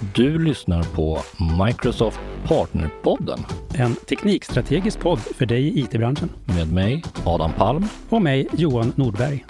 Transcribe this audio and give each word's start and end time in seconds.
Du 0.00 0.38
lyssnar 0.44 0.82
på 0.82 1.18
Microsoft 1.66 2.20
Partnerpodden 2.44 3.38
En 3.74 3.94
teknikstrategisk 3.94 5.00
podd 5.00 5.18
för 5.18 5.46
dig 5.46 5.62
i 5.62 5.80
IT-branschen. 5.80 6.30
med 6.44 6.72
mig, 6.72 7.02
Adam 7.24 7.52
Palm. 7.52 7.84
Och 8.08 8.22
mig, 8.22 8.48
Johan 8.56 8.92
Nordberg. 8.96 9.44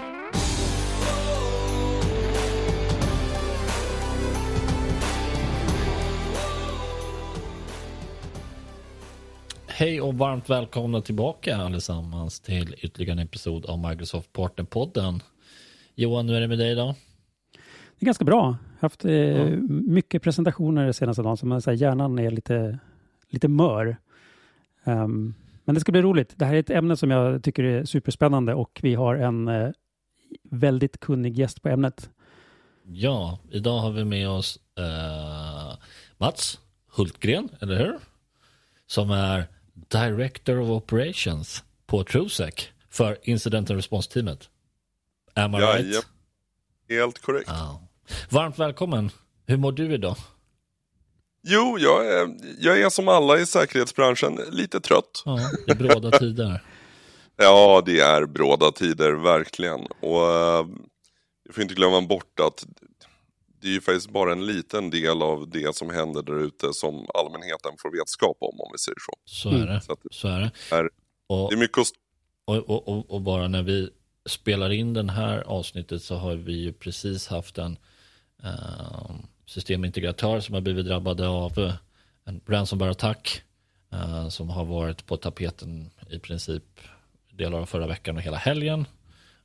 Hej 9.67 10.01
och 10.01 10.13
varmt 10.13 10.49
välkomna 10.49 11.01
tillbaka 11.01 11.57
allesammans 11.57 12.39
till 12.39 12.75
ytterligare 12.77 13.21
en 13.21 13.27
episod 13.27 13.65
av 13.65 13.79
Microsoft 13.89 14.33
Partnerpodden. 14.33 15.23
Johan, 15.95 16.29
hur 16.29 16.35
är 16.35 16.41
det 16.41 16.47
med 16.47 16.57
dig 16.57 16.71
idag? 16.71 16.95
Det 17.99 18.03
är 18.03 18.05
ganska 18.05 18.25
bra. 18.25 18.37
Jag 18.37 18.43
har 18.43 18.89
haft 18.89 19.05
eh, 19.05 19.45
mycket 19.69 20.21
presentationer 20.21 20.83
den 20.83 20.93
senaste 20.93 21.21
dagen, 21.21 21.37
så 21.37 21.45
man 21.45 21.61
säger, 21.61 21.77
hjärnan 21.77 22.19
är 22.19 22.31
lite, 22.31 22.79
lite 23.29 23.47
mör. 23.47 23.97
Ehm, 24.83 25.33
men 25.65 25.75
det 25.75 25.81
ska 25.81 25.91
bli 25.91 26.01
roligt. 26.01 26.33
Det 26.35 26.45
här 26.45 26.53
är 26.53 26.59
ett 26.59 26.69
ämne 26.69 26.97
som 26.97 27.11
jag 27.11 27.43
tycker 27.43 27.63
är 27.63 27.85
superspännande 27.85 28.53
och 28.53 28.79
vi 28.83 28.95
har 28.95 29.15
en 29.15 29.47
eh, 29.47 29.69
väldigt 30.43 30.99
kunnig 30.99 31.37
gäst 31.37 31.61
på 31.61 31.69
ämnet. 31.69 32.09
Ja, 32.83 33.39
idag 33.51 33.79
har 33.79 33.91
vi 33.91 34.05
med 34.05 34.29
oss 34.29 34.59
eh, 34.77 35.77
Mats 36.17 36.59
Hultgren, 36.95 37.49
eller 37.59 37.77
hur? 37.77 37.97
Som 38.87 39.11
är 39.11 39.47
Director 39.73 40.59
of 40.59 40.69
Operations 40.69 41.63
på 41.85 42.03
Trusec 42.03 42.67
för 42.89 43.17
Incident 43.23 43.69
and 43.69 43.77
Response-teamet. 43.77 44.49
Am 45.33 45.55
I 45.55 45.57
right? 45.57 45.85
Jaja. 45.85 46.01
Helt 46.89 47.21
korrekt. 47.21 47.49
Ja. 47.49 47.86
Varmt 48.29 48.59
välkommen. 48.59 49.09
Hur 49.45 49.57
mår 49.57 49.71
du 49.71 49.93
idag? 49.93 50.15
Jo, 51.43 51.77
jag 51.79 52.07
är, 52.07 52.35
jag 52.59 52.81
är 52.81 52.89
som 52.89 53.07
alla 53.07 53.39
i 53.39 53.45
säkerhetsbranschen 53.45 54.39
lite 54.51 54.79
trött. 54.79 55.21
Ja, 55.25 55.39
det 55.65 55.71
är 55.71 55.75
bråda 55.75 56.11
tider. 56.19 56.63
Ja, 57.39 57.83
det 57.85 57.99
är 57.99 58.25
bråda 58.25 58.71
tider, 58.71 59.11
verkligen. 59.11 59.79
Och 60.01 60.21
äh, 60.31 60.67
jag 61.45 61.53
får 61.55 61.61
inte 61.61 61.73
glömma 61.75 62.01
bort 62.01 62.39
att 62.39 62.65
det 63.61 63.67
är 63.67 63.71
ju 63.71 63.81
faktiskt 63.81 64.09
bara 64.09 64.31
en 64.31 64.45
liten 64.45 64.89
del 64.89 65.21
av 65.21 65.49
det 65.49 65.75
som 65.75 65.89
händer 65.89 66.21
där 66.23 66.39
ute 66.39 66.73
som 66.73 67.07
allmänheten 67.13 67.71
får 67.81 67.91
vetskap 67.99 68.37
om, 68.39 68.61
om 68.61 68.69
vi 68.73 68.77
säger 68.77 68.97
så. 68.99 69.13
Så 69.25 69.49
är 69.49 69.67
det. 69.67 69.81
Så 69.81 69.91
att 69.91 69.99
Så 70.11 70.27
är 70.27 70.39
det. 70.39 70.75
Är- 70.75 70.89
Och, 71.27 71.49
det 71.49 71.55
är 71.55 71.59
mycket 71.59 71.77
att 71.77 71.87
och, 72.45 72.55
och, 72.69 72.87
och, 72.87 73.11
och 73.11 73.21
bara 73.21 73.47
när 73.47 73.63
vi 73.63 73.89
spelar 74.25 74.69
in 74.69 74.93
den 74.93 75.09
här 75.09 75.41
avsnittet 75.41 76.03
så 76.03 76.15
har 76.15 76.35
vi 76.35 76.53
ju 76.53 76.73
precis 76.73 77.27
haft 77.27 77.57
en 77.57 77.77
eh, 78.43 79.11
systemintegratör 79.45 80.39
som 80.39 80.53
har 80.53 80.61
blivit 80.61 80.85
drabbade 80.85 81.27
av 81.27 81.59
eh, 81.59 81.73
en 82.25 82.41
ransomware-attack 82.45 83.41
eh, 83.91 84.29
som 84.29 84.49
har 84.49 84.65
varit 84.65 85.05
på 85.05 85.17
tapeten 85.17 85.89
i 86.09 86.19
princip 86.19 86.63
delar 87.31 87.59
av 87.59 87.65
förra 87.65 87.87
veckan 87.87 88.15
och 88.15 88.21
hela 88.21 88.37
helgen 88.37 88.85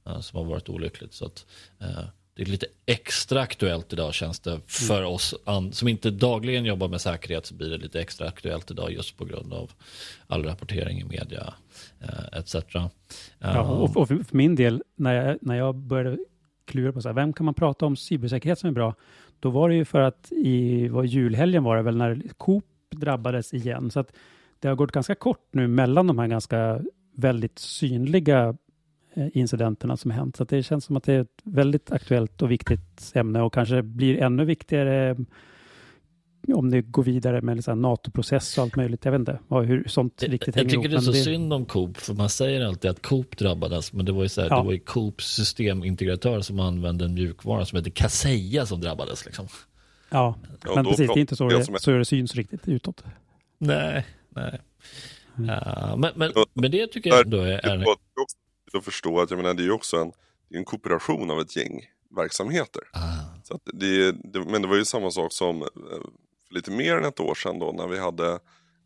eh, 0.07 0.21
som 0.21 0.39
har 0.39 0.45
varit 0.45 0.69
olyckligt. 0.69 1.15
Så 1.15 1.27
att, 1.27 1.47
eh, 1.81 2.05
det 2.35 2.43
är 2.43 2.47
lite 2.47 2.67
extra 2.87 3.41
aktuellt 3.41 3.93
idag 3.93 4.15
känns 4.15 4.41
det 4.41 4.61
för 4.67 5.03
oss 5.03 5.35
som 5.73 5.89
inte 5.89 6.11
dagligen 6.11 6.65
jobbar 6.65 6.89
med 6.89 7.01
säkerhet 7.01 7.47
så 7.47 7.55
blir 7.55 7.71
det 7.71 7.77
lite 7.77 8.01
extra 8.01 8.29
aktuellt 8.29 8.71
idag 8.71 8.93
just 8.93 9.17
på 9.17 9.25
grund 9.25 9.53
av 9.53 9.71
all 10.27 10.45
rapportering 10.45 11.01
i 11.01 11.05
media 11.05 11.55
eh, 12.01 12.39
etc. 12.39 12.57
Ja, 13.39 13.63
och, 13.63 13.93
för 13.93 14.07
för 14.07 14.37
min 14.37 14.57
del, 14.57 14.83
när 14.97 15.15
jag, 15.15 15.39
när 15.41 15.57
jag 15.57 15.75
började 15.75 16.19
klura 16.73 16.93
på 16.93 17.03
så 17.03 17.09
här, 17.09 17.15
vem 17.15 17.33
kan 17.33 17.45
man 17.45 17.55
prata 17.55 17.87
om 17.87 17.97
cybersäkerhet 17.97 18.59
som 18.59 18.69
är 18.69 18.73
bra? 18.73 18.95
Då 19.41 19.51
var 19.51 19.69
det 19.69 19.75
ju 19.75 19.85
för 19.85 20.01
att 20.01 20.33
i 20.33 20.89
vad 20.89 21.07
julhelgen 21.07 21.65
var 21.65 21.77
det 21.77 21.83
väl 21.83 21.97
när 21.97 22.23
Coop 22.37 22.65
drabbades 22.91 23.55
igen. 23.55 23.91
Så 23.91 24.01
att 24.01 24.13
det 24.61 24.69
har 24.69 24.75
gått 24.75 24.93
ganska 24.93 25.15
kort 25.15 25.49
nu 25.51 25.69
mellan 25.69 26.07
de 26.07 26.19
här 26.19 26.27
ganska 26.27 26.81
väldigt 27.15 27.59
synliga 27.59 28.57
eh, 29.15 29.29
incidenterna 29.33 29.97
som 29.97 30.11
hänt. 30.11 30.37
Så 30.37 30.43
att 30.43 30.49
det 30.49 30.63
känns 30.63 30.85
som 30.85 30.97
att 30.97 31.05
det 31.05 31.13
är 31.13 31.21
ett 31.21 31.43
väldigt 31.45 31.93
aktuellt 31.93 32.43
och 32.43 32.51
viktigt 32.51 33.13
ämne 33.15 33.43
och 33.43 33.55
kanske 33.55 33.83
blir 33.83 34.23
ännu 34.23 34.45
viktigare 34.45 35.17
om 36.49 36.71
det 36.71 36.83
går 36.83 37.03
vidare 37.03 37.41
med 37.41 37.57
liksom 37.57 37.83
NATO-process 37.83 38.59
och 38.59 38.63
allt 38.65 38.77
möjligt. 38.77 39.05
Jag 39.05 39.13
vet 39.13 39.19
inte 39.19 39.39
vad, 39.49 39.65
hur 39.67 39.85
sånt 39.89 40.23
riktigt 40.23 40.57
jag 40.57 40.63
hänger 40.63 40.71
tycker 40.71 40.89
ihop. 40.89 40.91
det 40.91 40.97
är 40.97 41.01
så 41.01 41.13
men 41.13 41.25
synd 41.25 41.53
om 41.53 41.65
Coop, 41.65 41.97
för 41.97 42.15
man 42.15 42.29
säger 42.29 42.65
alltid 42.67 42.91
att 42.91 43.03
Coop 43.03 43.37
drabbades, 43.39 43.93
men 43.93 44.05
det 44.07 44.13
var 44.13 44.23
ju, 44.23 44.29
så 44.29 44.41
här, 44.41 44.49
Ja. 44.51 44.57
det 44.59 44.65
var 44.65 44.73
ju 44.73 44.79
Coops 44.81 45.27
systemintegratör 45.35 46.41
som 46.41 46.61
använde 46.61 47.05
en 47.05 47.15
mjukvara 47.15 47.65
som 47.67 47.77
heter 47.79 47.91
Kaseya 47.91 48.67
som 48.67 48.81
drabbades. 48.81 49.25
Liksom. 49.25 49.47
Ja, 50.11 50.35
Ja, 50.65 50.73
men 50.75 50.85
precis, 50.85 51.07
det 51.09 51.19
är 51.19 51.19
inte 51.19 51.37
så 51.37 51.45
jag 51.51 51.67
det, 51.67 51.81
så 51.81 51.91
det 51.91 52.05
syns 52.05 52.35
riktigt 52.35 52.69
utåt. 52.69 53.05
Nej, 53.59 54.07
nej. 54.29 54.61
Mm. 55.39 55.49
Ja, 55.51 55.97
men, 55.97 56.11
men, 56.17 56.33
Ja, 56.35 56.47
men 56.55 56.71
det 56.71 56.87
tycker 56.87 57.11
jag 57.11 57.25
ändå 57.25 57.39
är... 57.39 57.63
Det 57.63 57.69
är 57.69 57.89
också 57.89 58.37
viktigt 58.65 58.79
att 58.79 58.85
förstå 58.85 59.21
att 59.21 59.31
jag 59.31 59.37
menar, 59.37 59.55
det 59.55 59.63
är 59.63 59.65
ju 59.65 59.73
också 59.73 59.97
en, 59.97 60.13
det 60.49 60.57
en 60.59 60.65
kooperation 60.65 61.31
av 61.31 61.41
ett 61.41 61.57
gäng 61.57 61.81
verksamheter. 62.17 62.83
ah, 62.93 63.01
Så 63.45 63.55
att 63.55 63.61
det, 63.65 64.13
det, 64.13 64.41
men 64.41 64.63
det 64.63 64.69
var 64.69 64.77
ju 64.77 64.85
samma 64.85 65.11
sak 65.11 65.33
som 65.33 65.63
eh, 65.63 65.69
för 66.53 66.57
lite 66.57 66.71
mer 66.71 66.97
än 66.97 67.05
ett 67.05 67.21
år 67.21 67.35
sedan 67.35 67.59
då 67.59 67.73
när 67.73 67.87
vi 67.89 67.99
hade 67.99 68.39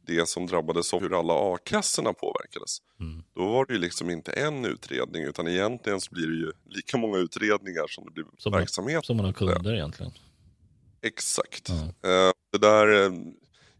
det 0.06 0.28
som 0.28 0.46
drabbades 0.46 0.94
av 0.94 1.00
hur 1.00 1.18
alla 1.18 1.34
a-kassorna 1.54 2.12
påverkades. 2.12 2.78
mm, 3.00 3.22
Då 3.34 3.46
var 3.46 3.66
det 3.66 3.72
ju 3.72 3.78
liksom 3.80 4.10
inte 4.10 4.32
en 4.32 4.64
utredning 4.64 5.22
utan 5.24 5.48
egentligen 5.48 6.00
så 6.00 6.14
blir 6.14 6.26
det 6.26 6.34
ju 6.36 6.52
lika 6.70 6.96
många 6.96 7.18
utredningar 7.18 7.86
som 7.88 8.04
det 8.04 8.10
blir 8.10 8.24
Som 8.38 8.52
verksamhet. 8.52 9.04
som 9.04 9.16
man 9.16 9.26
har 9.26 9.32
kunder 9.32 9.74
egentligen. 9.74 10.12
Exakt. 11.02 11.68
Eh, 11.68 12.30
det 12.52 12.58
där, 12.58 13.04
eh, 13.06 13.12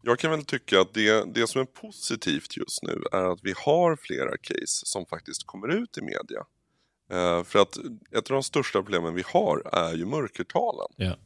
jag 0.03 0.19
kan 0.19 0.31
väl 0.31 0.45
tycka 0.45 0.81
att 0.81 0.95
det, 0.95 1.35
det 1.35 1.47
som 1.47 1.61
är 1.61 1.65
positivt 1.65 2.57
just 2.57 2.83
nu 2.83 3.03
är 3.13 3.33
att 3.33 3.39
vi 3.43 3.55
har 3.57 3.97
flera 3.97 4.37
case 4.37 4.87
som 4.87 5.07
faktiskt 5.07 5.47
kommer 5.47 5.69
ut 5.69 5.99
i 5.99 6.01
media. 6.03 6.45
Eh, 7.13 7.45
för 7.45 7.59
att 7.59 7.77
ett 8.13 8.31
av 8.31 8.35
de 8.35 8.43
största 8.43 8.83
problemen 8.83 9.15
vi 9.15 9.23
har 9.27 9.63
är 9.73 9.95
ju 9.95 10.05
mörkertalen. 10.07 10.87
Ja. 10.97 11.17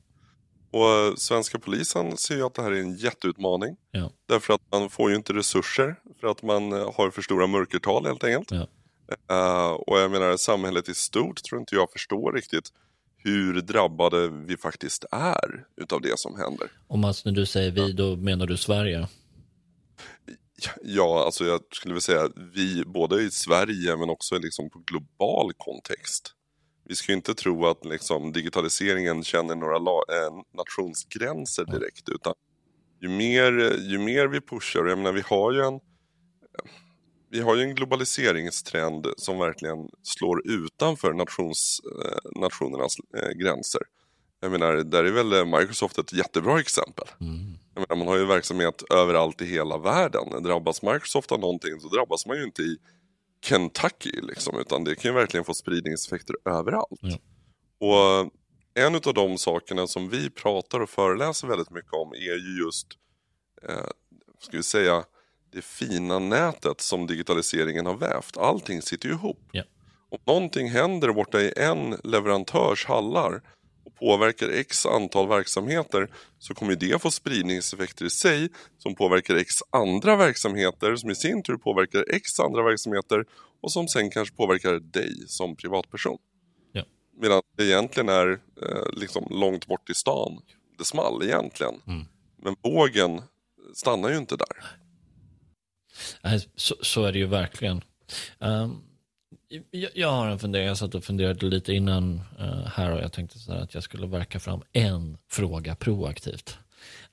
Och 0.70 1.19
svenska 1.19 1.58
polisen 1.58 2.16
ser 2.16 2.36
ju 2.36 2.42
att 2.42 2.54
det 2.54 2.62
här 2.62 2.70
är 2.70 2.81
en 2.81 2.97
jätteutmaning. 2.97 3.76
Ja. 3.91 4.10
Därför 4.28 4.54
att 4.54 4.62
man 4.72 4.91
får 4.91 5.10
ju 5.10 5.16
inte 5.16 5.32
resurser 5.32 5.97
för 6.20 6.26
att 6.26 6.42
man 6.42 6.72
eh, 6.72 6.92
har 6.94 7.10
för 7.10 7.22
stora 7.22 7.47
mörkertal 7.47 8.06
helt 8.06 8.25
enkelt. 8.25 8.50
Ja. 8.50 8.66
Eh, 9.31 9.72
och 9.72 9.98
jag 9.98 10.10
menar 10.10 10.36
samhället 10.36 10.88
i 10.88 10.94
stort 10.94 11.42
tror 11.42 11.60
inte 11.60 11.75
jag 11.75 11.92
förstår 11.92 12.32
riktigt 12.32 12.72
hur 13.16 13.60
drabbade 13.60 14.28
vi 14.28 14.56
faktiskt 14.56 15.04
är 15.10 15.64
utav 15.76 16.00
det 16.00 16.19
som 16.19 16.36
händer. 16.38 16.69
Och 16.88 16.98
Mats, 16.98 17.25
när 17.25 17.32
du 17.32 17.47
säger 17.47 17.70
vi, 17.70 17.92
då 17.92 18.16
menar 18.16 18.47
du 18.47 18.56
Sverige? 18.56 19.08
Ja, 20.82 21.25
alltså 21.25 21.44
jag 21.44 21.60
skulle 21.72 21.92
vilja 21.94 22.00
säga 22.00 22.28
vi, 22.54 22.84
både 22.87 23.22
i 23.22 23.31
Sverige 23.31 23.97
men 23.97 24.10
också 24.10 24.38
liksom 24.38 24.70
på 24.70 24.78
global 24.87 25.52
kontext. 25.56 26.34
Vi 26.90 26.96
ska 26.96 27.12
ju 27.12 27.16
inte 27.16 27.34
tro 27.34 27.66
att 27.66 27.84
liksom 27.84 28.32
digitaliseringen 28.32 29.24
känner 29.24 29.54
några 29.54 29.76
eh, 29.76 30.32
nationsgränser 30.54 31.64
direkt, 31.64 32.08
utan 32.08 32.34
ju 33.00 33.08
mer, 33.08 33.52
ju 33.90 33.98
mer 33.98 34.26
vi 34.26 34.40
pushar, 34.40 34.84
jag 34.84 34.98
menar 34.98 35.12
vi 35.12 35.20
har 35.20 35.52
ju 35.52 35.60
en 35.60 35.80
vi 37.30 37.40
har 37.40 37.56
ju 37.56 37.62
en 37.62 37.74
globaliseringstrend 37.74 39.06
som 39.16 39.38
verkligen 39.38 39.88
slår 40.02 40.48
utanför 40.50 41.12
nations, 41.12 41.80
eh, 42.04 42.40
nationernas 42.40 42.96
eh, 43.16 43.30
gränser. 43.30 43.82
Jag 44.40 44.52
menar, 44.52 44.76
där 44.76 45.04
är 45.04 45.12
väl 45.12 45.46
Microsoft 45.46 45.98
ett 45.98 46.12
jättebra 46.12 46.60
exempel. 46.60 47.08
Mm. 47.20 47.58
Jag 47.74 47.80
menar, 47.80 47.96
man 47.96 48.08
har 48.08 48.16
ju 48.16 48.24
verksamhet 48.24 48.82
överallt 48.90 49.42
i 49.42 49.46
hela 49.46 49.78
världen. 49.78 50.42
Drabbas 50.42 50.82
Microsoft 50.82 51.32
av 51.32 51.40
någonting 51.40 51.80
så 51.80 51.88
drabbas 51.88 52.26
man 52.26 52.36
ju 52.36 52.44
inte 52.44 52.62
i 52.62 52.76
Kentucky 53.44 54.20
liksom, 54.22 54.58
utan 54.58 54.84
det 54.84 54.94
kan 54.94 55.10
ju 55.10 55.14
verkligen 55.14 55.44
få 55.44 55.54
spridningseffekter 55.54 56.36
överallt. 56.44 57.00
Ja. 57.00 57.18
Och 57.78 58.30
en 58.74 58.94
av 58.94 59.14
de 59.14 59.38
sakerna 59.38 59.86
som 59.86 60.08
vi 60.08 60.30
pratar 60.30 60.80
och 60.80 60.90
föreläser 60.90 61.48
väldigt 61.48 61.70
mycket 61.70 61.92
om 61.92 62.12
är 62.12 62.38
ju 62.38 62.64
just, 62.64 62.87
eh, 63.69 63.90
ska 64.38 64.56
vi 64.56 64.62
säga, 64.62 65.04
det 65.52 65.62
fina 65.62 66.19
nätet 66.19 66.81
som 66.81 67.06
digitaliseringen 67.06 67.87
har 67.87 67.94
vävt. 67.94 68.37
Allting 68.37 68.82
sitter 68.82 69.08
ju 69.08 69.14
ihop. 69.14 69.48
Ja. 69.52 69.62
Om 70.10 70.19
någonting 70.26 70.69
händer 70.69 71.12
borta 71.12 71.40
i 71.40 71.52
en 71.56 71.96
leverantörs 72.04 72.86
hallar 72.86 73.43
påverkar 74.00 74.49
x 74.49 74.87
antal 74.87 75.29
verksamheter 75.29 76.08
så 76.38 76.55
kommer 76.55 76.76
det 76.76 77.02
få 77.02 77.11
spridningseffekter 77.11 78.05
i 78.05 78.11
sig 78.11 78.49
som 78.79 78.94
påverkar 78.94 79.35
x 79.35 79.55
andra 79.70 80.17
verksamheter 80.17 80.97
som 80.97 81.11
i 81.11 81.14
sin 81.14 81.43
tur 81.43 81.56
påverkar 81.56 82.05
x 82.08 82.41
andra 82.41 82.62
verksamheter 82.62 83.25
och 83.62 83.73
som 83.73 83.88
sen 83.88 84.11
kanske 84.11 84.37
påverkar 84.37 84.73
dig 84.73 85.12
som 85.26 85.56
privatperson. 85.56 86.19
Ja. 86.73 86.82
Medan 87.20 87.43
det 87.56 87.64
egentligen 87.64 88.08
är 88.08 88.31
eh, 88.62 89.00
liksom 89.00 89.26
långt 89.31 89.67
bort 89.67 89.91
i 89.91 89.94
stan 89.94 90.43
det 90.79 90.85
small 90.85 91.23
egentligen. 91.23 91.75
Mm. 91.87 92.06
Men 92.43 92.56
vågen 92.62 93.23
stannar 93.75 94.11
ju 94.11 94.19
inte 94.19 94.37
där. 94.37 94.64
Så, 96.56 96.75
så 96.81 97.05
är 97.05 97.12
det 97.12 97.19
ju 97.19 97.26
verkligen. 97.26 97.85
Ehm, 98.41 98.76
jag, 99.94 100.11
har 100.11 100.29
en 100.29 100.38
fundering, 100.38 100.67
jag 100.67 100.79
satt 100.79 100.94
och 100.94 101.05
funderade 101.05 101.47
lite 101.47 101.73
innan 101.73 102.20
eh, 102.38 102.67
här 102.67 102.93
och 102.93 103.00
jag 103.00 103.12
tänkte 103.12 103.38
så 103.38 103.52
här 103.52 103.61
att 103.61 103.75
jag 103.75 103.82
skulle 103.82 104.06
verka 104.06 104.41
fram 104.41 104.62
en 104.73 105.19
fråga 105.29 105.75
proaktivt. 105.75 106.58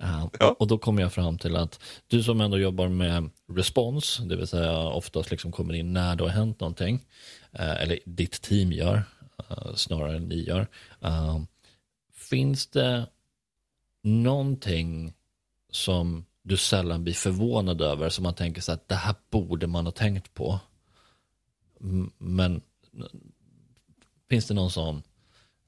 Uh, 0.04 0.25
Ja. 0.39 0.56
och, 0.60 0.68
då 0.68 0.78
kommer 0.78 1.01
jag 1.01 1.13
fram 1.13 1.38
till 1.38 1.56
att 1.56 1.80
du 2.07 2.24
som 2.24 2.42
ändå 2.42 2.57
jobbar 2.57 2.88
med 2.88 3.30
respons, 3.51 4.18
det 4.18 4.36
vill 4.36 4.48
säga 4.48 4.78
oftast 4.78 5.31
liksom 5.31 5.51
kommer 5.51 5.74
in 5.74 5.94
när 5.94 6.16
det 6.16 6.24
har 6.24 6.30
hänt 6.30 6.60
någonting, 6.60 7.06
eh, 7.51 7.81
eller 7.81 8.00
ditt 8.06 8.42
team 8.42 8.72
gör, 8.72 9.04
eh, 9.50 9.75
snarare 9.75 10.16
än 10.16 10.28
ni 10.28 10.44
gör. 10.44 10.68
Finns 12.13 12.68
det 12.68 13.07
någonting 14.04 15.13
som 15.72 16.25
du 16.44 16.57
sällan 16.57 17.04
blir 17.04 17.13
förvånad 17.13 17.81
över, 17.81 18.10
som 18.10 18.24
man 18.24 18.33
tänker 18.33 18.62
så 18.62 18.72
att 18.72 18.88
det 18.88 18.95
här 18.95 19.16
borde 19.30 19.68
man 19.68 19.86
ha 19.86 19.92
tänkt 19.92 20.33
på? 20.33 20.60
Men 22.18 22.62
finns 24.29 24.47
det 24.47 24.53
någon 24.53 24.71
sån? 24.71 25.03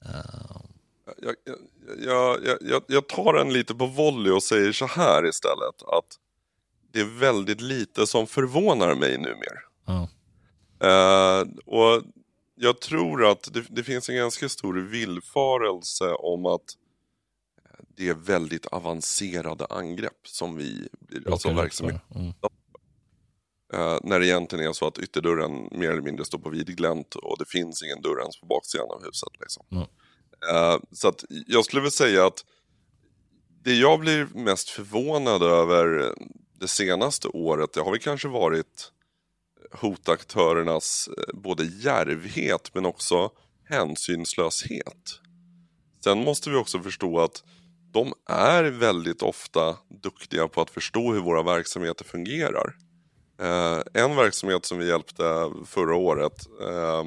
eh, 0.06 0.62
Jag, 1.22 1.36
jag, 2.00 2.58
jag, 2.62 2.84
jag, 2.88 3.08
tar 3.08 3.34
den 3.34 3.54
lite 3.54 3.76
på 3.76 3.86
volley 3.86 4.32
och 4.32 4.44
säger 4.44 4.72
så 4.72 4.86
här 4.86 5.28
istället. 5.28 5.84
Att 5.88 6.20
det 6.92 7.00
är 7.00 7.20
väldigt 7.20 7.62
lite 7.62 8.08
som 8.08 8.28
förvånar 8.28 8.96
mig 8.96 9.18
numera. 9.18 9.60
ja, 9.86 10.08
Eh, 10.82 11.42
och 11.66 12.04
jag 12.56 12.82
tror 12.82 13.32
att 13.32 13.54
det, 13.54 13.66
det 13.70 13.84
finns 13.84 14.10
en 14.10 14.16
ganska 14.16 14.50
stor 14.50 14.74
villfarelse 14.74 16.14
om 16.14 16.46
att 16.46 16.76
det 17.96 18.10
är 18.10 18.14
väldigt 18.14 18.66
avancerade 18.66 19.66
angrepp 19.66 20.28
som 20.28 20.56
vi, 20.56 20.90
alltså 21.26 21.54
verksamhet. 21.54 22.02
Mm. 22.16 22.34
Eh, 23.74 23.98
när 24.04 24.20
det 24.20 24.28
egentligen 24.28 24.70
är 24.70 24.74
så 24.74 24.88
att 24.88 25.00
ytterdörren 25.00 25.70
mer 25.72 25.92
eller 25.92 26.02
mindre 26.02 26.26
står 26.26 26.40
på 26.40 26.50
vid 26.50 26.78
glänt 26.78 27.16
och 27.16 27.36
det 27.40 27.46
finns 27.46 27.84
ingen 27.84 28.02
dörr 28.02 28.20
ens 28.20 28.40
på 28.40 28.46
baksidan 28.46 28.88
av 28.92 29.04
huset. 29.06 29.30
Liksom. 29.40 29.66
Mm. 29.72 29.84
Eh, 30.52 30.80
så 30.92 31.08
att 31.08 31.24
jag 31.48 31.66
skulle 31.66 31.82
väl 31.82 31.92
säga 31.92 32.26
att 32.26 32.46
det 33.64 33.74
jag 33.74 34.00
blir 34.00 34.28
mest 34.34 34.70
förvånad 34.70 35.44
över 35.44 36.16
det 36.60 36.68
senaste 36.68 37.28
året, 37.28 37.74
det 37.74 37.82
har 37.82 37.92
väl 37.92 38.00
kanske 38.00 38.28
varit 38.28 38.92
hotaktörernas 39.72 41.10
eh, 41.18 41.40
både 41.40 41.64
djärvhet 41.66 42.72
men 42.74 42.86
också 42.86 43.32
hänsynslöshet. 43.64 45.20
Sen 46.04 46.24
måste 46.24 46.50
vi 46.50 46.56
också 46.56 46.80
förstå 46.80 47.20
att 47.20 47.44
de 47.92 48.14
är 48.30 48.64
väldigt 48.64 49.22
ofta 49.22 49.78
duktiga 50.04 50.48
på 50.48 50.62
att 50.62 50.70
förstå 50.70 51.14
hur 51.14 51.22
våra 51.22 51.44
verksamheter 51.44 52.06
fungerar. 52.06 52.76
Eh, 53.40 53.82
en 53.94 54.16
verksamhet 54.16 54.66
som 54.66 54.78
vi 54.78 54.88
hjälpte 54.88 55.52
förra 55.66 55.96
året 55.96 56.48
eh, 56.62 57.06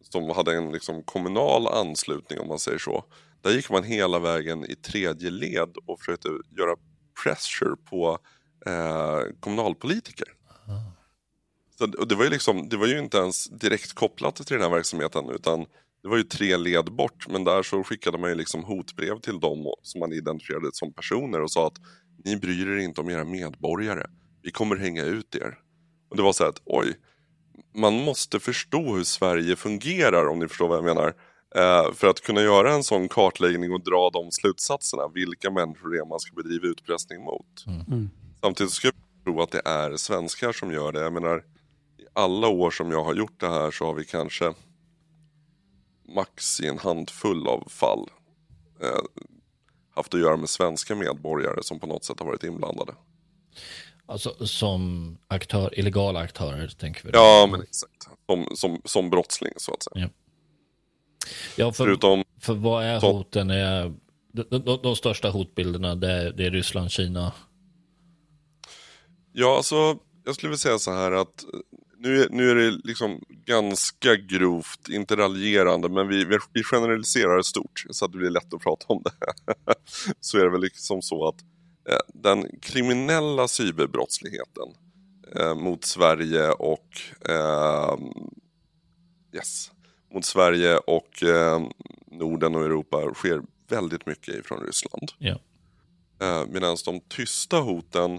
som 0.00 0.30
hade 0.30 0.54
en 0.54 0.72
liksom, 0.72 1.02
kommunal 1.02 1.66
anslutning 1.66 2.40
om 2.40 2.48
man 2.48 2.58
säger 2.58 2.78
så. 2.78 3.04
Där 3.42 3.50
gick 3.50 3.70
man 3.70 3.82
hela 3.82 4.18
vägen 4.18 4.64
i 4.64 4.74
tredje 4.74 5.30
led 5.30 5.76
och 5.86 5.98
försökte 5.98 6.28
göra 6.28 6.76
pressure 7.22 7.76
på 7.90 8.18
eh, 8.66 9.20
kommunalpolitiker. 9.40 10.28
Så, 11.78 11.84
och 11.84 12.08
det, 12.08 12.14
var 12.14 12.24
ju 12.24 12.30
liksom, 12.30 12.68
det 12.68 12.76
var 12.76 12.86
ju 12.86 12.98
inte 12.98 13.18
ens 13.18 13.46
direkt 13.46 13.92
kopplat 13.92 14.36
till 14.36 14.56
den 14.56 14.62
här 14.62 14.70
verksamheten 14.70 15.30
utan 15.30 15.66
det 16.02 16.08
var 16.08 16.16
ju 16.16 16.22
tre 16.22 16.56
led 16.56 16.84
bort 16.84 17.28
men 17.28 17.44
där 17.44 17.62
så 17.62 17.84
skickade 17.84 18.18
man 18.18 18.30
ju 18.30 18.36
liksom 18.36 18.64
hotbrev 18.64 19.20
till 19.20 19.40
dem 19.40 19.74
som 19.82 20.00
man 20.00 20.12
identifierade 20.12 20.68
som 20.72 20.92
personer 20.92 21.40
och 21.40 21.50
sa 21.50 21.66
att 21.66 21.78
ni 22.24 22.36
bryr 22.36 22.68
er 22.68 22.76
inte 22.76 23.00
om 23.00 23.10
era 23.10 23.24
medborgare. 23.24 24.06
Vi 24.42 24.50
kommer 24.50 24.76
hänga 24.76 25.04
ut 25.04 25.34
er. 25.34 25.58
Och 26.10 26.16
det 26.16 26.22
var 26.22 26.32
så 26.32 26.42
här 26.42 26.50
att 26.50 26.62
oj, 26.64 26.94
man 27.74 27.94
måste 27.94 28.40
förstå 28.40 28.96
hur 28.96 29.04
Sverige 29.04 29.56
fungerar 29.56 30.28
om 30.28 30.38
ni 30.38 30.48
förstår 30.48 30.68
vad 30.68 30.78
jag 30.78 30.84
menar. 30.84 31.14
Eh, 31.54 31.92
för 31.92 32.06
att 32.06 32.20
kunna 32.20 32.42
göra 32.42 32.72
en 32.72 32.84
sån 32.84 33.08
kartläggning 33.08 33.72
och 33.72 33.84
dra 33.84 34.10
de 34.10 34.30
slutsatserna, 34.30 35.08
vilka 35.14 35.50
människor 35.50 35.90
det 35.90 35.98
är 35.98 36.08
man 36.08 36.20
ska 36.20 36.34
bedriva 36.34 36.66
utpressning 36.66 37.24
mot. 37.24 37.64
Mm. 37.66 38.10
Samtidigt 38.40 38.72
ska 38.72 38.86
jag 38.86 38.94
tro 39.24 39.42
att 39.42 39.50
det 39.50 39.62
är 39.64 39.96
svenskar 39.96 40.52
som 40.52 40.72
gör 40.72 40.92
det. 40.92 41.00
Jag 41.00 41.12
menar, 41.12 41.38
i 41.98 42.06
alla 42.12 42.48
år 42.48 42.70
som 42.70 42.90
jag 42.90 43.04
har 43.04 43.14
gjort 43.14 43.40
det 43.40 43.48
här 43.48 43.70
så 43.70 43.86
har 43.86 43.94
vi 43.94 44.04
kanske 44.04 44.54
max 46.14 46.60
i 46.60 46.66
en 46.66 46.78
handfull 46.78 47.46
av 47.46 47.68
fall 47.68 48.10
eh, 48.82 49.24
haft 49.94 50.14
att 50.14 50.20
göra 50.20 50.36
med 50.36 50.48
svenska 50.48 50.94
medborgare 50.94 51.62
som 51.62 51.80
på 51.80 51.86
något 51.86 52.04
sätt 52.04 52.20
har 52.20 52.26
varit 52.26 52.44
inblandade. 52.44 52.94
Alltså 54.08 54.46
som 54.46 55.16
aktör, 55.28 55.78
illegala 55.78 56.20
aktörer 56.20 56.68
tänker 56.68 57.04
vi. 57.04 57.10
då. 57.10 57.18
Ja, 57.18 57.48
men 57.50 57.62
exakt. 57.62 57.92
Som, 58.26 58.46
som, 58.56 58.80
som 58.84 59.10
brottsling 59.10 59.52
så 59.56 59.74
att 59.74 59.82
säga. 59.82 60.10
ja 61.56 61.72
för, 61.72 61.84
Förutom, 61.84 62.24
för 62.40 62.54
vad 62.54 62.84
är 62.84 63.00
Så- 63.00 63.12
hoten? 63.12 63.50
Är, 63.50 63.94
de, 64.32 64.42
de, 64.58 64.80
de 64.82 64.96
största 64.96 65.30
hotbilderna 65.30 65.94
det 65.94 66.12
är, 66.12 66.32
det 66.32 66.46
är 66.46 66.50
Ryssland, 66.50 66.90
Kina. 66.90 67.32
ja 69.32 69.56
alltså, 69.56 69.98
jag 70.24 70.34
skulle 70.34 70.48
vilja 70.50 70.58
säga 70.58 70.78
så 70.78 70.92
här 70.92 71.12
att 71.12 71.42
eh, 71.42 71.48
nu 71.98 72.22
är, 72.22 72.28
nu 72.30 72.50
är 72.50 72.54
det 72.54 72.70
liksom 72.84 73.24
ganska 73.28 74.16
grovt, 74.16 74.88
inte 74.88 75.16
raljerande, 75.16 75.88
men 75.88 76.08
vi, 76.08 76.24
vi- 76.24 76.62
generaliserar 76.64 77.42
stort 77.42 77.84
så 77.90 78.04
att 78.04 78.12
det 78.12 78.18
blir 78.18 78.30
lätt 78.30 78.54
att 78.54 78.60
prata 78.62 78.84
om 78.88 79.02
det. 79.04 79.10
så 80.20 80.38
är 80.38 80.44
det 80.44 80.50
väl 80.50 80.60
liksom 80.60 81.02
så 81.02 81.28
att 81.28 81.36
den 82.14 82.46
kriminella 82.62 83.48
cyberbrottsligheten 83.48 84.68
eh, 85.36 85.54
mot 85.54 85.84
Sverige 85.84 86.50
och 86.50 86.86
eh, 87.28 87.96
yes, 89.34 89.70
mot 90.14 90.24
Sverige 90.24 90.76
och 90.76 91.22
eh, 91.22 91.62
Norden 92.06 92.54
och 92.54 92.64
Europa 92.64 93.14
sker 93.14 93.42
väldigt 93.68 94.06
mycket 94.06 94.34
ifrån 94.34 94.60
Ryssland. 94.66 95.12
Eh, 96.20 96.46
Medan 96.48 96.76
de 96.84 97.00
tysta 97.00 97.56
hoten, 97.56 98.12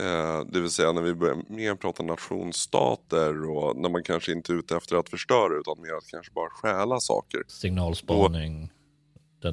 eh, 0.00 0.40
det 0.52 0.60
vill 0.60 0.70
säga 0.70 0.92
när 0.92 1.02
vi 1.02 1.14
börjar 1.14 1.42
mer 1.48 1.74
prata 1.74 2.02
nationsstater 2.02 3.50
och 3.50 3.76
när 3.76 3.88
man 3.88 4.02
kanske 4.02 4.32
inte 4.32 4.52
är 4.52 4.56
ute 4.56 4.76
efter 4.76 4.96
att 4.96 5.08
förstöra 5.08 5.60
utan 5.60 5.82
mer 5.82 5.92
att 5.92 6.06
kanske 6.06 6.32
bara 6.32 6.50
stjäla 6.50 7.00
saker. 7.00 7.42
Signalspaning. 7.48 8.60
Typen 8.60 8.81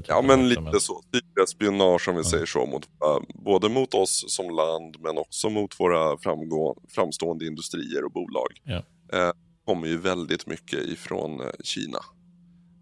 Ja 0.07 0.21
men 0.21 0.49
lite 0.49 0.79
så, 0.79 1.01
cyberespionage 1.13 2.07
om 2.09 2.15
vi 2.15 2.21
Ja. 2.21 2.29
säger 2.29 2.45
så, 2.45 2.65
mot, 2.65 2.83
eh, 2.85 3.19
både 3.45 3.69
mot 3.69 3.93
oss 3.93 4.25
som 4.27 4.49
land 4.55 4.95
men 4.99 5.17
också 5.17 5.49
mot 5.49 5.79
våra 5.79 6.17
framgå, 6.17 6.77
framstående 6.89 7.45
industrier 7.45 8.05
och 8.05 8.11
bolag. 8.11 8.47
Ja. 8.63 8.83
Eh, 9.13 9.31
kommer 9.65 9.87
ju 9.87 9.97
väldigt 9.97 10.47
mycket 10.47 10.79
ifrån 10.79 11.41
eh, 11.41 11.47
Kina. 11.63 11.99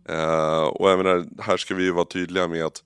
Eh, 0.09 0.63
och 0.63 0.89
jag 0.92 0.98
menar, 0.98 1.25
här 1.42 1.57
ska 1.57 1.75
vi 1.75 1.83
ju 1.83 1.92
vara 1.92 2.06
tydliga 2.06 2.48
med 2.48 2.65
att 2.65 2.83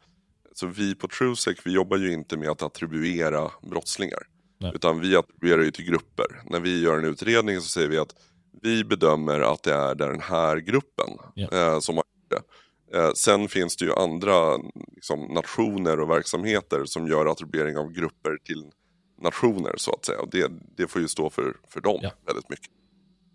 så 0.55 0.67
vi 0.67 0.95
på 0.95 1.07
Trusec, 1.07 1.57
vi 1.65 1.71
jobbar 1.71 1.97
ju 1.97 2.13
inte 2.13 2.37
med 2.37 2.49
att 2.49 2.61
attribuera 2.63 3.51
brottslingar. 3.61 4.19
Nej. 4.59 4.71
Utan 4.75 4.99
vi 4.99 5.15
attribuerar 5.15 5.61
ju 5.63 5.71
till 5.71 5.85
grupper. 5.85 6.25
När 6.45 6.59
vi 6.59 6.81
gör 6.81 6.97
en 6.97 7.05
utredning 7.05 7.61
så 7.61 7.67
säger 7.69 7.87
vi 7.87 7.97
att 7.97 8.15
vi 8.61 8.83
bedömer 8.83 9.39
att 9.39 9.63
det 9.63 9.73
är 9.73 9.95
den 9.95 10.19
här 10.21 10.57
gruppen 10.57 11.09
Ja. 11.35 11.47
eh, 11.51 11.79
som 11.79 11.95
har 11.95 12.03
gjort 12.03 12.29
det. 12.29 12.41
Eh, 12.93 13.11
sen 13.15 13.47
finns 13.47 13.77
det 13.77 13.85
ju 13.85 13.93
andra 13.93 14.57
liksom, 14.95 15.19
nationer 15.19 15.99
och 15.99 16.09
verksamheter 16.09 16.85
som 16.85 17.07
gör 17.07 17.25
attribuering 17.25 17.77
av 17.77 17.91
grupper 17.91 18.37
till 18.43 18.65
nationer 19.21 19.73
så 19.77 19.91
att 19.91 20.05
säga. 20.05 20.19
Och 20.19 20.29
det, 20.29 20.51
det 20.77 20.87
får 20.87 21.01
ju 21.01 21.07
stå 21.07 21.29
för, 21.29 21.55
för 21.69 21.81
dem 21.81 21.99
Ja. 22.03 22.11
väldigt 22.25 22.49
mycket. 22.49 22.71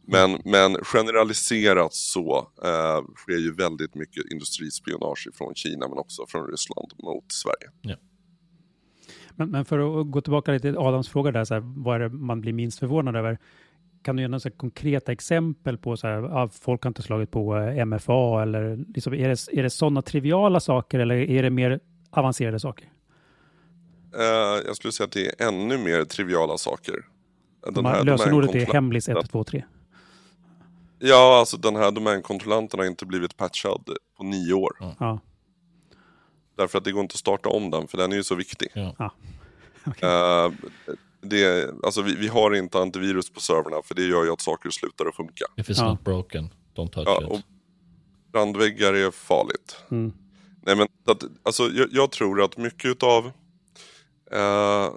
Men, 0.09 0.41
men 0.45 0.85
generaliserat 0.85 1.95
så 1.95 2.49
eh, 2.65 3.15
sker 3.17 3.39
ju 3.39 3.55
väldigt 3.55 3.95
mycket 3.95 4.33
industrispionage 4.33 5.29
från 5.35 5.55
Kina 5.55 5.89
men 5.89 5.99
också 5.99 6.27
från 6.29 6.47
Ryssland 6.47 6.93
mot 7.03 7.33
Sverige. 7.33 7.99
Men, 9.37 9.51
men 9.51 9.65
för 9.65 10.01
att 10.01 10.11
gå 10.11 10.21
tillbaka 10.21 10.53
lite 10.53 10.69
till 10.69 10.79
Adams 10.79 11.09
fråga 11.09 11.33
där, 11.33 11.45
så 11.45 11.55
här, 11.55 11.63
vad 11.77 11.95
är 11.97 12.01
det 12.01 12.09
man 12.09 12.41
blir 12.41 12.53
minst 12.53 12.79
förvånad 12.79 13.17
över? 13.17 13.39
Kan 14.07 14.17
du 14.17 14.23
ge 14.23 14.29
några 14.29 14.51
konkreta 14.51 15.13
exempel 15.13 15.79
på 15.79 15.97
så 15.97 16.07
här, 16.07 16.23
ja, 16.23 16.49
folk 16.49 16.83
har 16.83 16.89
inte 16.89 17.03
slagit 17.03 17.31
på 17.31 17.57
eh, 17.57 17.85
MFA 17.87 18.43
eller 18.43 18.85
liksom, 18.95 19.15
är 19.15 19.29
det, 19.29 19.59
är 19.59 19.63
det 19.63 19.71
sådana 19.71 20.03
triviala 20.03 20.61
saker 20.61 20.99
eller 20.99 21.15
är 21.15 21.43
det 21.43 21.51
mer 21.51 21.81
avancerade 22.11 22.61
saker? 22.61 22.89
Eh, 24.15 24.23
jag 24.67 24.77
skulle 24.77 24.93
säga 24.93 25.05
att 25.05 25.13
det 25.13 25.27
är 25.27 25.49
ännu 25.49 25.79
mer 25.79 26.05
triviala 26.05 26.59
saker. 26.59 26.95
Den 27.71 28.07
lösenordet 28.07 28.55
är 28.55 28.73
hemlis 28.73 29.09
123. 29.09 29.65
Ja, 30.99 31.39
alltså 31.39 31.57
den 31.57 31.77
här 31.77 31.91
domänkontrollanten 31.91 32.81
har 32.81 32.87
inte 32.87 33.07
blivit 33.07 33.37
patchad 33.37 33.91
på 34.17 34.25
nio 34.25 34.53
år. 34.53 34.73
Ja, 34.99 35.19
Därför 36.57 36.79
att 36.79 36.85
det 36.85 36.93
går 36.93 37.03
inte 37.03 37.13
att 37.13 37.19
starta 37.19 37.49
om 37.49 37.71
den, 37.71 37.89
för 37.89 37.99
den 37.99 38.13
är 38.13 38.17
ju 38.17 38.25
så 38.25 38.35
viktig. 38.35 38.69
Ja. 38.75 39.11
Eh, 40.01 40.53
det, 41.29 41.71
alltså 41.83 42.03
vi, 42.03 42.15
vi 42.15 42.29
har 42.29 42.55
inte 42.55 42.79
antivirus 42.79 43.31
på 43.31 43.41
servrarna, 43.41 43.83
för 43.85 43.95
det 43.95 44.03
gör 44.07 44.25
ju 44.25 44.31
att 44.33 44.41
saker 44.41 44.71
slutar 44.71 45.07
att 45.07 45.17
funka. 45.17 45.45
If 45.57 45.69
it's 45.69 45.75
Ja. 45.79 45.89
not 45.91 46.05
broken, 46.05 46.49
don't 46.77 46.89
touch 46.89 47.05
Ja, 47.07 47.23
it. 47.23 47.29
och 47.31 47.41
brandväggar 48.33 48.95
är 48.95 49.11
farligt. 49.11 49.77
mm. 49.91 50.13
Nej, 50.63 50.77
men 50.77 50.87
att, 51.07 51.23
alltså, 51.43 51.63
jag, 51.71 51.89
jag 51.93 52.11
tror 52.11 52.43
att 52.43 52.57
mycket 52.57 52.91
utav... 52.91 53.31
Eh, 54.33 54.91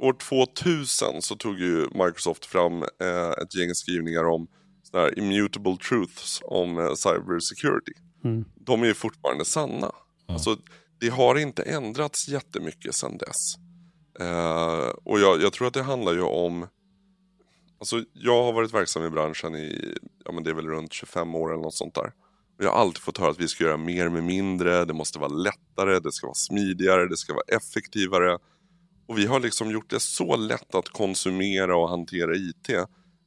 år 0.00 0.12
2000 0.12 1.22
så 1.22 1.36
tog 1.36 1.58
ju 1.60 1.80
Microsoft 1.94 2.46
fram 2.46 2.82
eh, 2.82 3.30
ett 3.42 3.54
gäng 3.54 3.74
skrivningar 3.74 4.24
om 4.24 4.46
såna 4.82 5.02
här 5.02 5.18
immutable 5.18 5.76
truths 5.88 6.40
om 6.44 6.78
eh, 6.78 6.94
cyber 6.94 7.40
security. 7.40 7.92
Mm. 8.24 8.44
De 8.54 8.82
är 8.82 8.86
ju 8.86 8.94
fortfarande 8.94 9.44
sanna. 9.44 9.92
Alltså, 10.26 10.56
det 11.00 11.08
har 11.08 11.38
inte 11.38 11.62
ändrats 11.62 12.28
jättemycket 12.28 12.94
sedan 12.94 13.18
dess. 13.18 13.54
Eh, 14.20 14.88
och 15.04 15.20
jag, 15.20 15.42
jag, 15.42 15.52
tror 15.52 15.66
att 15.66 15.74
det 15.74 15.82
handlar 15.82 16.12
ju 16.12 16.22
om 16.22 16.66
Alltså, 17.80 18.04
jag 18.12 18.42
har 18.44 18.52
varit 18.52 18.74
verksam 18.74 19.04
i 19.04 19.10
branschen 19.10 19.56
i, 19.56 19.94
ja 20.24 20.32
men 20.32 20.44
det 20.44 20.50
är 20.50 20.54
väl 20.54 20.66
runt 20.66 20.92
25 20.92 21.34
år 21.34 21.52
eller 21.52 21.62
något 21.62 21.74
sånt 21.74 21.94
där. 21.94 22.12
Och 22.58 22.64
jag 22.64 22.70
har 22.70 22.80
alltid 22.80 23.02
fått 23.02 23.18
höra 23.18 23.30
att 23.30 23.40
vi 23.40 23.48
ska 23.48 23.64
göra 23.64 23.76
mer 23.76 24.08
med 24.08 24.24
mindre, 24.24 24.84
det 24.84 24.94
måste 24.94 25.18
vara 25.18 25.28
lättare, 25.28 25.98
det 25.98 26.12
ska 26.12 26.26
vara 26.26 26.34
smidigare, 26.34 27.08
det 27.08 27.16
ska 27.16 27.34
vara 27.34 27.56
effektivare. 27.56 28.38
Och 29.06 29.18
vi 29.18 29.26
har 29.26 29.40
liksom 29.40 29.70
gjort 29.70 29.90
det 29.90 30.00
så 30.00 30.36
lätt 30.36 30.74
att 30.74 30.88
konsumera 30.88 31.76
och 31.76 31.88
hantera 31.88 32.36
IT. 32.36 32.70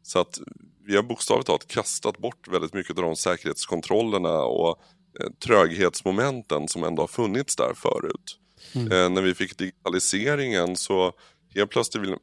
Så 0.04 0.20
att 0.20 0.40
vi 0.86 0.96
har 0.96 1.04
bokstavligt 1.04 1.48
talat 1.48 1.68
kastat 1.68 2.18
bort 2.18 2.48
väldigt 2.48 2.74
mycket 2.74 2.98
av 2.98 3.04
de 3.04 3.16
säkerhetskontrollerna 3.16 4.44
och 4.44 4.80
eh, 5.20 5.30
tröghetsmomenten 5.46 6.68
som 6.68 6.84
ändå 6.84 7.02
har 7.02 7.08
funnits 7.08 7.56
där 7.56 7.74
förut. 7.76 8.40
Mm. 8.76 8.92
Eh, 8.92 9.10
när 9.10 9.22
vi 9.22 9.34
fick 9.34 9.58
digitaliseringen 9.58 10.76
så 10.76 11.14
helt 11.56 11.70
plötsligt 11.72 12.04
ville, 12.04 12.18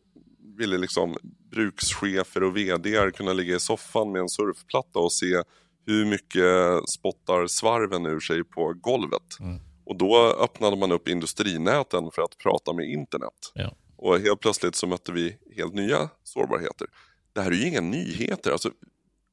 ville 0.59 0.79
liksom 0.79 1.17
brukschefer 1.51 2.43
och 2.43 2.57
VD 2.57 3.11
kunna 3.11 3.33
ligga 3.33 3.57
i 3.57 3.61
soffan 3.61 4.13
med 4.13 4.21
en 4.21 4.29
surfplatta 4.29 4.99
och 4.99 5.13
se 5.13 5.43
hur 5.87 6.05
mycket 6.05 6.91
spottar 6.91 7.47
svarven 7.47 8.07
ur 8.07 8.21
sig 8.21 8.45
på 8.45 8.73
golvet. 8.73 9.41
Mm. 9.41 9.61
Och 9.85 9.97
då 9.97 10.33
öppnade 10.33 10.77
man 10.77 10.93
upp 10.93 11.09
industrinäten 11.09 12.11
för 12.11 12.23
att 12.23 12.39
prata 12.39 12.73
med 12.73 12.85
internet. 12.85 13.53
Ja. 13.55 13.75
Och 13.97 14.21
helt 14.21 14.41
plötsligt 14.41 14.75
så 14.75 14.87
mötte 14.87 15.13
vi 15.13 15.37
helt 15.57 15.75
nya 15.75 16.09
sårbarheter. 16.25 16.87
Det 17.33 17.41
här 17.41 17.51
är 17.51 17.55
ju 17.55 17.69
inga 17.69 17.81
nyheter. 17.81 18.51
Alltså, 18.51 18.71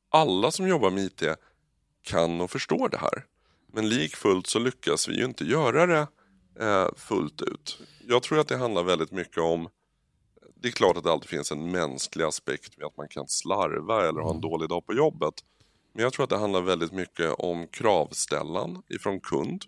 alla 0.09 0.51
som 0.51 0.67
jobbar 0.67 0.91
med 0.91 1.03
IT 1.03 1.23
kan 2.03 2.41
och 2.41 2.51
förstår 2.51 2.89
det 2.89 2.97
här. 2.97 3.25
Men 3.73 3.89
likfullt 3.89 4.47
så 4.47 4.59
lyckas 4.59 5.07
vi 5.07 5.17
ju 5.17 5.25
inte 5.25 5.45
göra 5.45 5.85
det 5.85 6.07
eh, 6.59 6.87
fullt 6.95 7.41
ut. 7.41 7.79
Jag 8.07 8.23
tror 8.23 8.39
att 8.39 8.47
det 8.47 8.57
handlar 8.57 8.83
väldigt 8.83 9.11
mycket 9.11 9.37
om 9.37 9.69
det 10.65 10.69
är 10.69 10.71
klart 10.71 10.97
att 10.97 11.03
det 11.03 11.11
alltid 11.11 11.29
finns 11.29 11.51
en 11.51 11.71
mänsklig 11.71 12.23
aspekt 12.25 12.77
med 12.77 12.87
att 12.87 12.97
man 12.97 13.07
kan 13.07 13.27
slarva 13.27 14.09
eller 14.09 14.21
ha 14.21 14.29
en 14.29 14.37
mm. 14.37 14.49
dålig 14.49 14.69
dag 14.69 14.85
på 14.85 14.93
jobbet. 14.93 15.33
Men 15.93 16.03
jag 16.03 16.13
tror 16.13 16.23
att 16.23 16.29
det 16.29 16.37
handlar 16.37 16.61
väldigt 16.61 16.91
mycket 16.91 17.31
om 17.31 17.67
kravställan 17.67 18.81
ifrån 18.89 19.19
kund. 19.19 19.63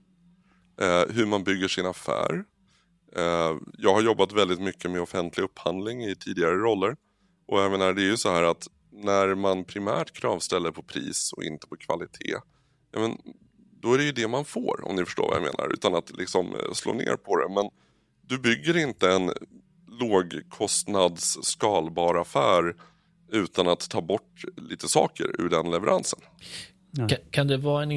Eh, 0.81 1.15
hur 1.15 1.25
man 1.25 1.43
bygger 1.43 1.67
sin 1.67 1.85
affär. 1.85 2.43
Eh, 3.15 3.55
jag 3.77 3.93
har 3.93 4.01
jobbat 4.01 4.31
väldigt 4.31 4.59
mycket 4.59 4.91
med 4.91 5.01
offentlig 5.01 5.43
upphandling 5.43 6.03
i 6.03 6.15
tidigare 6.15 6.55
roller. 6.55 6.95
Och 7.47 7.59
jag 7.59 7.71
menar, 7.71 7.93
det 7.93 8.01
är 8.01 8.09
ju 8.09 8.17
så 8.17 8.31
här 8.31 8.43
att 8.43 8.67
när 8.91 9.35
man 9.35 9.65
primärt 9.65 10.11
kravställer 10.11 10.71
på 10.71 10.83
pris 10.83 11.33
och 11.33 11.43
inte 11.43 11.67
på 11.67 11.75
kvalitet. 11.75 12.35
Ja, 12.91 12.99
men, 12.99 13.17
då 13.87 13.93
är 13.93 13.97
det 13.97 14.03
ju 14.03 14.11
det 14.11 14.27
man 14.27 14.45
får 14.45 14.87
om 14.87 14.95
ni 14.95 15.05
förstår 15.05 15.27
vad 15.27 15.35
jag 15.35 15.41
menar. 15.41 15.73
Utan 15.73 15.95
att 15.95 16.17
liksom 16.17 16.55
eh, 16.55 16.73
slå 16.73 16.93
ner 16.93 17.15
på 17.15 17.35
det. 17.35 17.53
Men 17.53 17.69
du 18.21 18.39
bygger 18.39 18.77
inte 18.77 19.11
en 19.11 19.31
lågkostnads 19.99 21.37
skalbar 21.41 22.21
affär 22.21 22.75
utan 23.31 23.67
att 23.67 23.89
ta 23.89 24.01
bort 24.01 24.43
lite 24.69 24.87
saker 24.87 25.41
ur 25.41 25.49
den 25.49 25.71
leveransen. 25.71 26.19
Ja. 26.91 27.07
Kan, 27.07 27.17
kan, 27.31 27.47
det 27.47 27.57
vara 27.57 27.83
en 27.83 27.91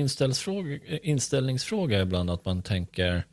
inställningsfråga 1.03 2.01
ibland 2.03 2.31
att 2.31 2.45
man 2.45 2.63
tänker, 2.63 3.27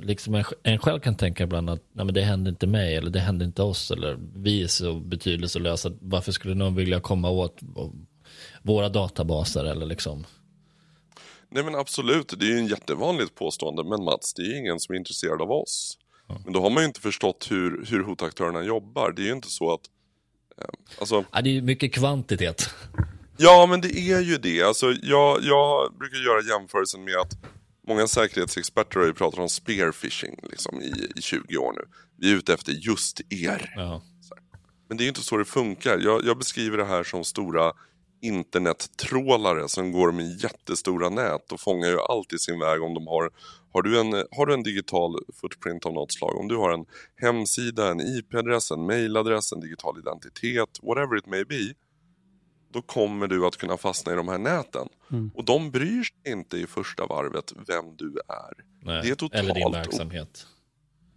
liksom 0.00 0.34
en, 0.34 0.44
en 0.62 0.78
själv 0.78 1.00
kan 1.00 1.16
tänka 1.16 1.44
ibland 1.44 1.70
att 1.70 1.82
nej, 1.92 2.04
men 2.04 2.14
det 2.14 2.22
händer 2.22 2.50
inte 2.50 2.66
mig 2.66 2.96
eller 2.96 3.10
det 3.10 3.20
händer 3.20 3.46
inte 3.46 3.62
oss 3.62 3.90
eller 3.90 4.18
vi 4.36 4.62
är 4.62 4.66
så 4.66 4.94
betydelselösa, 4.94 5.92
varför 6.00 6.32
skulle 6.32 6.54
någon 6.54 6.74
vilja 6.74 7.00
komma 7.00 7.30
åt 7.30 7.58
våra 8.62 8.88
databaser 8.88 9.64
eller 9.64 9.86
liksom? 9.86 10.26
Nej 11.54 11.64
men 11.64 11.74
absolut, 11.74 12.34
det 12.38 12.46
är 12.46 12.50
ju 12.50 12.58
en 12.58 12.66
jättevanligt 12.66 13.34
påstående, 13.34 13.84
men 13.84 14.04
Mats, 14.04 14.34
det 14.34 14.42
är 14.42 14.46
ju 14.46 14.58
ingen 14.58 14.80
som 14.80 14.94
är 14.94 14.98
intresserad 14.98 15.42
av 15.42 15.50
oss. 15.50 15.98
Men 16.44 16.52
då 16.52 16.60
har 16.60 16.70
man 16.70 16.82
ju 16.82 16.86
inte 16.86 17.00
förstått 17.00 17.46
hur, 17.50 17.84
hur 17.88 18.02
hotaktörerna 18.02 18.62
jobbar. 18.62 19.12
Det 19.16 19.22
är 19.22 19.26
ju 19.26 19.32
inte 19.32 19.50
så 19.50 19.72
att... 19.72 19.80
Eh, 20.60 20.68
alltså... 20.98 21.24
Ja, 21.32 21.42
det 21.42 21.50
är 21.50 21.52
ju 21.52 21.62
mycket 21.62 21.94
kvantitet. 21.94 22.70
Ja, 23.36 23.66
men 23.70 23.80
det 23.80 23.98
är 23.98 24.20
ju 24.20 24.38
det. 24.38 24.62
Alltså, 24.62 24.92
jag, 25.02 25.42
jag 25.42 25.94
brukar 25.98 26.18
göra 26.18 26.58
jämförelsen 26.58 27.04
med 27.04 27.16
att 27.16 27.32
många 27.88 28.06
säkerhetsexperter 28.06 29.00
har 29.00 29.06
ju 29.06 29.14
pratat 29.14 29.40
om 29.40 29.48
spearfishing 29.48 30.38
liksom, 30.42 30.80
i, 30.80 31.12
i 31.16 31.22
20 31.22 31.56
år 31.56 31.72
nu. 31.72 31.84
Vi 32.18 32.32
är 32.32 32.36
ute 32.36 32.54
efter 32.54 32.72
just 32.72 33.20
er. 33.30 33.72
Ja. 33.76 34.02
Men 34.88 34.96
det 34.96 35.02
är 35.02 35.04
ju 35.04 35.08
inte 35.08 35.22
så 35.22 35.36
det 35.36 35.44
funkar. 35.44 35.98
Jag, 35.98 36.24
jag 36.24 36.38
beskriver 36.38 36.78
det 36.78 36.84
här 36.84 37.04
som 37.04 37.24
stora 37.24 37.72
internettrålare 38.24 39.68
som 39.68 39.92
går 39.92 40.12
med 40.12 40.42
jättestora 40.42 41.08
nät 41.08 41.52
och 41.52 41.60
fångar 41.60 41.88
ju 41.88 41.98
allt 42.00 42.32
i 42.32 42.38
sin 42.38 42.58
väg 42.58 42.82
om 42.82 42.94
de 42.94 43.06
har 43.06 43.30
har 43.74 43.82
du, 43.82 44.00
en, 44.00 44.12
har 44.12 44.46
du 44.46 44.54
en 44.54 44.62
digital 44.62 45.18
footprint 45.40 45.86
av 45.86 45.92
något 45.92 46.12
slag, 46.12 46.38
om 46.38 46.48
du 46.48 46.56
har 46.56 46.72
en 46.72 46.86
hemsida, 47.16 47.90
en 47.90 48.00
IP-adress, 48.00 48.70
en 48.70 48.86
mailadress, 48.86 49.52
en 49.52 49.60
digital 49.60 49.98
identitet, 49.98 50.68
whatever 50.82 51.18
it 51.18 51.26
may 51.26 51.44
be, 51.44 51.74
då 52.72 52.82
kommer 52.82 53.26
du 53.26 53.46
att 53.46 53.56
kunna 53.56 53.76
fastna 53.76 54.12
i 54.12 54.16
de 54.16 54.28
här 54.28 54.38
näten. 54.38 54.88
Mm. 55.12 55.30
Och 55.34 55.44
de 55.44 55.70
bryr 55.70 56.02
sig 56.02 56.32
inte 56.32 56.56
i 56.56 56.66
första 56.66 57.06
varvet 57.06 57.52
vem 57.66 57.96
du 57.96 58.20
är. 58.28 58.64
Nej, 58.82 59.02
det 59.02 59.10
är 59.10 59.14
totalt 59.14 59.44
eller 59.44 59.54
din 59.54 59.72
verksamhet. 59.72 60.46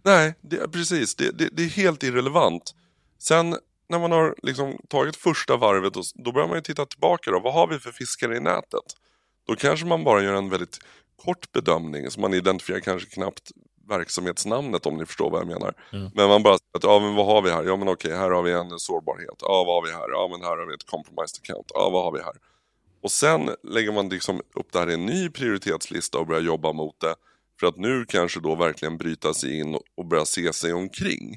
Nej, 0.02 0.34
det, 0.40 0.68
precis. 0.68 1.14
Det, 1.14 1.38
det, 1.38 1.48
det, 1.52 1.62
är 1.62 1.68
helt 1.68 2.02
irrelevant. 2.02 2.74
Sen 3.18 3.56
när 3.88 3.98
man 3.98 4.12
har 4.12 4.34
liksom 4.42 4.78
tagit 4.88 5.16
första 5.16 5.56
varvet, 5.56 5.92
då 6.14 6.32
börjar 6.32 6.48
man 6.48 6.56
ju 6.56 6.62
titta 6.62 6.86
tillbaka. 6.86 7.30
Då. 7.30 7.40
Vad 7.40 7.54
har 7.54 7.66
vi 7.66 7.78
för 7.78 7.92
fiskare 7.92 8.36
i 8.36 8.40
nätet? 8.40 8.84
Då 9.46 9.56
kanske 9.56 9.86
man 9.86 10.04
bara 10.04 10.22
gör 10.22 10.34
en 10.34 10.50
väldigt 10.50 10.78
kort 11.24 11.52
bedömning, 11.52 12.10
så 12.10 12.20
man 12.20 12.34
identifierar 12.34 12.80
kanske 12.80 13.08
knappt 13.10 13.50
verksamhetsnamnet 13.88 14.86
om 14.86 14.96
ni 14.96 15.06
förstår 15.06 15.30
vad 15.30 15.40
jag 15.40 15.46
menar. 15.46 15.74
Mm. 15.92 16.10
Men 16.14 16.28
man 16.28 16.42
bara 16.42 16.54
att, 16.54 16.82
ja 16.82 17.00
men 17.00 17.14
vad 17.14 17.26
har 17.26 17.42
vi 17.42 17.50
här? 17.50 17.64
Ja 17.64 17.76
men 17.76 17.88
okej, 17.88 18.16
här 18.16 18.30
har 18.30 18.42
vi 18.42 18.52
en 18.52 18.78
sårbarhet. 18.78 19.36
Ja 19.40 19.64
vad 19.64 19.74
har 19.74 19.86
vi 19.86 19.92
här? 19.92 20.10
Ja 20.10 20.28
men 20.30 20.40
här 20.42 20.56
har 20.56 20.66
vi 20.66 20.74
ett 20.74 20.86
compromised 20.86 21.40
account. 21.42 21.66
Ja 21.74 21.90
vad 21.90 22.04
har 22.04 22.12
vi 22.12 22.18
här? 22.18 22.34
Och 23.02 23.12
sen 23.12 23.50
lägger 23.62 23.92
man 23.92 24.08
liksom 24.08 24.40
upp 24.54 24.72
det 24.72 24.78
här 24.78 24.90
i 24.90 24.94
en 24.94 25.06
ny 25.06 25.30
prioritetslista 25.30 26.18
och 26.18 26.26
börjar 26.26 26.42
jobba 26.42 26.72
mot 26.72 27.00
det. 27.00 27.14
För 27.60 27.66
att 27.66 27.76
nu 27.76 28.04
kanske 28.08 28.40
då 28.40 28.54
verkligen 28.54 28.98
bryta 28.98 29.34
sig 29.34 29.58
in 29.60 29.78
och 29.96 30.06
börja 30.06 30.24
se 30.24 30.52
sig 30.52 30.72
omkring. 30.72 31.36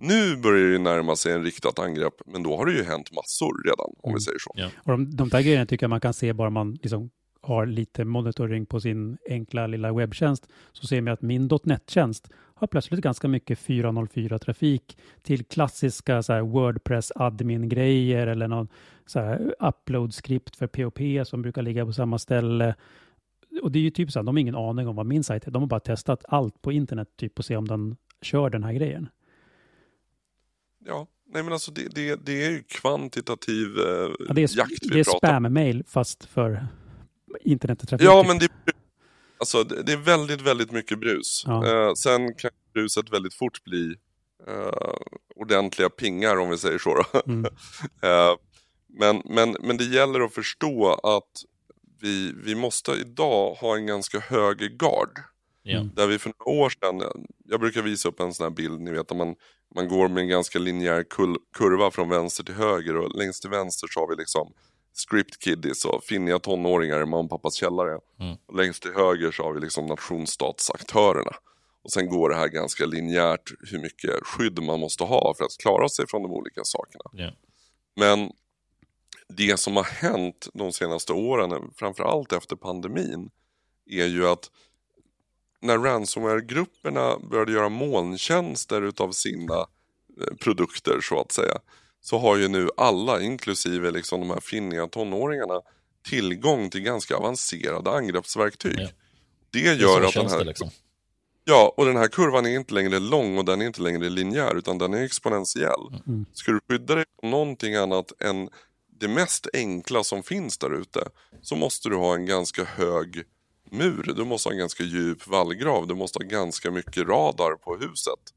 Nu 0.00 0.36
börjar 0.36 0.72
det 0.72 0.78
närma 0.78 1.16
sig 1.16 1.32
en 1.32 1.44
riktat 1.44 1.78
angrepp, 1.78 2.14
men 2.26 2.42
då 2.42 2.56
har 2.56 2.66
det 2.66 2.72
ju 2.72 2.84
hänt 2.84 3.12
massor 3.12 3.64
redan, 3.64 3.94
om 4.02 4.10
mm. 4.10 4.14
vi 4.14 4.20
säger 4.20 4.38
så. 4.38 4.52
Ja. 4.54 4.68
Och 4.84 4.92
de, 4.92 5.16
de 5.16 5.28
där 5.28 5.42
grejerna 5.42 5.66
tycker 5.66 5.84
jag 5.84 5.90
man 5.90 6.00
kan 6.00 6.14
se 6.14 6.32
bara 6.32 6.50
man 6.50 6.72
liksom 6.82 7.10
har 7.40 7.66
lite 7.66 8.04
monitoring 8.04 8.66
på 8.66 8.80
sin 8.80 9.18
enkla 9.28 9.66
lilla 9.66 9.92
webbtjänst 9.92 10.48
så 10.72 10.86
ser 10.86 11.00
man 11.00 11.12
att 11.12 11.22
min 11.22 11.50
.NET-tjänst 11.62 12.30
har 12.54 12.66
plötsligt 12.66 13.00
ganska 13.00 13.28
mycket 13.28 13.58
404-trafik 13.58 14.96
till 15.22 15.44
klassiska 15.44 16.22
så 16.22 16.44
Wordpress 16.44 17.12
admin-grejer 17.14 18.26
eller 18.26 18.48
någon 18.48 18.68
så 19.06 19.36
upload-skript 19.60 20.56
för 20.56 20.66
POP 20.66 21.26
som 21.26 21.42
brukar 21.42 21.62
ligga 21.62 21.86
på 21.86 21.92
samma 21.92 22.18
ställe. 22.18 22.74
Och 23.62 23.72
det 23.72 23.78
är 23.78 23.82
ju 23.82 23.90
typ 23.90 24.12
så 24.12 24.18
här, 24.18 24.24
de 24.24 24.36
har 24.36 24.40
ingen 24.40 24.56
aning 24.56 24.88
om 24.88 24.96
vad 24.96 25.06
min 25.06 25.24
sajt 25.24 25.46
är. 25.46 25.50
De 25.50 25.62
har 25.62 25.66
bara 25.66 25.80
testat 25.80 26.24
allt 26.28 26.62
på 26.62 26.72
internet 26.72 27.08
typ 27.16 27.38
och 27.38 27.44
se 27.44 27.56
om 27.56 27.68
den 27.68 27.96
kör 28.22 28.50
den 28.50 28.64
här 28.64 28.72
grejen. 28.72 29.08
Ja, 30.84 31.06
nej 31.32 31.42
men 31.42 31.52
alltså 31.52 31.70
det, 31.70 31.94
det, 31.94 32.26
det 32.26 32.44
är 32.44 32.50
ju 32.50 32.62
kvantitativ 32.62 33.78
eh, 33.78 34.10
ja, 34.18 34.34
det 34.34 34.42
är, 34.42 34.58
jakt 34.58 34.72
vi 34.82 34.88
Det 34.88 35.00
är 35.00 35.04
spam-mail 35.04 35.84
fast 35.86 36.24
för 36.24 36.66
internettrafik. 37.40 38.06
Ja, 38.06 38.24
men 38.26 38.38
det, 38.38 38.48
alltså, 39.38 39.64
det 39.64 39.92
är 39.92 39.96
väldigt, 39.96 40.40
väldigt 40.40 40.70
mycket 40.70 40.98
brus. 40.98 41.44
Ja. 41.46 41.66
Eh, 41.66 41.94
sen 41.94 42.34
kan 42.34 42.50
bruset 42.72 43.12
väldigt 43.12 43.34
fort 43.34 43.64
bli 43.64 43.94
eh, 44.46 44.94
ordentliga 45.36 45.88
pingar 45.88 46.36
om 46.36 46.50
vi 46.50 46.58
säger 46.58 46.78
så. 46.78 47.04
Mm. 47.26 47.44
eh, 48.02 48.36
men, 48.98 49.22
men, 49.24 49.56
men 49.60 49.76
det 49.76 49.84
gäller 49.84 50.20
att 50.20 50.34
förstå 50.34 50.94
att 50.94 51.44
vi, 52.00 52.32
vi 52.44 52.54
måste 52.54 52.92
idag 52.92 53.54
ha 53.54 53.76
en 53.76 53.86
ganska 53.86 54.20
hög 54.20 54.78
gard. 54.78 55.18
Mm. 55.64 55.90
Där 55.94 56.06
vi 56.06 56.18
för 56.18 56.32
några 56.38 56.60
år 56.60 56.70
sedan, 56.70 57.24
jag 57.44 57.60
brukar 57.60 57.82
visa 57.82 58.08
upp 58.08 58.20
en 58.20 58.34
sån 58.34 58.44
här 58.44 58.50
bild, 58.50 58.80
ni 58.80 58.90
vet, 58.90 59.16
man, 59.16 59.34
man 59.74 59.88
går 59.88 60.08
med 60.08 60.20
en 60.20 60.28
ganska 60.28 60.58
linjär 60.58 61.04
kurva 61.52 61.90
från 61.90 62.08
vänster 62.08 62.44
till 62.44 62.54
höger 62.54 62.96
och 62.96 63.18
längst 63.18 63.42
till 63.42 63.50
vänster 63.50 63.88
så 63.90 64.00
har 64.00 64.08
vi 64.08 64.16
liksom 64.16 64.52
script 64.92 65.38
kiddies 65.38 65.84
och 65.84 66.04
finniga 66.04 66.38
tonåringar 66.38 67.02
i 67.02 67.06
mamma 67.06 67.18
och 67.18 67.30
pappas 67.30 67.54
källare. 67.54 67.98
Mm. 68.20 68.36
Och 68.46 68.56
längst 68.56 68.82
till 68.82 68.92
höger 68.94 69.30
så 69.30 69.42
har 69.42 69.52
vi 69.52 69.60
liksom 69.60 69.86
nationsstatsaktörerna. 69.86 71.32
Och 71.82 71.92
sen 71.92 72.08
går 72.08 72.30
det 72.30 72.36
här 72.36 72.48
ganska 72.48 72.86
linjärt 72.86 73.52
hur 73.70 73.78
mycket 73.78 74.10
skydd 74.22 74.62
man 74.62 74.80
måste 74.80 75.04
ha 75.04 75.34
för 75.38 75.44
att 75.44 75.56
klara 75.62 75.88
sig 75.88 76.06
från 76.08 76.22
de 76.22 76.32
olika 76.32 76.60
sakerna. 76.64 77.04
Yeah. 77.22 77.32
Men 77.96 78.30
det 79.28 79.60
som 79.60 79.76
har 79.76 79.84
hänt 79.84 80.48
de 80.54 80.72
senaste 80.72 81.12
åren, 81.12 81.72
framförallt 81.76 82.32
efter 82.32 82.56
pandemin, 82.56 83.30
är 83.86 84.06
ju 84.06 84.28
att 84.28 84.50
när 85.60 85.78
ransomware-grupperna 85.78 87.18
började 87.30 87.52
göra 87.52 87.68
molntjänster 87.68 88.82
utav 88.82 89.12
sina 89.12 89.58
eh, 90.20 90.36
produkter 90.40 91.00
så 91.00 91.20
att 91.20 91.32
säga, 91.32 91.58
så 92.00 92.18
har 92.18 92.36
ju 92.36 92.48
nu 92.48 92.68
alla, 92.76 93.20
inklusive 93.20 93.90
liksom 93.90 94.20
de 94.20 94.30
här 94.30 94.40
finniga 94.40 94.86
tonåringarna, 94.86 95.60
tillgång 96.08 96.70
till 96.70 96.80
ganska 96.80 97.16
avancerade 97.16 97.90
angreppsverktyg. 97.90 98.78
Ja. 98.78 98.88
Det 99.50 99.58
gör 99.58 100.00
det 100.00 100.08
att 100.08 100.14
den 100.14 100.30
här... 100.30 100.44
Liksom. 100.44 100.70
Ja, 101.44 101.74
och 101.76 101.86
den 101.86 101.96
här 101.96 102.08
kurvan 102.08 102.46
är 102.46 102.50
inte 102.56 102.74
längre 102.74 102.98
lång 102.98 103.38
och 103.38 103.44
den 103.44 103.62
är 103.62 103.66
inte 103.66 103.82
längre 103.82 104.08
linjär 104.08 104.54
utan 104.54 104.78
den 104.78 104.94
är 104.94 105.04
exponentiell. 105.04 106.00
Mm. 106.06 106.26
Ska 106.32 106.52
du 106.52 106.60
skydda 106.68 106.94
dig 106.94 107.04
från 107.20 107.30
någonting 107.30 107.74
annat 107.74 108.22
än 108.22 108.48
det 109.00 109.08
mest 109.08 109.46
enkla 109.52 110.04
som 110.04 110.22
finns 110.22 110.58
där 110.58 110.80
ute 110.80 111.08
så 111.42 111.56
måste 111.56 111.88
du 111.88 111.96
ha 111.96 112.14
en 112.14 112.26
ganska 112.26 112.64
hög 112.64 113.24
mur. 113.72 114.12
Du 114.16 114.24
måste 114.24 114.48
ha 114.48 114.52
en 114.52 114.58
ganska 114.58 114.84
djup 114.84 115.26
vallgrav. 115.26 115.86
Du 115.86 115.94
måste 115.94 116.18
ha 116.18 116.28
ganska 116.28 116.70
mycket 116.70 117.08
radar 117.08 117.54
på 117.54 117.76
huset. 117.76 118.34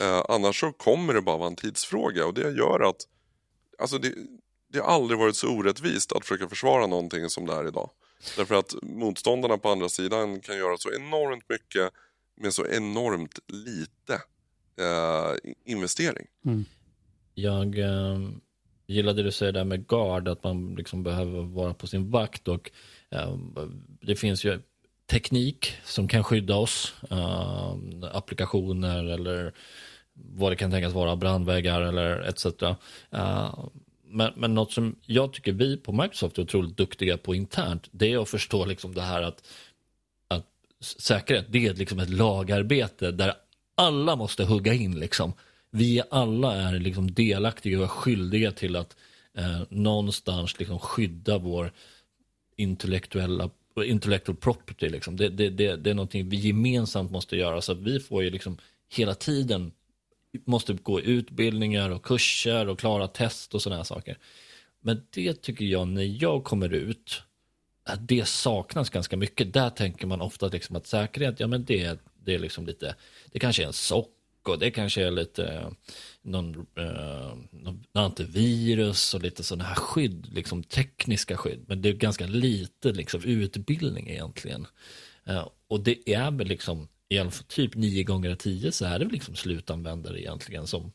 Eh, 0.00 0.22
annars 0.28 0.60
så 0.60 0.72
kommer 0.72 1.14
det 1.14 1.22
bara 1.22 1.36
vara 1.36 1.48
en 1.48 1.56
tidsfråga 1.56 2.26
och 2.26 2.34
det 2.34 2.50
gör 2.50 2.88
att 2.88 2.96
alltså 3.78 3.98
det, 3.98 4.14
det 4.72 4.78
har 4.78 4.86
aldrig 4.86 5.18
varit 5.18 5.36
så 5.36 5.48
orättvist 5.48 6.12
att 6.12 6.24
försöka 6.24 6.48
försvara 6.48 6.86
någonting 6.86 7.30
som 7.30 7.46
det 7.46 7.52
är 7.52 7.68
idag. 7.68 7.90
Därför 8.36 8.54
att 8.54 8.74
motståndarna 8.82 9.58
på 9.58 9.68
andra 9.68 9.88
sidan 9.88 10.40
kan 10.40 10.56
göra 10.56 10.76
så 10.76 10.92
enormt 10.92 11.48
mycket 11.48 11.92
med 12.40 12.54
så 12.54 12.66
enormt 12.66 13.38
lite 13.48 14.14
eh, 14.80 15.52
investering. 15.64 16.26
Jag 17.34 17.78
eh, 17.78 18.18
gillade 18.86 19.22
det 19.22 19.28
du 19.28 19.32
säger 19.32 19.52
där 19.52 19.64
med 19.64 19.86
guard, 19.86 20.28
att 20.28 20.44
man 20.44 20.74
liksom 20.74 21.02
behöver 21.02 21.42
vara 21.42 21.74
på 21.74 21.86
sin 21.86 22.10
vakt. 22.10 22.48
Och 22.48 22.70
Ehm, 23.10 23.54
det 24.00 24.16
finns 24.16 24.44
ju 24.44 24.60
teknik 25.10 25.72
som 25.84 26.08
kan 26.08 26.24
skydda 26.24 26.56
oss. 26.56 26.94
Ehm, 27.10 28.04
applikationer 28.12 29.04
eller 29.04 29.52
vad 30.14 30.52
det 30.52 30.56
kan 30.56 30.70
tänkas 30.70 30.92
vara, 30.92 31.16
brandväggar 31.16 31.80
eller 31.80 32.28
etc. 32.28 32.46
Ehm, 33.10 33.50
men, 34.08 34.32
men 34.36 34.54
något 34.54 34.72
som 34.72 34.96
jag 35.06 35.32
tycker 35.32 35.52
vi 35.52 35.76
på 35.76 35.92
Microsoft 35.92 36.38
är 36.38 36.42
otroligt 36.42 36.76
duktiga 36.76 37.16
på 37.16 37.34
internt, 37.34 37.88
det 37.90 38.12
är 38.12 38.22
att 38.22 38.28
förstå 38.28 38.64
liksom 38.64 38.94
det 38.94 39.02
här 39.02 39.22
att, 39.22 39.48
att 40.28 40.46
säkerhet, 40.80 41.46
det 41.48 41.66
är 41.66 41.74
liksom 41.74 41.98
ett 41.98 42.10
lagarbete 42.10 43.10
där 43.10 43.34
alla 43.74 44.16
måste 44.16 44.44
hugga 44.44 44.74
in. 44.74 45.00
Liksom. 45.00 45.32
Vi 45.70 46.02
alla 46.10 46.54
är 46.54 46.78
liksom 46.78 47.14
delaktiga 47.14 47.82
och 47.82 47.90
skyldiga 47.90 48.52
till 48.52 48.76
att 48.76 48.96
eh, 49.34 49.60
någonstans 49.68 50.58
liksom 50.58 50.78
skydda 50.78 51.38
vår 51.38 51.72
intellektuella 52.56 53.50
intellectual 53.84 54.36
property. 54.36 54.88
Liksom. 54.88 55.16
Det, 55.16 55.28
det, 55.28 55.50
det, 55.50 55.76
det 55.76 55.90
är 55.90 55.94
någonting 55.94 56.28
vi 56.28 56.36
gemensamt 56.36 57.10
måste 57.10 57.36
göra. 57.36 57.60
Så 57.60 57.72
att 57.72 57.78
vi 57.78 58.00
får 58.00 58.22
ju 58.22 58.30
liksom 58.30 58.58
hela 58.88 59.14
tiden 59.14 59.72
måste 60.44 60.72
gå 60.72 61.00
utbildningar 61.00 61.90
och 61.90 62.02
kurser 62.02 62.68
och 62.68 62.78
klara 62.78 63.08
test 63.08 63.54
och 63.54 63.62
sådana 63.62 63.84
saker. 63.84 64.18
Men 64.80 65.02
det 65.10 65.42
tycker 65.42 65.64
jag 65.64 65.88
när 65.88 66.22
jag 66.22 66.44
kommer 66.44 66.74
ut, 66.74 67.22
att 67.84 68.08
det 68.08 68.28
saknas 68.28 68.90
ganska 68.90 69.16
mycket. 69.16 69.52
Där 69.52 69.70
tänker 69.70 70.06
man 70.06 70.20
ofta 70.20 70.48
liksom 70.48 70.76
att 70.76 70.86
säkerhet, 70.86 71.40
ja 71.40 71.46
men 71.46 71.64
det, 71.64 72.00
det 72.24 72.34
är 72.34 72.38
liksom 72.38 72.66
lite, 72.66 72.94
det 73.32 73.38
kanske 73.38 73.62
är 73.62 73.66
en 73.66 73.72
sock 73.72 74.15
och 74.48 74.58
det 74.58 74.70
kanske 74.70 75.02
är 75.02 75.10
lite 75.10 75.46
eh, 75.46 75.70
någon, 76.22 76.66
eh, 76.74 77.36
någon 77.50 77.84
antivirus 77.92 79.14
och 79.14 79.22
lite 79.22 79.42
sådana 79.42 79.64
här 79.64 79.74
skydd, 79.74 80.26
liksom 80.32 80.62
tekniska 80.62 81.36
skydd. 81.36 81.64
Men 81.68 81.82
det 81.82 81.88
är 81.88 81.92
ganska 81.92 82.26
lite 82.26 82.92
liksom 82.92 83.22
utbildning 83.22 84.10
egentligen. 84.10 84.66
Eh, 85.24 85.48
och 85.68 85.80
det 85.80 86.10
är 86.10 86.30
väl 86.30 86.46
liksom, 86.46 86.88
i 87.08 87.18
alla 87.18 87.30
fall 87.30 87.44
typ 87.44 87.74
nio 87.74 88.04
gånger 88.04 88.30
av 88.30 88.36
tio 88.36 88.72
så 88.72 88.84
är 88.84 88.98
det 88.98 89.04
väl 89.04 89.14
liksom 89.14 89.36
slutanvändare 89.36 90.20
egentligen 90.20 90.66
som, 90.66 90.92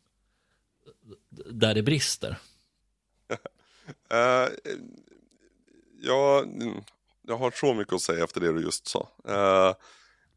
där 1.30 1.74
det 1.74 1.84
brister. 1.84 2.38
Uh, 4.14 4.50
ja, 6.02 6.46
jag 7.28 7.38
har 7.38 7.52
så 7.52 7.74
mycket 7.74 7.94
att 7.94 8.02
säga 8.02 8.24
efter 8.24 8.42
det 8.42 8.54
du 8.54 8.62
just 8.62 8.88
sa. 8.88 9.10
Uh, 9.30 9.76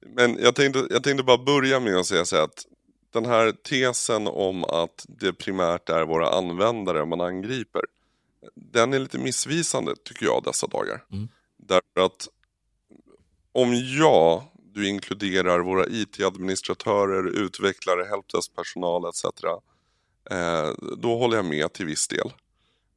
men 0.06 0.38
jag 0.38 0.54
tänkte, 0.54 0.87
jag 0.90 1.02
tänkte 1.02 1.25
bara 1.25 1.44
börja 1.44 1.80
med 1.80 1.97
att 1.97 2.06
säga 2.06 2.25
så 2.25 2.37
att 2.37 2.66
den 3.14 3.26
här 3.26 3.52
tesen 3.52 4.26
om 4.26 4.64
att 4.64 5.06
det 5.09 5.33
primärt 5.33 5.88
är 5.88 6.04
våra 6.04 6.28
användare 6.28 7.04
man 7.04 7.21
angriper, 7.21 7.82
den 8.54 8.93
är 8.93 8.99
lite 8.99 9.19
missvisande 9.19 9.95
tycker 10.04 10.26
jag 10.26 10.43
dessa 10.45 10.67
dagar. 10.67 11.04
Mm. 11.12 11.28
Därför 11.56 12.06
att 12.06 12.28
om 13.52 13.75
jag, 13.75 14.43
du 14.75 14.88
inkluderar 14.88 15.60
våra 15.60 15.86
IT-administratörer, 15.86 17.28
utvecklare, 17.28 18.04
helpdesk-personal 18.04 19.08
etc. 19.08 19.25
Eh, 20.30 20.73
då 20.99 21.19
håller 21.19 21.36
jag 21.36 21.45
med 21.45 21.73
till 21.73 21.86
viss 21.86 22.08
del. 22.08 22.32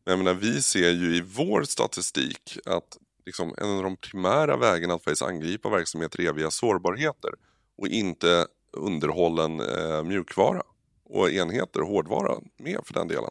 Men 0.06 0.12
jag 0.12 0.18
menar, 0.18 0.34
vi 0.34 0.62
ser 0.62 0.92
ju 0.92 1.16
i 1.16 1.22
vår 1.22 1.64
statistik 1.64 2.58
att 2.66 2.98
liksom, 3.26 3.56
en 3.58 3.70
av 3.78 3.84
de 3.84 3.98
primära 3.98 4.58
vägarna 4.58 4.94
att 4.94 5.04
faktiskt 5.04 5.22
angripa 5.22 5.70
verksamheter 5.70 6.22
är 6.22 6.34
via 6.34 6.52
sårbarheter 6.52 7.32
och 7.78 7.88
inte 7.88 8.48
underhållen 8.78 9.60
eh, 9.60 10.04
mjukvara 10.04 10.64
och 11.10 11.32
enheter, 11.32 11.80
hårdvara 11.80 12.36
med 12.58 12.80
för 12.86 12.94
den 12.94 13.08
delen. 13.08 13.30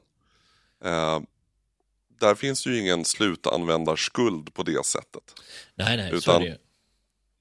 Eh, 0.85 1.21
där 2.21 2.35
finns 2.35 2.67
ju 2.67 2.79
ingen 2.81 3.05
slutanvändarskuld 3.05 4.55
på 4.55 4.63
det 4.63 4.87
sättet. 4.87 5.23
Nej, 5.75 5.97
nej, 5.97 6.11
så 6.11 6.17
Utan- 6.17 6.35
är 6.37 6.41
det 6.41 6.47
ju. 6.47 6.57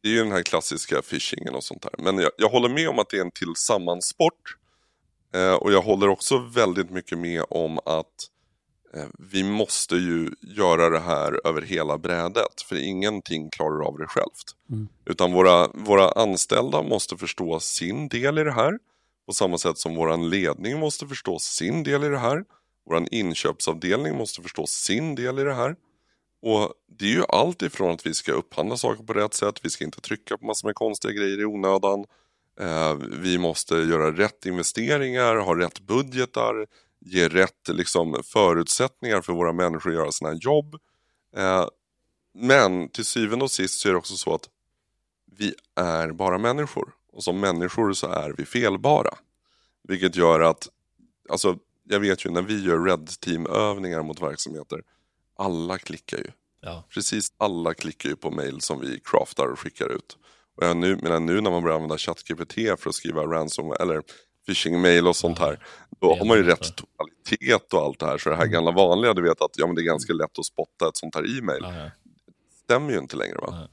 Det 0.02 0.10
är 0.10 0.14
ju 0.14 0.24
den 0.24 0.32
här 0.32 0.44
klassiska 0.44 1.02
phishingen 1.02 1.56
och 1.56 1.64
sånt 1.64 1.82
där. 1.82 1.92
Men 1.98 2.18
jag, 2.18 2.32
jag 2.38 2.50
håller 2.50 2.70
med 2.70 2.90
om 2.90 3.00
att 3.00 3.10
det 3.10 3.18
är 3.18 3.22
en 3.22 3.32
tillsammansport. 3.32 4.58
Eh, 5.34 5.54
och 5.54 5.74
jag 5.74 5.82
håller 5.82 6.08
också 6.08 6.38
väldigt 6.38 6.90
mycket 6.90 7.18
med 7.18 7.44
om 7.50 7.80
att 7.86 8.30
vi 9.20 9.44
måste 9.44 9.96
ju 9.96 10.30
göra 10.42 10.90
det 10.90 11.00
här 11.00 11.48
över 11.48 11.62
hela 11.62 11.98
brädet. 11.98 12.62
För 12.66 12.76
ingenting 12.76 13.50
klarar 13.50 13.88
av 13.88 13.98
det 13.98 14.08
självt. 14.08 14.56
Mm. 14.70 14.88
Utan 15.06 15.32
våra, 15.32 15.68
våra 15.68 16.10
anställda 16.10 16.82
måste 16.82 17.18
förstå 17.18 17.60
sin 17.60 18.08
del 18.08 18.40
i 18.40 18.44
det 18.44 18.52
här. 18.52 18.80
På 19.26 19.34
samma 19.34 19.58
sätt 19.58 19.78
som 19.78 19.96
våran 19.96 20.30
ledning 20.30 20.80
måste 20.80 21.08
förstå 21.08 21.40
sin 21.40 21.84
del 21.84 22.04
i 22.04 22.10
det 22.10 22.20
här. 22.20 22.44
Våran 22.86 23.08
inköpsavdelning 23.12 24.18
måste 24.18 24.42
förstå 24.42 24.68
sin 24.68 25.16
del 25.16 25.40
i 25.40 25.44
det 25.44 25.54
här. 25.54 25.76
Och 26.42 26.74
det 27.00 27.06
är 27.06 27.10
ju 27.10 27.24
allt 27.30 27.62
ifrån 27.62 27.92
att 27.92 28.06
vi 28.06 28.14
ska 28.14 28.32
upphandla 28.32 28.78
saker 28.78 29.04
på 29.04 29.14
rätt 29.14 29.34
sätt, 29.34 29.60
vi 29.64 29.70
ska 29.70 29.86
inte 29.86 30.02
trycka 30.02 30.38
på 30.38 30.46
massor 30.46 30.68
med 30.68 30.76
konstiga 30.76 31.14
grejer 31.14 31.42
i 31.42 31.46
onödan. 31.46 32.06
Eh, 32.60 32.96
vi 33.22 33.38
måste 33.38 33.76
göra 33.76 34.12
rätt 34.12 34.46
investeringar, 34.46 35.36
ha 35.36 35.60
rätt 35.60 35.80
budgetar, 35.80 36.68
ge 37.06 37.28
rätt 37.28 37.68
liksom, 37.68 38.22
förutsättningar 38.24 39.22
för 39.22 39.34
våra 39.34 39.54
människor 39.54 39.90
att 39.90 39.96
göra 39.96 40.12
sina 40.12 40.34
jobb. 40.34 40.76
Eh, 41.36 41.68
men 42.34 42.90
till 42.90 43.06
syvende 43.06 43.46
och 43.46 43.52
sist 43.52 43.80
så 43.80 43.88
är 43.88 43.92
det 43.92 43.98
också 43.98 44.18
så 44.18 44.34
att 44.34 44.50
vi 45.38 45.54
är 45.76 46.12
bara 46.12 46.38
människor. 46.38 46.94
Och 47.12 47.24
som 47.24 47.40
människor 47.40 47.94
så 47.94 48.08
är 48.08 48.36
vi 48.38 48.46
felbara. 48.46 49.18
Vilket 49.88 50.16
gör 50.16 50.40
att, 50.40 50.68
alltså 51.30 51.58
jag 51.84 52.00
vet 52.00 52.26
ju 52.26 52.30
när 52.30 52.42
vi 52.42 52.64
gör 52.64 52.84
Red 52.84 53.08
Team-övningar 53.20 54.04
mot 54.04 54.22
verksamheter, 54.22 54.84
alla 55.36 55.78
klickar 55.78 56.18
ju. 56.18 56.32
Ja. 56.62 56.84
Precis 56.90 57.34
alla 57.38 57.74
klickar 57.74 58.10
ju 58.10 58.16
på 58.16 58.32
mail 58.32 58.62
som 58.62 58.80
vi 58.80 59.00
craftar 59.00 59.48
och 59.48 59.60
skickar 59.60 59.90
ut. 59.90 60.18
Och 60.56 60.78
nu, 60.78 60.96
menar 60.96 61.20
nu 61.20 61.42
när 61.42 61.52
man 61.52 61.64
börjar 61.64 61.76
använda 61.76 61.98
ChatGPT 61.98 62.54
för 62.54 62.90
att 62.90 62.96
skriva 62.96 63.24
ransom 63.24 63.76
eller 63.80 64.02
phishing-mail 64.48 65.08
och 65.08 65.16
sånt 65.16 65.40
här, 65.40 65.60
då 66.02 66.10
det 66.10 66.20
har 66.20 66.26
man 66.26 66.38
ju 66.38 66.44
rätt 66.44 66.60
lättare. 66.60 66.86
tonalitet 66.98 67.74
och 67.74 67.82
allt 67.82 68.00
det 68.00 68.06
här. 68.06 68.18
Så 68.18 68.30
det 68.30 68.36
här 68.36 68.46
gamla 68.46 68.72
vanliga, 68.72 69.14
du 69.14 69.22
vet 69.22 69.42
att 69.42 69.52
ja, 69.58 69.66
men 69.68 69.76
det 69.76 69.82
är 69.82 69.86
ganska 69.86 70.14
lätt 70.14 70.40
att 70.40 70.46
spotta 70.46 70.88
ett 70.88 70.98
sånt 70.98 71.16
här 71.16 71.38
e-mail, 71.40 71.64
ja. 71.64 71.92
stämmer 72.64 72.92
ju 72.92 73.00
inte 73.00 73.16
längre. 73.16 73.38
Va? 73.38 73.68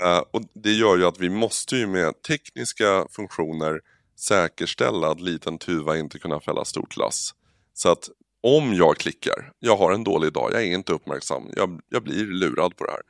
Eh, 0.00 0.22
och 0.30 0.42
det 0.54 0.72
gör 0.72 0.96
ju 0.96 1.04
att 1.04 1.18
vi 1.20 1.30
måste 1.30 1.76
ju 1.76 1.86
med 1.86 2.22
tekniska 2.22 3.06
funktioner 3.10 3.80
säkerställa 4.18 5.10
att 5.10 5.20
liten 5.20 5.58
tuva 5.58 5.98
inte 5.98 6.18
kunna 6.18 6.40
fälla 6.40 6.64
stort 6.64 6.96
lass. 6.96 7.34
Så 7.74 7.88
att 7.92 8.08
om 8.42 8.74
jag 8.74 8.96
klickar, 8.96 9.52
jag 9.58 9.76
har 9.76 9.92
en 9.92 10.04
dålig 10.04 10.32
dag, 10.32 10.50
jag 10.52 10.62
är 10.62 10.74
inte 10.74 10.92
uppmärksam, 10.92 11.42
jag, 11.56 11.80
jag 11.88 12.02
blir 12.02 12.24
lurad 12.24 12.76
på 12.76 12.84
det 12.84 12.90
här. 12.90 13.00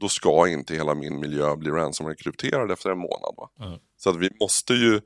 Då 0.00 0.08
ska 0.08 0.48
inte 0.48 0.74
hela 0.74 0.94
min 0.94 1.20
miljö 1.20 1.56
bli 1.56 1.70
ransomware-krypterad 1.70 2.72
efter 2.72 2.90
en 2.90 2.98
månad. 2.98 3.34
Va? 3.36 3.50
Mm. 3.60 3.78
Så 3.96 4.10
att 4.10 4.16
vi 4.16 4.30
måste 4.40 4.74
ju, 4.74 5.00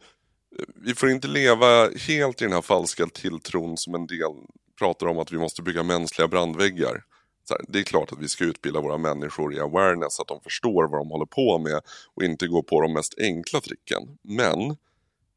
vi 0.75 0.95
får 0.95 1.11
inte 1.11 1.29
leva 1.29 1.91
helt 1.91 2.43
i 2.43 2.45
den 2.45 2.53
här 2.53 2.63
falska 2.63 3.07
tilltron 3.07 3.77
som 3.77 3.95
en 3.95 4.07
del 4.07 4.33
pratar 4.79 5.07
om 5.07 5.19
att 5.19 5.33
vi 5.33 5.39
måste 5.39 5.63
bygga 5.63 5.83
mänskliga 5.83 6.29
brandväggar. 6.29 7.05
Så 7.49 7.55
här, 7.55 7.65
det 7.69 7.79
är 7.79 7.83
klart 7.83 8.13
att 8.13 8.19
vi 8.19 8.29
ska 8.29 8.45
utbilda 8.45 8.81
våra 8.81 8.99
människor 8.99 9.55
i 9.55 9.61
awareness, 9.61 10.15
så 10.15 10.23
att 10.23 10.29
de 10.29 10.41
förstår 10.41 10.89
vad 10.89 11.01
de 11.01 11.11
håller 11.11 11.27
på 11.27 11.59
med 11.59 11.81
och 12.15 12.23
inte 12.23 12.47
gå 12.47 12.63
på 12.63 12.81
de 12.81 12.93
mest 12.93 13.15
enkla 13.19 13.61
tricken. 13.61 14.03
Men 14.23 14.77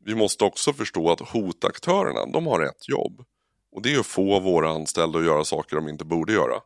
vi 0.06 0.16
måste 0.16 0.44
också 0.44 0.74
förstå 0.74 1.12
att 1.12 1.20
hotaktörerna, 1.20 2.26
de 2.26 2.48
har 2.48 2.64
ett 2.64 2.90
jobb. 2.90 3.26
Och 3.72 3.82
det 3.82 3.94
är 3.94 4.00
att 4.00 4.06
få 4.06 4.40
våra 4.40 4.70
anställda 4.70 5.20
att 5.20 5.26
göra 5.26 5.44
saker 5.44 5.76
de 5.76 5.90
inte 5.90 6.06
borde 6.06 6.34
göra. 6.34 6.62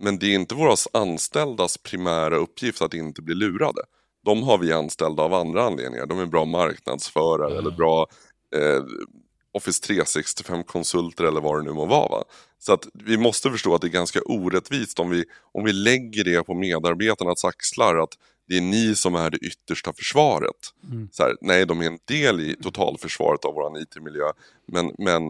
Men 0.00 0.18
det 0.18 0.26
är 0.26 0.34
inte 0.34 0.54
våra 0.54 0.76
anställdas 0.92 1.78
primära 1.78 2.36
uppgift 2.36 2.82
att 2.82 2.94
inte 2.94 3.22
bli 3.22 3.34
lurade. 3.34 3.82
De 4.24 4.42
har 4.42 4.58
vi 4.58 4.72
anställda 4.72 5.22
av 5.22 5.34
andra 5.34 5.64
anledningar. 5.64 6.06
De 6.06 6.18
är 6.18 6.26
bra 6.26 6.44
marknadsförare 6.44 7.52
Ja. 7.52 7.58
eller 7.58 7.70
bra 7.70 8.06
eh, 8.56 8.82
Office 9.52 9.82
365-konsulter 9.92 11.24
eller 11.24 11.40
vad 11.40 11.58
det 11.58 11.64
nu 11.64 11.72
må 11.72 11.86
vara. 11.86 12.08
Va? 12.08 12.24
Så 12.58 12.72
att 12.72 12.88
vi 12.92 13.16
måste 13.16 13.50
förstå 13.50 13.74
att 13.74 13.80
det 13.80 13.86
är 13.86 13.90
ganska 13.90 14.20
orättvist 14.22 14.98
om 14.98 15.10
vi, 15.10 15.24
om 15.52 15.64
vi 15.64 15.72
lägger 15.72 16.24
det 16.24 16.42
på 16.42 16.54
medarbetarnas 16.54 17.44
axlar 17.44 17.96
att 17.96 18.18
det 18.48 18.56
är 18.56 18.60
ni 18.60 18.94
som 18.94 19.14
är 19.14 19.30
det 19.30 19.38
yttersta 19.38 19.92
försvaret. 19.92 20.56
Mm. 20.90 21.08
Så 21.12 21.22
här, 21.22 21.36
nej, 21.40 21.66
de 21.66 21.80
är 21.80 21.86
en 21.86 21.98
del 22.04 22.40
i 22.40 22.56
totalförsvaret 22.62 23.44
av 23.44 23.54
vår 23.54 23.78
IT-miljö, 23.82 24.32
men, 24.66 24.92
men 24.98 25.22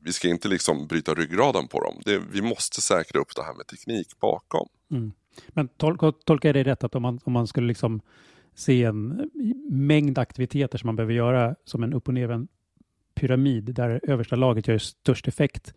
vi 0.00 0.12
ska 0.12 0.28
inte 0.28 0.48
liksom 0.48 0.86
bryta 0.86 1.14
ryggraden 1.14 1.68
på 1.68 1.80
dem. 1.80 1.94
Det, 2.04 2.22
vi 2.32 2.42
måste 2.42 2.80
säkra 2.80 3.20
upp 3.20 3.36
det 3.36 3.42
här 3.42 3.54
med 3.54 3.66
teknik 3.66 4.20
bakom. 4.20 4.68
Mm. 4.90 5.12
Men 5.48 5.68
tol 5.68 6.12
tolkar 6.24 6.48
jag 6.48 6.54
det 6.54 6.70
rätt 6.70 6.84
att 6.84 6.94
om 6.94 7.02
man, 7.02 7.20
om 7.24 7.32
man 7.32 7.46
skulle 7.46 7.66
liksom 7.66 8.00
se 8.54 8.84
en 8.84 9.30
mängd 9.70 10.18
aktiviteter 10.18 10.78
som 10.78 10.86
man 10.88 10.96
behöver 10.96 11.14
göra 11.14 11.54
som 11.64 11.82
en 11.82 11.92
upp 11.92 12.08
och 12.08 12.14
ner 12.14 12.30
en 12.30 12.48
pyramid 13.14 13.64
där 13.64 14.00
översta 14.02 14.36
laget 14.36 14.68
gör 14.68 14.78
störst 14.78 15.28
effekt. 15.28 15.74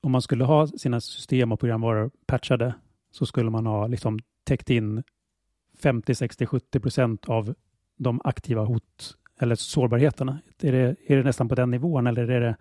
Om 0.00 0.12
man 0.12 0.22
skulle 0.22 0.44
ha 0.44 0.66
sina 0.66 1.00
system 1.00 1.52
och 1.52 1.60
programvaror 1.60 2.10
patchade 2.26 2.74
så 3.10 3.26
skulle 3.26 3.50
man 3.50 3.66
ha 3.66 3.86
liksom 3.86 4.18
täckt 4.44 4.70
in 4.70 5.02
50, 5.78 6.14
60, 6.14 6.46
70 6.46 6.80
procent 6.80 7.28
av 7.28 7.54
de 7.96 8.20
aktiva 8.24 8.64
hot 8.64 9.16
eller 9.40 9.54
sårbarheterna. 9.54 10.38
Är 10.62 10.72
det, 10.72 10.96
är 11.06 11.16
det 11.16 11.22
nästan 11.22 11.48
på 11.48 11.54
den 11.54 11.70
nivån 11.70 12.06
eller 12.06 12.30
är 12.30 12.40
det 12.40 12.56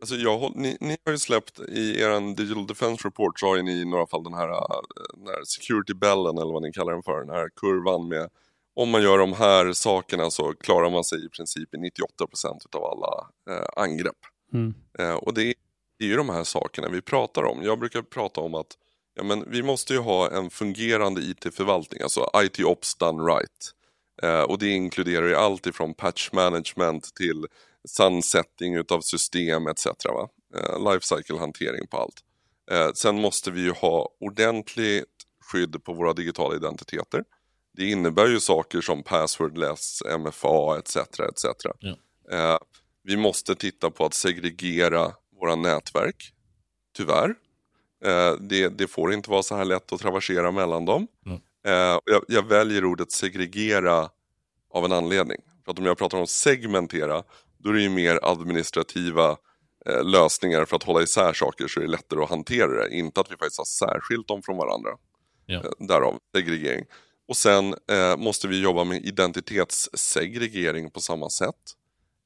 Alltså 0.00 0.14
jag, 0.14 0.56
ni, 0.56 0.76
ni 0.80 0.96
har 1.04 1.12
ju 1.12 1.18
släppt 1.18 1.60
i 1.60 2.00
er 2.00 2.34
Digital 2.36 2.66
Defense 2.66 3.08
Report 3.08 3.40
så 3.40 3.46
har 3.46 3.62
ni 3.62 3.72
i 3.72 3.84
några 3.84 4.06
fall 4.06 4.24
den 4.24 4.34
här, 4.34 4.48
den 5.14 5.26
här 5.26 5.44
security 5.44 5.94
bellen 5.94 6.38
eller 6.38 6.52
vad 6.52 6.62
ni 6.62 6.72
kallar 6.72 6.92
den 6.92 7.02
för, 7.02 7.20
den 7.20 7.34
här 7.34 7.48
kurvan 7.56 8.08
med 8.08 8.28
om 8.74 8.90
man 8.90 9.02
gör 9.02 9.18
de 9.18 9.32
här 9.32 9.72
sakerna 9.72 10.30
så 10.30 10.54
klarar 10.54 10.90
man 10.90 11.04
sig 11.04 11.26
i 11.26 11.28
princip 11.28 11.74
i 11.74 11.78
98 11.78 12.26
procent 12.26 12.74
av 12.74 12.84
alla 12.84 13.28
eh, 13.56 13.66
angrepp. 13.76 14.16
mm. 14.52 14.74
Eh, 14.98 15.14
och 15.14 15.34
det 15.34 15.42
är 15.98 16.06
ju 16.06 16.16
de 16.16 16.28
här 16.28 16.44
sakerna 16.44 16.88
vi 16.88 17.00
pratar 17.00 17.42
om. 17.42 17.62
Jag 17.62 17.78
brukar 17.78 18.02
prata 18.02 18.40
om 18.40 18.54
att 18.54 18.76
ja, 19.14 19.22
men 19.22 19.50
vi 19.50 19.62
måste 19.62 19.92
ju 19.92 19.98
ha 19.98 20.30
en 20.30 20.50
fungerande 20.50 21.20
IT-förvaltning, 21.20 22.02
alltså 22.02 22.30
IT-ops 22.34 22.98
done 22.98 23.22
right. 23.22 23.72
Eh, 24.22 24.42
och 24.42 24.58
det 24.58 24.68
inkluderar 24.68 25.26
ju 25.26 25.34
allt 25.34 25.66
ifrån 25.66 25.94
patch 25.94 26.32
management 26.32 27.14
till 27.14 27.46
sunsetting 27.88 28.74
utav 28.74 29.00
system 29.00 29.66
etc. 29.66 29.86
Va? 30.04 30.28
Eh, 30.56 30.78
Lifecycle-hantering 30.78 31.86
på 31.90 31.96
allt. 31.96 32.20
Eh, 32.70 32.92
sen 32.92 33.20
måste 33.20 33.50
vi 33.50 33.60
ju 33.60 33.70
ha 33.70 34.08
ordentligt 34.20 35.06
skydd 35.52 35.84
på 35.84 35.92
våra 35.92 36.12
digitala 36.12 36.56
identiteter. 36.56 37.24
Det 37.76 37.90
innebär 37.90 38.26
ju 38.26 38.40
saker 38.40 38.80
som 38.80 39.02
passwordless, 39.02 40.02
MFA 40.18 40.78
etc. 40.78 40.96
etc. 40.96 41.44
Ja. 41.78 41.96
Eh, 42.30 42.58
vi 43.02 43.16
måste 43.16 43.54
titta 43.54 43.90
på 43.90 44.04
att 44.04 44.14
segregera 44.14 45.12
våra 45.40 45.54
nätverk, 45.54 46.32
tyvärr. 46.96 47.34
Eh, 48.04 48.32
det, 48.40 48.68
det, 48.68 48.86
får 48.86 49.12
inte 49.12 49.30
vara 49.30 49.42
så 49.42 49.56
här 49.56 49.64
lätt 49.64 49.92
att 49.92 50.00
traversera 50.00 50.50
mellan 50.50 50.84
dem. 50.84 51.06
Mm. 51.26 51.40
Eh, 51.66 52.00
jag, 52.04 52.24
jag, 52.28 52.48
väljer 52.48 52.84
ordet 52.84 53.12
segregera 53.12 54.10
av 54.70 54.84
en 54.84 54.92
anledning. 54.92 55.38
För 55.64 55.72
att 55.72 55.78
om 55.78 55.86
jag 55.86 55.98
pratar 55.98 56.18
om 56.18 56.26
segmentera, 56.26 57.22
då 57.62 57.70
är 57.70 57.74
det 57.74 57.82
ju 57.82 57.90
mer 57.90 58.18
administrativa 58.22 59.36
eh, 59.86 60.04
lösningar 60.04 60.64
för 60.64 60.76
att 60.76 60.82
hålla 60.82 61.02
isär 61.02 61.32
saker 61.32 61.68
så 61.68 61.80
är 61.80 61.84
det 61.84 61.90
lättare 61.90 62.22
att 62.22 62.30
hantera 62.30 62.82
det. 62.82 62.94
Inte 62.94 63.20
att 63.20 63.30
vi 63.30 63.36
faktiskt 63.36 63.58
har 63.58 63.64
särskilt 63.64 64.28
dem 64.28 64.42
från 64.42 64.56
varandra. 64.56 64.90
Ja. 65.46 65.58
Eh, 65.64 65.86
därav 65.86 66.18
segregering. 66.34 66.84
Och 67.28 67.36
sen 67.36 67.74
eh, 67.90 68.16
måste 68.16 68.48
vi 68.48 68.62
jobba 68.62 68.84
med 68.84 69.04
identitetssegregering 69.04 70.90
på 70.90 71.00
samma 71.00 71.30
sätt. 71.30 71.76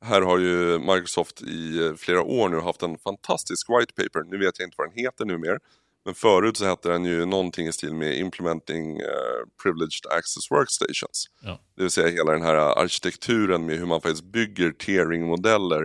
Här 0.04 0.22
har 0.22 0.38
ju 0.38 0.78
Microsoft 0.78 1.42
i 1.42 1.78
eh, 1.78 1.94
flera 1.94 2.22
år 2.22 2.48
nu 2.48 2.60
haft 2.60 2.82
en 2.82 2.98
fantastisk 2.98 3.66
white 3.68 3.92
paper. 3.94 4.30
Nu 4.30 4.38
vet 4.38 4.58
jag 4.58 4.66
inte 4.66 4.74
vad 4.78 4.90
den 4.90 5.04
heter 5.04 5.24
numera. 5.24 5.58
Men 6.06 6.14
förut 6.14 6.56
så 6.56 6.64
hette 6.64 6.88
den 6.88 7.04
ju 7.04 7.24
någonting 7.24 7.66
i 7.66 7.72
stil 7.72 7.94
med 7.94 8.18
Implementing 8.18 9.00
uh, 9.00 9.08
Privileged 9.62 10.06
Access 10.10 10.50
Workstations. 10.50 11.26
Ja. 11.42 11.60
Det 11.76 11.82
vill 11.82 11.90
säga 11.90 12.08
hela 12.08 12.32
den 12.32 12.42
här 12.42 12.54
arkitekturen 12.54 13.66
med 13.66 13.78
hur 13.78 13.86
man 13.86 14.00
faktiskt 14.00 14.24
bygger 14.24 14.72
tiering-modeller 14.72 15.82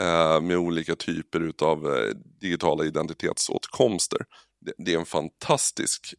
uh, 0.00 0.40
med 0.40 0.56
olika 0.56 0.96
typer 0.96 1.40
utav 1.40 1.86
uh, 1.86 2.14
digitala 2.40 2.84
identitetsåtkomster. 2.84 4.18
Det, 4.60 4.72
det, 4.78 4.94
är 4.94 4.98
en 4.98 5.06
fantastisk 5.06 6.14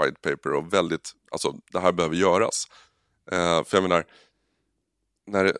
white 0.00 0.20
paper 0.22 0.52
och 0.52 0.72
väldigt, 0.72 1.12
alltså 1.30 1.54
det 1.72 1.80
här 1.80 1.92
behöver 1.92 2.16
göras. 2.16 2.66
för 3.66 3.76
jag 3.76 3.82
menar, 3.82 4.04
när 5.26 5.44
det 5.44 5.56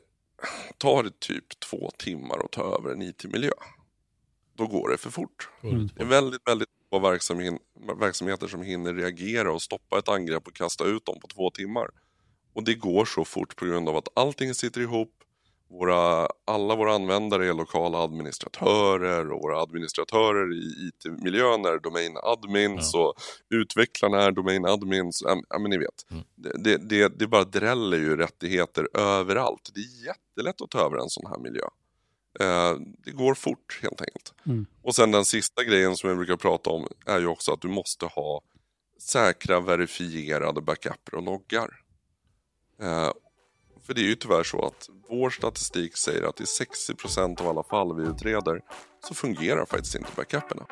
tar 0.79 1.11
typ 1.19 1.61
två 1.61 1.91
timmar 1.99 2.45
att 2.45 2.53
ta 2.53 2.79
över 2.79 2.91
en 2.91 3.03
IT-miljö 3.03 3.51
då 4.57 4.67
går 4.67 4.89
det 4.89 4.97
för 4.97 5.11
fort. 5.11 5.49
Mm. 5.63 5.89
Det 5.95 6.03
är 6.03 6.07
väldigt, 6.07 6.49
väldigt 6.49 6.69
få 6.91 6.99
verksamhet, 6.99 7.55
verksamheter 8.01 8.47
som 8.47 8.63
hinner 8.63 8.95
reagera 8.95 9.53
och 9.53 9.63
stoppa 9.63 9.99
ett 9.99 10.09
angrepp 10.09 10.47
och 10.47 10.55
kasta 10.55 10.85
ut 10.85 11.07
dem 11.07 11.21
på 11.21 11.27
två 11.27 11.51
timmar. 11.51 11.91
Och 12.55 12.65
det 12.65 12.75
går 12.75 13.05
så 13.05 13.25
fort 13.25 13.57
på 13.57 13.65
grund 13.65 13.89
av 13.89 13.97
att 13.97 14.09
allting 14.15 14.55
sitter 14.55 14.81
ihop. 14.81 15.11
Våra, 15.71 16.29
alla 16.45 16.77
våra 16.77 16.95
användare 16.95 17.47
är 17.47 17.55
lokala 17.55 17.99
administratörer 17.99 19.33
och 19.33 19.43
våra 19.43 19.63
administratörer 19.63 20.53
i 20.55 20.89
IT-miljön 20.89 21.65
är 21.65 21.79
domain 21.79 22.17
admins 22.23 22.91
ja. 22.95 23.01
och 23.01 23.15
utvecklarna 23.51 24.23
är 24.23 24.31
domain 24.31 24.67
admins. 24.67 25.23
Ja, 25.27 25.59
men 25.59 25.71
ni 25.71 25.79
vet, 25.79 26.11
mm. 26.11 26.25
det, 26.37 26.77
det, 26.77 27.19
det 27.19 27.27
bara 27.27 27.45
dräller 27.45 27.97
ju 27.97 28.17
rättigheter 28.17 28.89
överallt. 28.95 29.71
Det 29.75 29.81
är 29.81 30.07
jättelätt 30.07 30.61
att 30.61 30.71
ta 30.71 30.87
över 30.87 30.97
en 30.97 31.09
sån 31.09 31.27
här 31.27 31.39
miljö. 31.39 31.65
Eh, 32.41 32.77
det 33.05 33.11
går 33.11 33.35
fort 33.35 33.81
helt 33.83 34.01
enkelt. 34.01 34.35
Mm. 34.47 34.67
Och 34.83 34.95
sen 34.95 35.11
den 35.11 35.25
sista 35.25 35.65
grejen 35.65 35.97
som 35.97 36.09
jag 36.09 36.17
brukar 36.17 36.37
prata 36.37 36.71
om 36.71 36.89
är 37.07 37.19
ju 37.19 37.27
också 37.27 37.53
att 37.53 37.61
du 37.61 37.69
måste 37.69 38.07
ha 38.07 38.41
säkra 39.01 39.61
verifierade 39.61 40.61
backuper 40.61 41.15
och 41.15 41.23
loggar. 41.23 41.81
Eh, 42.81 43.13
för 43.87 43.95
det 43.95 44.01
är 44.01 44.07
ju 44.07 44.15
tyvärr 44.15 44.43
så 44.43 44.67
att 44.67 44.89
vår 45.09 45.31
statistik 45.31 45.97
säger 45.97 46.23
att 46.23 46.41
i 46.41 46.45
60% 46.45 47.41
av 47.41 47.49
alla 47.49 47.63
fall 47.63 47.97
vi 47.97 48.09
utreder 48.09 48.61
så 49.09 49.15
fungerar 49.15 49.67
faktiskt 49.67 49.95
inte 49.95 50.11
backuperna. 50.17 50.67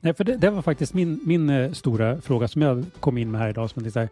Nej, 0.00 0.14
för 0.14 0.24
det, 0.24 0.36
det, 0.36 0.50
var 0.50 0.62
faktiskt 0.62 0.94
min, 0.94 1.20
min 1.24 1.50
eh, 1.50 1.72
stora 1.72 2.20
fråga 2.20 2.48
som 2.48 2.62
jag 2.62 2.84
kom 3.00 3.18
in 3.18 3.30
med 3.30 3.40
här 3.40 3.48
idag. 3.48 3.70
Som 3.70 3.84
är 3.84 3.90
så 3.90 4.00
här, 4.00 4.08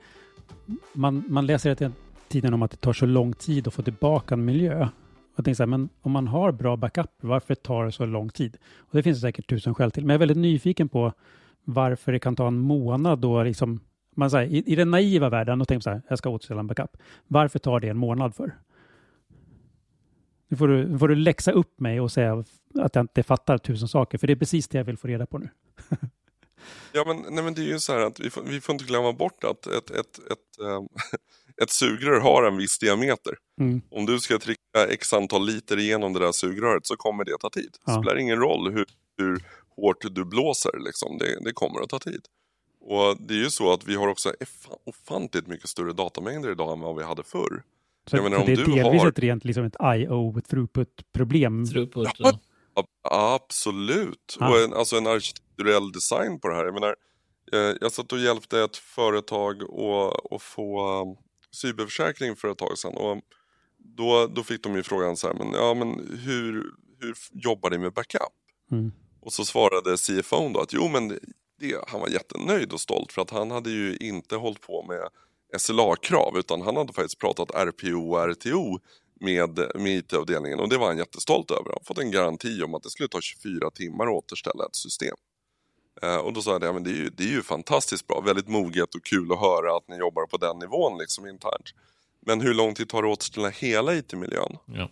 man, 0.92 1.24
man 1.28 1.46
läser 1.46 1.76
hela 1.76 1.92
tiden 2.28 2.54
om 2.54 2.62
att 2.62 2.70
det 2.70 2.76
tar 2.76 2.92
så 2.92 3.06
lång 3.06 3.32
tid 3.32 3.68
att 3.68 3.74
få 3.74 3.82
tillbaka 3.82 4.34
en 4.34 4.44
miljö. 4.44 4.88
Jag 5.36 5.44
tänkte 5.44 5.54
så 5.54 5.62
här, 5.62 5.68
men 5.68 5.88
om 6.00 6.12
man 6.12 6.28
har 6.28 6.52
bra 6.52 6.76
backup, 6.76 7.10
varför 7.20 7.54
tar 7.54 7.84
det 7.84 7.92
så 7.92 8.06
lång 8.06 8.28
tid? 8.28 8.56
Och 8.78 8.96
det 8.96 9.02
finns 9.02 9.18
det 9.18 9.20
säkert 9.20 9.48
tusen 9.50 9.74
skäl 9.74 9.90
till. 9.90 10.04
Men 10.04 10.14
jag 10.14 10.14
är 10.14 10.26
väldigt 10.26 10.36
nyfiken 10.36 10.88
på 10.88 11.12
varför 11.64 12.12
det 12.12 12.18
kan 12.18 12.36
ta 12.36 12.46
en 12.46 12.58
månad 12.58 13.18
då 13.18 13.42
liksom, 13.42 13.80
man 14.14 14.30
säger, 14.30 14.50
i, 14.50 14.72
i 14.72 14.76
den 14.76 14.90
naiva 14.90 15.28
världen, 15.28 15.60
och 15.60 15.68
tänker 15.68 15.82
så 15.82 15.90
här, 15.90 16.02
jag 16.08 16.18
ska 16.18 16.30
återställa 16.30 16.60
en 16.60 16.66
backup. 16.66 16.96
Varför 17.26 17.58
tar 17.58 17.80
det 17.80 17.88
en 17.88 17.98
månad 17.98 18.34
för? 18.34 18.54
Nu 20.48 20.56
får 20.56 20.68
du, 20.68 20.88
nu 20.88 20.98
får 20.98 21.08
du 21.08 21.14
läxa 21.14 21.52
upp 21.52 21.80
mig 21.80 22.00
och 22.00 22.12
säga 22.12 22.44
att 22.74 22.94
jag 22.94 23.02
inte 23.02 23.22
fattar 23.22 23.58
tusen 23.58 23.88
saker, 23.88 24.18
för 24.18 24.26
det 24.26 24.32
är 24.32 24.36
precis 24.36 24.68
det 24.68 24.78
jag 24.78 24.84
vill 24.84 24.96
få 24.98 25.08
reda 25.08 25.26
på 25.26 25.38
nu. 25.38 25.48
ja, 26.92 27.04
men, 27.06 27.34
nej, 27.34 27.44
men 27.44 27.54
det 27.54 27.60
är 27.60 27.66
ju 27.66 27.78
så 27.78 27.92
här 27.92 28.00
att 28.00 28.20
vi 28.20 28.30
får, 28.30 28.42
vi 28.42 28.60
får 28.60 28.72
inte 28.72 28.84
glömma 28.84 29.12
bort 29.12 29.44
att 29.44 29.66
ett, 29.66 29.90
ett, 29.90 30.18
ett, 30.18 30.58
um, 30.60 30.88
ett 31.62 31.70
sugrör 31.70 32.20
har 32.20 32.42
en 32.44 32.56
viss 32.56 32.78
diameter. 32.78 33.34
Mm. 33.60 33.80
Om 33.90 34.06
du 34.06 34.20
ska 34.20 34.38
trycka 34.38 34.86
x 34.88 35.12
antal 35.12 35.46
liter 35.46 35.78
igenom 35.78 36.12
det 36.12 36.20
där 36.20 36.32
sugröret 36.32 36.86
så 36.86 36.96
kommer 36.96 37.24
det 37.24 37.38
ta 37.40 37.50
tid. 37.50 37.70
Det 37.72 37.92
Ja. 37.92 38.02
spelar 38.02 38.18
ingen 38.18 38.38
roll 38.38 38.72
hur, 38.72 38.86
hur 39.18 39.44
hårt 39.76 40.14
du 40.14 40.24
blåser, 40.24 40.78
liksom. 40.78 41.18
det, 41.18 41.44
det 41.44 41.52
kommer 41.52 41.80
att 41.80 41.88
ta 41.88 41.98
tid. 41.98 42.20
Och 42.80 43.16
det 43.20 43.34
är 43.34 43.38
ju 43.38 43.50
så 43.50 43.72
att 43.72 43.86
vi 43.86 43.94
har 43.94 44.08
också 44.08 44.32
ofantligt 44.84 45.46
mycket 45.46 45.68
större 45.68 45.92
datamängder 45.92 46.50
idag 46.50 46.72
än 46.72 46.80
vad 46.80 46.96
vi 46.96 47.02
hade 47.04 47.22
förr. 47.22 47.62
Så, 48.06 48.16
Jag 48.16 48.22
menar, 48.22 48.36
så 48.36 48.42
om 48.42 48.46
det 48.46 48.52
är 48.52 48.66
delvis 48.66 49.02
har- 49.02 49.08
ett 49.08 49.18
rent 49.18 49.44
liksom 49.44 49.64
ett 49.64 49.76
IO 49.96 50.40
throughput-problem. 50.40 51.66
Throughput, 51.66 52.08
Ja, 52.74 52.86
Absolut. 53.34 54.36
Ja. 54.40 54.50
Och 54.50 54.58
en, 54.58 54.72
alltså 54.72 54.96
en 54.96 55.06
arkitekturell 55.06 55.92
design 55.92 56.40
på 56.40 56.48
det 56.48 56.54
här. 56.54 56.64
Jag 56.64 56.74
menar, 56.74 56.96
eh, 57.52 57.76
jag 57.80 57.92
satt 57.92 58.12
och 58.12 58.18
hjälpte 58.18 58.60
ett 58.60 58.76
företag 58.76 59.62
att, 60.30 60.42
få 60.42 61.00
um, 61.02 61.16
cyberförsäkring 61.50 62.36
för 62.36 62.48
ett 62.48 62.58
tag 62.58 62.78
sedan. 62.78 62.96
Och 62.96 63.20
då, 63.78 64.26
då 64.26 64.42
fick 64.42 64.62
de 64.62 64.74
ju 64.74 64.82
frågan 64.82 65.16
så 65.16 65.26
här, 65.26 65.34
men, 65.34 65.52
ja, 65.52 65.74
men 65.74 66.18
hur, 66.24 66.64
hur 67.00 67.14
jobbar 67.32 67.70
ni 67.70 67.78
med 67.78 67.92
backup? 67.92 68.22
Mm. 68.70 68.92
Och 69.20 69.32
så 69.32 69.44
svarade 69.44 69.96
CFO 69.96 70.48
då 70.48 70.60
att 70.60 70.72
jo 70.72 70.88
men 70.88 71.08
det, 71.08 71.18
det, 71.60 71.84
han 71.88 72.00
var 72.00 72.08
jättenöjd 72.08 72.72
och 72.72 72.80
stolt 72.80 73.12
för 73.12 73.22
att 73.22 73.30
han 73.30 73.50
hade 73.50 73.70
ju 73.70 73.96
inte 73.96 74.36
hållit 74.36 74.60
på 74.60 74.82
med 74.88 75.08
SLA-krav 75.58 76.38
utan 76.38 76.62
han 76.62 76.76
hade 76.76 76.92
faktiskt 76.92 77.18
pratat 77.18 77.50
RPO 77.50 78.14
och 78.14 78.28
RTO 78.28 78.78
med, 79.20 79.58
med 79.74 79.96
IT-avdelningen 79.96 80.60
och 80.60 80.68
det 80.68 80.78
var 80.78 80.86
han 80.86 80.98
jättestolt 80.98 81.50
över. 81.50 81.70
Han 81.70 81.84
fått 81.84 81.98
en 81.98 82.10
garanti 82.10 82.62
om 82.62 82.74
att 82.74 82.82
det 82.82 82.90
skulle 82.90 83.08
ta 83.08 83.20
24 83.20 83.70
timmar 83.70 84.06
att 84.06 84.12
återställa 84.12 84.64
ett 84.66 84.76
system. 84.76 85.16
Eh, 86.02 86.16
och 86.16 86.32
då 86.32 86.42
sa 86.42 86.52
jag 86.52 86.60
det, 86.60 86.72
men 86.72 86.84
det 86.84 86.90
är, 86.90 86.94
ju, 86.94 87.10
det 87.10 87.22
är 87.22 87.28
ju 87.28 87.42
fantastiskt 87.42 88.06
bra, 88.06 88.20
väldigt 88.20 88.48
moget 88.48 88.94
och 88.94 89.04
kul 89.04 89.32
att 89.32 89.40
höra 89.40 89.76
att 89.76 89.88
ni 89.88 89.96
jobbar 89.96 90.26
på 90.26 90.36
den 90.36 90.58
nivån 90.58 90.98
liksom 90.98 91.26
internt. 91.26 91.74
Men 92.20 92.40
hur 92.40 92.54
lång 92.54 92.74
tid 92.74 92.88
tar 92.88 93.02
det 93.02 93.08
att 93.08 93.12
återställa 93.12 93.48
hela 93.48 93.94
IT-miljön? 93.94 94.58
Ja. 94.66 94.90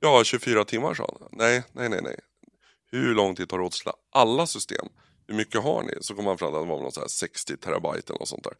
Ja, 0.00 0.24
24 0.24 0.64
timmar 0.64 0.94
sa 0.94 1.16
han. 1.20 1.28
Nej, 1.32 1.62
nej, 1.72 1.88
nej, 1.88 2.00
nej. 2.02 2.16
Hur 2.90 3.14
lång 3.14 3.34
tid 3.34 3.48
tar 3.48 3.58
det 3.58 3.64
att 3.64 3.66
återställa 3.66 3.96
alla 4.10 4.46
system? 4.46 4.86
Hur 5.26 5.34
mycket 5.34 5.62
har 5.62 5.82
ni? 5.82 5.92
Så 6.00 6.14
kom 6.14 6.26
han 6.26 6.38
fram 6.38 6.50
till 6.50 6.56
att 6.56 6.64
det 6.64 6.70
var 6.70 6.82
något 6.82 6.94
så 6.94 7.00
här 7.00 7.08
60 7.08 7.56
terabyte 7.56 8.12
eller 8.12 8.18
något 8.18 8.28
sånt 8.28 8.44
där. 8.44 8.54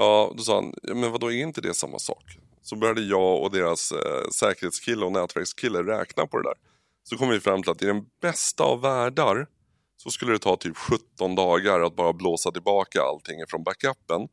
Ja, 0.00 0.32
då 0.36 0.42
sa 0.42 0.54
han, 0.54 0.74
men 0.82 1.12
vadå 1.12 1.32
är 1.32 1.42
inte 1.42 1.60
det 1.60 1.74
samma 1.74 1.98
sak? 1.98 2.38
Så 2.62 2.76
började 2.76 3.00
jag 3.00 3.42
och 3.42 3.50
deras 3.50 3.92
eh, 3.92 4.30
säkerhetskille 4.30 5.04
och 5.04 5.12
nätverkskille 5.12 5.82
räkna 5.82 6.26
på 6.26 6.38
det 6.38 6.48
där. 6.48 6.54
Så 7.02 7.16
kom 7.16 7.28
vi 7.28 7.40
fram 7.40 7.62
till 7.62 7.70
att 7.70 7.82
i 7.82 7.86
den 7.86 8.04
bästa 8.20 8.64
av 8.64 8.80
världar 8.80 9.46
så 9.96 10.10
skulle 10.10 10.32
det 10.32 10.38
ta 10.38 10.56
typ 10.56 10.76
17 10.76 11.34
dagar 11.34 11.80
att 11.80 11.96
bara 11.96 12.12
blåsa 12.12 12.50
tillbaka 12.50 13.02
allting 13.02 13.46
från 13.48 13.64
backupen. 13.64 14.28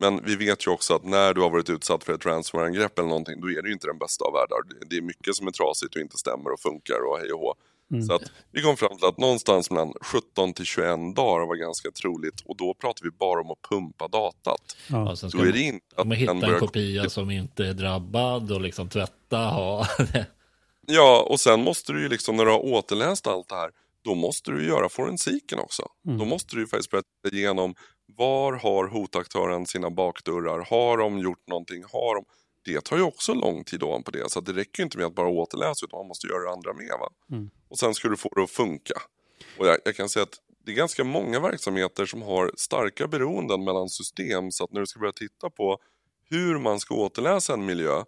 Men 0.00 0.24
vi 0.24 0.36
vet 0.36 0.66
ju 0.66 0.70
också 0.70 0.94
att 0.94 1.04
när 1.04 1.34
du 1.34 1.40
har 1.40 1.50
varit 1.50 1.70
utsatt 1.70 2.04
för 2.04 2.12
ett 2.12 2.26
ransomware-angrepp 2.26 2.98
eller 2.98 3.08
någonting, 3.08 3.40
då 3.40 3.50
är 3.50 3.62
det 3.62 3.68
ju 3.68 3.74
inte 3.74 3.86
den 3.86 3.98
bästa 3.98 4.24
av 4.24 4.32
världar. 4.32 4.58
Det 4.90 4.96
är 4.96 5.02
mycket 5.02 5.34
som 5.34 5.46
är 5.46 5.50
trasigt 5.50 5.94
och 5.94 6.00
inte 6.00 6.18
stämmer 6.18 6.52
och 6.52 6.60
funkar 6.60 7.00
och 7.10 7.18
hej 7.18 7.32
och 7.32 7.40
hå. 7.40 7.54
Mm. 7.90 8.06
Så 8.06 8.14
att 8.14 8.22
vi 8.52 8.62
kom 8.62 8.76
fram 8.76 8.96
till 8.96 9.06
att 9.06 9.18
någonstans 9.18 9.70
mellan 9.70 9.92
17 10.00 10.52
till 10.52 10.64
21 10.64 11.16
dagar 11.16 11.46
var 11.46 11.56
ganska 11.56 11.90
troligt 11.90 12.40
och 12.44 12.56
då 12.56 12.74
pratar 12.74 13.04
vi 13.04 13.10
bara 13.10 13.40
om 13.40 13.50
att 13.50 13.62
pumpa 13.70 14.08
datat. 14.08 14.76
Ja. 14.90 15.08
Ja, 15.08 15.16
sen 15.16 15.30
ska 15.30 15.38
Då 15.38 15.44
är 15.44 15.52
det 15.52 15.60
inte 15.60 15.86
att 15.96 16.06
man 16.06 16.16
hitta 16.16 16.34
den 16.34 16.42
en 16.42 16.48
börjar 16.48 16.60
kopia 16.60 17.10
som 17.10 17.30
inte 17.30 17.66
är 17.66 17.74
drabbad 17.74 18.52
och 18.52 18.60
liksom 18.60 18.88
tvätta. 18.88 19.38
Ha. 19.38 19.86
Ja, 20.90 21.26
och 21.30 21.40
sen 21.40 21.64
måste 21.64 21.92
du 21.92 22.02
ju 22.02 22.08
liksom 22.08 22.36
när 22.36 22.44
du 22.44 22.50
har 22.50 22.64
återläst 22.64 23.26
allt 23.26 23.48
det 23.48 23.54
här, 23.54 23.70
då 24.04 24.14
måste 24.14 24.50
du 24.50 24.66
göra 24.66 24.88
forensiken 24.88 25.58
också. 25.58 25.82
Mm. 26.06 26.18
Då 26.18 26.24
måste 26.24 26.56
du 26.56 26.60
ju 26.60 26.66
faktiskt 26.66 26.90
börja 26.90 27.02
igenom 27.32 27.74
var 28.16 28.52
har 28.52 28.88
hotaktören 28.88 29.66
sina 29.66 29.90
bakdörrar? 29.90 30.66
Har 30.70 30.98
de 30.98 31.18
gjort 31.18 31.48
någonting? 31.48 31.84
Har 31.92 32.14
de... 32.14 32.24
Det 32.72 32.84
tar 32.84 32.96
ju 32.96 33.02
också 33.02 33.34
lång 33.34 33.64
tid 33.64 33.82
ovanpå 33.82 34.10
det, 34.10 34.30
så 34.30 34.40
det 34.40 34.52
räcker 34.52 34.82
inte 34.82 34.98
med 34.98 35.06
att 35.06 35.14
bara 35.14 35.28
återläsa 35.28 35.86
utan 35.86 35.98
man 35.98 36.06
måste 36.08 36.26
göra 36.26 36.42
det 36.44 36.50
andra 36.50 36.72
med. 36.72 36.90
Mm. 37.32 37.50
Och 37.68 37.78
sen 37.78 37.94
ska 37.94 38.08
du 38.08 38.16
få 38.16 38.28
det 38.28 38.42
att 38.42 38.50
funka. 38.50 38.94
Och 39.58 39.66
jag, 39.66 39.78
jag 39.84 39.96
kan 39.96 40.08
säga 40.08 40.22
att 40.22 40.38
det 40.64 40.70
är 40.72 40.76
ganska 40.76 41.04
många 41.04 41.40
verksamheter 41.40 42.06
som 42.06 42.22
har 42.22 42.52
starka 42.56 43.08
beroenden 43.08 43.64
mellan 43.64 43.88
system 43.88 44.50
så 44.50 44.64
att 44.64 44.72
när 44.72 44.80
du 44.80 44.86
ska 44.86 45.00
börja 45.00 45.12
titta 45.12 45.50
på 45.50 45.78
hur 46.30 46.58
man 46.58 46.80
ska 46.80 46.94
återläsa 46.94 47.52
en 47.52 47.64
miljö 47.66 48.04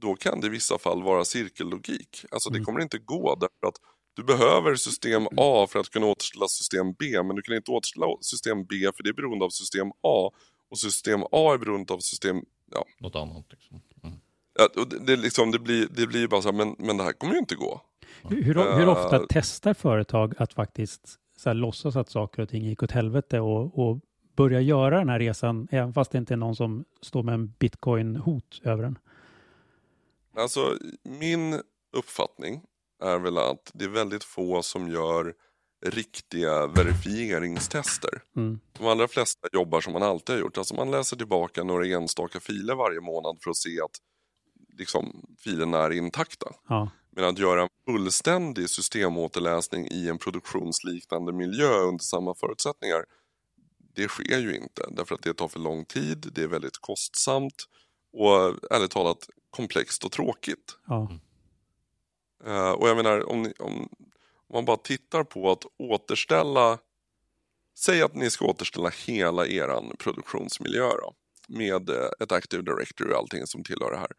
då 0.00 0.14
kan 0.14 0.40
det 0.40 0.46
i 0.46 0.50
vissa 0.50 0.78
fall 0.78 1.02
vara 1.02 1.24
cirkellogik. 1.24 2.24
Alltså 2.30 2.50
det 2.50 2.56
Mm. 2.56 2.64
kommer 2.64 2.80
inte 2.80 2.98
gå 2.98 3.34
därför 3.34 3.66
att 3.66 3.76
du 4.14 4.24
behöver 4.24 4.74
system 4.74 5.26
A 5.36 5.66
för 5.70 5.78
att 5.78 5.90
kunna 5.90 6.06
återställa 6.06 6.48
system 6.48 6.92
B 6.98 7.22
men 7.22 7.36
du 7.36 7.42
kan 7.42 7.56
inte 7.56 7.70
återställa 7.70 8.06
system 8.20 8.64
B 8.64 8.76
för 8.96 9.02
det 9.02 9.08
är 9.08 9.14
beroende 9.14 9.44
av 9.44 9.50
system 9.50 9.88
A 10.02 10.30
och 10.70 10.78
system 10.78 11.22
A 11.22 11.52
är 11.54 11.58
beroende 11.58 11.94
av 11.94 11.98
system 11.98 12.36
ja, 12.74 12.84
Något 12.98 13.16
annat. 13.16 13.44
Liksom. 13.50 13.80
Mm. 14.02 14.16
ja, 14.58 14.68
och 14.82 14.88
det, 14.88 14.98
det, 14.98 15.16
liksom, 15.16 15.50
det, 15.50 15.58
blir, 15.58 15.88
det 15.90 16.06
blir 16.06 16.28
bara 16.28 16.42
så 16.42 16.48
här, 16.48 16.56
men, 16.56 16.76
men 16.78 16.96
det 16.96 17.04
här 17.04 17.12
kommer 17.12 17.32
ju 17.32 17.38
inte 17.38 17.54
gå. 17.54 17.80
Hur, 18.22 18.42
hur, 18.42 18.54
hur 18.54 18.88
ofta 18.88 19.16
Eh. 19.16 19.22
testar 19.28 19.74
företag 19.74 20.34
att 20.38 20.52
faktiskt 20.52 21.18
så 21.36 21.48
här, 21.48 21.54
låtsas 21.54 21.96
att 21.96 22.10
saker 22.10 22.42
och 22.42 22.48
ting 22.48 22.64
gick 22.64 22.82
åt 22.82 22.90
helvete 22.90 23.40
och, 23.40 23.78
och 23.78 24.00
börja 24.36 24.60
göra 24.60 24.98
den 24.98 25.08
här 25.08 25.18
resan, 25.18 25.68
även 25.70 25.92
fast 25.92 26.10
det 26.10 26.18
inte 26.18 26.34
är 26.34 26.36
någon 26.36 26.56
som 26.56 26.84
står 27.02 27.22
med 27.22 27.34
en 27.34 27.48
bitcoin-hot 27.58 28.60
över 28.64 28.82
den? 28.82 28.98
Alltså 30.36 30.78
min 31.02 31.60
uppfattning 31.92 32.62
är 33.02 33.18
väl 33.18 33.38
att 33.38 33.70
det 33.74 33.84
är 33.84 33.88
väldigt 33.88 34.24
få 34.24 34.62
som 34.62 34.88
gör 34.88 35.34
riktiga 35.82 36.66
verifieringstester. 36.66 38.22
Mm. 38.36 38.60
De 38.72 38.86
allra 38.86 39.08
flesta 39.08 39.48
jobbar 39.52 39.80
som 39.80 39.92
man 39.92 40.02
alltid 40.02 40.34
har 40.34 40.40
gjort. 40.40 40.58
Alltså 40.58 40.74
man 40.74 40.90
läser 40.90 41.16
tillbaka 41.16 41.64
några 41.64 41.86
enstaka 41.86 42.40
filer 42.40 42.74
varje 42.74 43.00
månad 43.00 43.38
för 43.42 43.50
att 43.50 43.56
se 43.56 43.80
att 43.80 43.96
liksom, 44.78 45.26
filerna 45.38 45.78
är 45.78 45.90
intakta. 45.90 46.46
Ja. 46.68 46.90
Men 47.10 47.24
att 47.24 47.38
göra 47.38 47.62
en 47.62 47.68
fullständig 47.86 48.70
systemåterläsning 48.70 49.86
i 49.86 50.08
en 50.08 50.18
produktionsliknande 50.18 51.32
miljö 51.32 51.74
under 51.74 52.04
samma 52.04 52.34
förutsättningar, 52.34 53.04
det 53.94 54.08
sker 54.08 54.38
ju 54.38 54.56
inte. 54.56 54.82
Därför 54.90 55.14
att 55.14 55.22
det 55.22 55.34
tar 55.34 55.48
för 55.48 55.60
lång 55.60 55.84
tid, 55.84 56.30
det 56.34 56.42
är 56.42 56.48
väldigt 56.48 56.78
kostsamt 56.80 57.54
och 58.12 58.72
ärligt 58.72 58.90
talat 58.90 59.28
komplext 59.50 60.04
och 60.04 60.12
tråkigt. 60.12 60.78
Ja. 60.86 61.08
Eh, 62.46 62.70
och 62.70 62.88
jag 62.88 62.96
menar, 62.96 63.30
om, 63.30 63.42
ni, 63.42 63.52
om, 63.58 63.88
om 64.52 64.56
man 64.56 64.64
bara 64.64 64.76
tittar 64.76 65.24
på 65.24 65.50
att 65.50 65.64
återställa, 65.78 66.78
säg 67.78 68.02
att 68.02 68.14
ni 68.14 68.30
ska 68.30 68.44
återställa 68.44 68.90
hela 69.06 69.46
eran 69.46 69.92
produktionsmiljö 69.98 70.88
då, 70.88 71.14
med 71.48 71.90
eh, 71.90 72.08
ett 72.20 72.32
Active 72.32 72.62
Directory 72.62 73.12
och 73.12 73.18
allting 73.18 73.46
som 73.46 73.64
tillhör 73.64 73.90
det 73.90 73.96
här. 73.96 74.10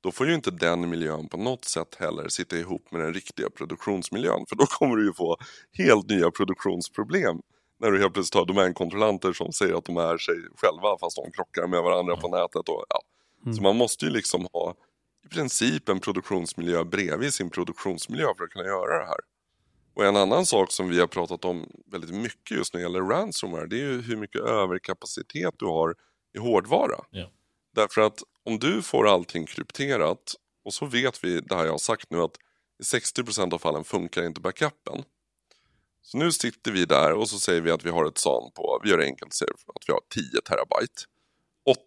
Då 0.00 0.12
får 0.12 0.26
ju 0.26 0.34
inte 0.34 0.50
den 0.50 0.90
miljön 0.90 1.28
på 1.28 1.36
något 1.36 1.64
sätt 1.64 1.94
heller 1.98 2.28
sitta 2.28 2.56
ihop 2.56 2.92
med 2.92 3.00
den 3.00 3.14
riktiga 3.14 3.50
produktionsmiljön. 3.50 4.44
För 4.48 4.56
då 4.56 4.66
kommer 4.66 4.96
du 4.96 5.06
ju 5.06 5.12
få 5.12 5.36
helt 5.72 6.08
nya 6.08 6.30
produktionsproblem. 6.30 7.36
När 7.80 7.90
du 7.90 7.98
helt 7.98 8.14
plötsligt 8.14 8.34
har 8.34 8.46
domänkontrollanter 8.46 9.32
som 9.32 9.52
säger 9.52 9.74
att 9.74 9.84
de 9.84 9.96
är 9.96 10.18
sig 10.18 10.34
själva 10.56 10.98
fast 11.00 11.16
de 11.16 11.32
krockar 11.32 11.66
med 11.66 11.82
varandra 11.82 12.16
på 12.16 12.28
nätet. 12.28 12.68
Och, 12.68 12.84
ja. 12.88 13.00
Så 13.54 13.62
man 13.62 13.76
måste 13.76 14.04
ju 14.04 14.10
liksom 14.10 14.46
ha 14.52 14.74
i 15.24 15.28
princip 15.28 15.88
en 15.88 16.00
produktionsmiljö 16.00 16.84
bredvid 16.84 17.34
sin 17.34 17.50
produktionsmiljö 17.50 18.26
för 18.36 18.44
att 18.44 18.50
kunna 18.50 18.64
göra 18.64 18.98
det 18.98 19.06
här. 19.06 19.20
Och 19.96 20.04
en 20.04 20.16
annan 20.16 20.46
sak 20.46 20.72
som 20.72 20.88
vi 20.88 21.00
har 21.00 21.06
pratat 21.06 21.44
om 21.44 21.66
väldigt 21.86 22.14
mycket 22.14 22.56
just 22.56 22.74
när 22.74 22.80
det 22.80 22.82
gäller 22.82 23.00
ransomware, 23.00 23.66
det 23.66 23.76
är 23.76 23.80
ju 23.80 24.02
hur 24.02 24.16
mycket 24.16 24.40
överkapacitet 24.40 25.54
du 25.58 25.66
har 25.66 25.94
i 26.34 26.38
hårdvara. 26.38 27.04
Ja. 27.10 27.30
Därför 27.74 28.00
att 28.00 28.22
om 28.44 28.58
du 28.58 28.82
får 28.82 29.08
allting 29.08 29.46
krypterat, 29.46 30.34
och 30.64 30.74
så 30.74 30.86
vet 30.86 31.24
vi 31.24 31.40
det 31.40 31.54
här 31.54 31.64
jag 31.64 31.72
har 31.72 31.78
sagt 31.78 32.10
nu, 32.10 32.20
att 32.20 32.36
i 32.80 32.82
60% 32.82 33.54
av 33.54 33.58
fallen 33.58 33.84
funkar 33.84 34.26
inte 34.26 34.40
backupen. 34.40 35.04
Så 36.02 36.18
nu 36.18 36.32
sitter 36.32 36.72
vi 36.72 36.84
där 36.84 37.12
och 37.12 37.28
så 37.28 37.38
säger 37.38 37.60
vi 37.60 37.70
att 37.70 37.84
vi 37.84 37.90
har 37.90 38.04
ett 38.04 38.18
SAN 38.18 38.50
på, 38.54 38.80
vi 38.82 38.90
gör 38.90 38.98
det 38.98 39.04
enkelt, 39.04 39.34
säger 39.34 39.52
att 39.52 39.88
vi 39.88 39.92
har 39.92 40.00
10 40.14 40.40
terabyte. 40.40 41.02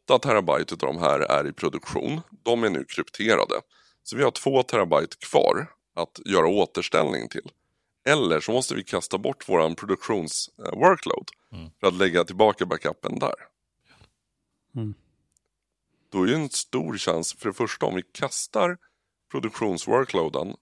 8 0.05 0.19
terabyte 0.19 0.73
av 0.73 0.77
de 0.77 0.97
här 0.97 1.19
är 1.19 1.47
i 1.47 1.53
produktion, 1.53 2.21
de 2.43 2.63
är 2.63 2.69
nu 2.69 2.85
krypterade. 2.85 3.61
Så 4.03 4.17
vi 4.17 4.23
har 4.23 4.31
2 4.31 4.63
terabyte 4.63 5.15
kvar 5.29 5.67
att 5.95 6.19
göra 6.25 6.47
återställning 6.47 7.29
till. 7.29 7.51
Eller 8.05 8.39
så 8.39 8.51
måste 8.51 8.75
vi 8.75 8.83
kasta 8.83 9.17
bort 9.17 9.49
våran 9.49 9.75
produktions-workload 9.75 11.27
Mm. 11.51 11.69
för 11.79 11.87
att 11.87 11.93
lägga 11.93 12.23
tillbaka 12.23 12.65
backupen 12.65 13.19
där. 13.19 13.35
Mm. 14.75 14.93
Då 16.09 16.23
är 16.23 16.27
det 16.27 16.35
en 16.35 16.49
stor 16.49 16.97
chans, 16.97 17.33
för 17.33 17.49
det 17.49 17.53
första 17.53 17.85
om 17.85 17.95
vi 17.95 18.03
kastar 18.11 18.77
produktionsworkloaden, 19.31 20.55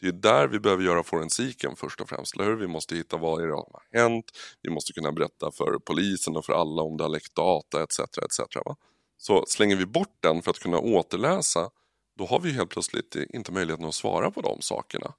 det 0.00 0.06
är 0.06 0.12
där 0.12 0.48
vi 0.48 0.60
behöver 0.60 0.84
göra 0.84 1.02
forensiken 1.02 1.76
först 1.76 2.00
och 2.00 2.08
främst. 2.08 2.34
Eller 2.34 2.44
hur? 2.44 2.56
Vi 2.56 2.66
måste 2.66 2.96
hitta 2.96 3.16
vad 3.16 3.42
är 3.42 3.46
det 3.46 3.52
som 3.52 3.72
har 3.72 4.00
hänt, 4.02 4.30
vi 4.62 4.70
måste 4.70 4.92
kunna 4.92 5.12
berätta 5.12 5.50
för 5.50 5.78
polisen 5.78 6.36
och 6.36 6.44
för 6.44 6.52
alla 6.52 6.82
om 6.82 6.96
det 6.96 7.04
har 7.04 7.08
läckt 7.08 7.34
data 7.34 7.82
etc. 7.82 7.98
etc. 7.98 8.40
Va? 8.64 8.76
Så 9.18 9.44
slänger 9.48 9.76
vi 9.76 9.86
bort 9.86 10.16
den 10.20 10.42
för 10.42 10.50
att 10.50 10.58
kunna 10.58 10.78
återläsa, 10.78 11.70
då 12.18 12.26
har 12.26 12.40
vi 12.40 12.52
helt 12.52 12.70
plötsligt 12.70 13.16
inte 13.16 13.52
möjligheten 13.52 13.86
att 13.86 13.94
svara 13.94 14.30
på 14.30 14.40
de 14.40 14.62
sakerna. 14.62 15.14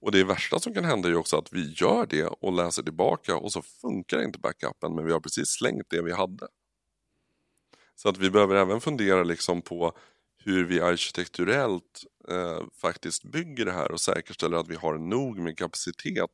Och 0.00 0.12
det 0.12 0.24
värsta 0.24 0.58
som 0.60 0.74
kan 0.74 0.84
hända 0.84 1.08
är 1.08 1.12
ju 1.12 1.18
också 1.18 1.36
att 1.38 1.52
vi 1.52 1.72
gör 1.76 2.06
det 2.06 2.24
och 2.26 2.52
läser 2.52 2.82
tillbaka 2.82 3.36
och 3.36 3.52
så 3.52 3.62
funkar 3.62 4.22
inte 4.22 4.38
backupen 4.38 4.94
men 4.94 5.04
vi 5.06 5.12
har 5.12 5.20
precis 5.20 5.48
slängt 5.48 5.90
det 5.90 6.02
vi 6.02 6.12
hade. 6.12 6.48
Så 7.94 8.08
att 8.08 8.18
vi 8.18 8.30
behöver 8.30 8.54
även 8.56 8.80
fundera 8.80 9.22
liksom 9.22 9.62
på 9.62 9.92
hur 10.44 10.64
vi 10.64 10.80
arkitekturellt 10.80 12.04
eh, 12.28 12.60
faktiskt 12.80 13.24
bygger 13.24 13.64
det 13.64 13.72
här 13.72 13.92
och 13.92 14.00
säkerställer 14.00 14.56
att 14.56 14.68
vi 14.68 14.76
har 14.76 14.98
nog 14.98 15.38
med 15.38 15.58
kapacitet 15.58 16.30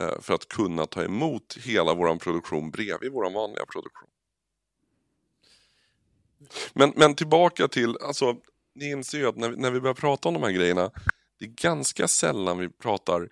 eh, 0.00 0.20
för 0.20 0.34
att 0.34 0.48
kunna 0.48 0.86
ta 0.86 1.02
emot 1.04 1.56
hela 1.64 1.94
vår 1.94 2.16
produktion 2.18 2.70
bredvid 2.70 3.12
vår 3.12 3.30
vanliga 3.30 3.66
produktion. 3.66 4.08
Men, 6.72 6.92
men 6.96 7.14
tillbaka 7.14 7.68
till, 7.68 7.96
alltså 8.02 8.36
ni 8.74 8.90
inser 8.90 9.18
ju 9.18 9.26
att 9.26 9.36
när, 9.36 9.50
vi- 9.50 9.56
när 9.56 9.70
vi 9.70 9.80
börjar 9.80 9.94
prata 9.94 10.28
om 10.28 10.34
de 10.34 10.42
här 10.42 10.50
grejerna, 10.50 10.90
det 11.38 11.44
är 11.44 11.48
ganska 11.48 12.08
sällan 12.08 12.58
vi 12.58 12.68
pratar 12.68 13.28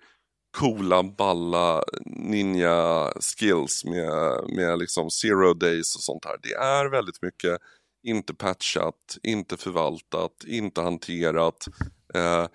coola, 0.57 1.03
balla 1.03 1.83
ninja 2.05 3.11
skills 3.21 3.85
med, 3.85 4.43
med 4.49 4.79
liksom 4.79 5.11
zero 5.11 5.53
days 5.53 5.95
och 5.95 6.01
sånt 6.01 6.25
här. 6.25 6.37
Det 6.43 6.53
är 6.53 6.85
väldigt 6.85 7.21
mycket 7.21 7.61
inte 8.03 8.33
patchat, 8.33 9.17
inte 9.23 9.57
förvaltat, 9.57 10.43
inte 10.47 10.81
hanterat, 10.81 11.65
eh, 12.13 12.47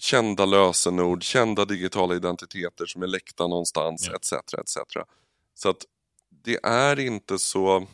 kända 0.00 0.44
lösenord, 0.44 1.22
kända 1.22 1.64
digitala 1.64 2.14
identiteter 2.14 2.86
som 2.86 3.02
är 3.02 3.06
läckta 3.06 3.46
någonstans, 3.46 4.08
Ja. 4.10 4.16
etc. 4.16 4.32
etc. 4.54 4.78
Så 5.54 5.68
att 5.68 5.84
det 6.44 6.58
är 6.62 6.98
inte 6.98 7.38
så 7.38 7.86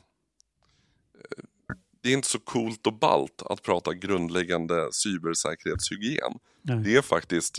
det 2.02 2.08
är 2.08 2.12
inte 2.12 2.28
så 2.28 2.38
coolt 2.38 2.86
och 2.86 2.98
balt 2.98 3.42
att 3.42 3.62
prata 3.62 3.94
grundläggande 3.94 4.88
cybersäkerhetshygien. 4.92 6.32
Nej. 6.62 6.78
Det 6.78 6.96
är 6.96 7.02
faktiskt, 7.02 7.58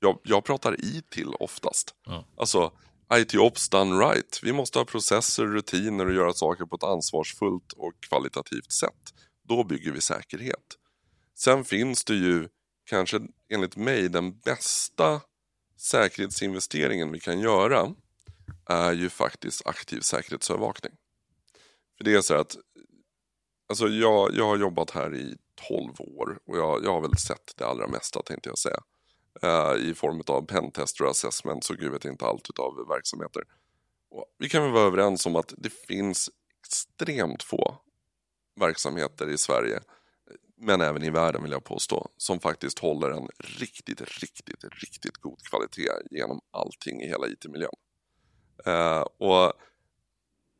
jag, 0.00 0.18
jag 0.22 0.44
pratar 0.44 0.80
i 0.80 1.02
till 1.10 1.28
oftast. 1.28 1.94
Ja. 2.06 2.24
Alltså, 2.36 2.72
IT-ops 3.14 3.70
done 3.70 4.04
right. 4.04 4.40
Vi 4.42 4.52
måste 4.52 4.78
ha 4.78 4.84
processer, 4.84 5.46
rutiner 5.46 6.06
och 6.06 6.14
göra 6.14 6.32
saker 6.32 6.64
på 6.64 6.76
ett 6.76 6.82
ansvarsfullt 6.82 7.72
och 7.72 7.92
kvalitativt 8.00 8.72
sätt. 8.72 9.14
Då 9.48 9.64
bygger 9.64 9.92
vi 9.92 10.00
säkerhet. 10.00 10.76
Sen 11.34 11.64
finns 11.64 12.04
det 12.04 12.14
ju 12.14 12.48
kanske 12.84 13.20
enligt 13.48 13.76
mig 13.76 14.08
den 14.08 14.38
bästa 14.38 15.20
säkerhetsinvesteringen 15.76 17.12
vi 17.12 17.20
kan 17.20 17.40
göra 17.40 17.94
är 18.68 18.92
ju 18.92 19.08
faktiskt 19.08 19.66
aktiv 19.66 20.00
säkerhetsövervakning. 20.00 20.92
För 21.96 22.04
det 22.04 22.14
är 22.14 22.20
så 22.20 22.34
att 22.34 22.56
alltså 23.68 23.88
jag, 23.88 24.34
jag 24.34 24.46
har 24.46 24.56
jobbat 24.56 24.90
här 24.90 25.14
i 25.14 25.36
12 25.68 25.92
år 25.98 26.38
och 26.46 26.56
jag, 26.56 26.84
jag 26.84 26.92
har 26.92 27.00
väl 27.00 27.16
sett 27.16 27.52
det 27.56 27.66
allra 27.66 27.86
mesta 27.86 28.22
tänkte 28.22 28.48
jag 28.48 28.58
säga. 28.58 28.78
Uh, 29.44 29.88
I 29.90 29.94
form 29.94 30.22
av 30.26 30.46
pentester 30.46 31.04
och 31.04 31.10
assessments 31.10 31.70
och 31.70 31.76
gud 31.76 31.92
vet 31.92 32.04
inte 32.04 32.26
allt 32.26 32.50
utav 32.50 32.88
verksamheter. 32.88 33.42
Och 34.10 34.24
vi 34.38 34.48
kan 34.48 34.62
väl 34.62 34.72
vara 34.72 34.86
överens 34.86 35.26
om 35.26 35.36
att 35.36 35.54
det 35.56 35.72
finns 35.72 36.30
extremt 36.60 37.42
få 37.42 37.76
verksamheter 38.60 39.28
i 39.28 39.38
Sverige 39.38 39.80
men 40.56 40.80
även 40.80 41.02
i 41.02 41.10
världen 41.10 41.42
vill 41.42 41.52
jag 41.52 41.64
påstå, 41.64 42.08
som 42.16 42.40
faktiskt 42.40 42.78
håller 42.78 43.10
en 43.10 43.28
riktigt, 43.38 44.00
riktigt, 44.00 44.64
riktigt 44.64 45.16
god 45.16 45.42
kvalitet 45.42 45.90
genom 46.10 46.40
allting 46.50 47.02
i 47.02 47.08
hela 47.08 47.26
IT-miljön. 47.26 47.70
Uh, 48.66 49.00
och 49.00 49.52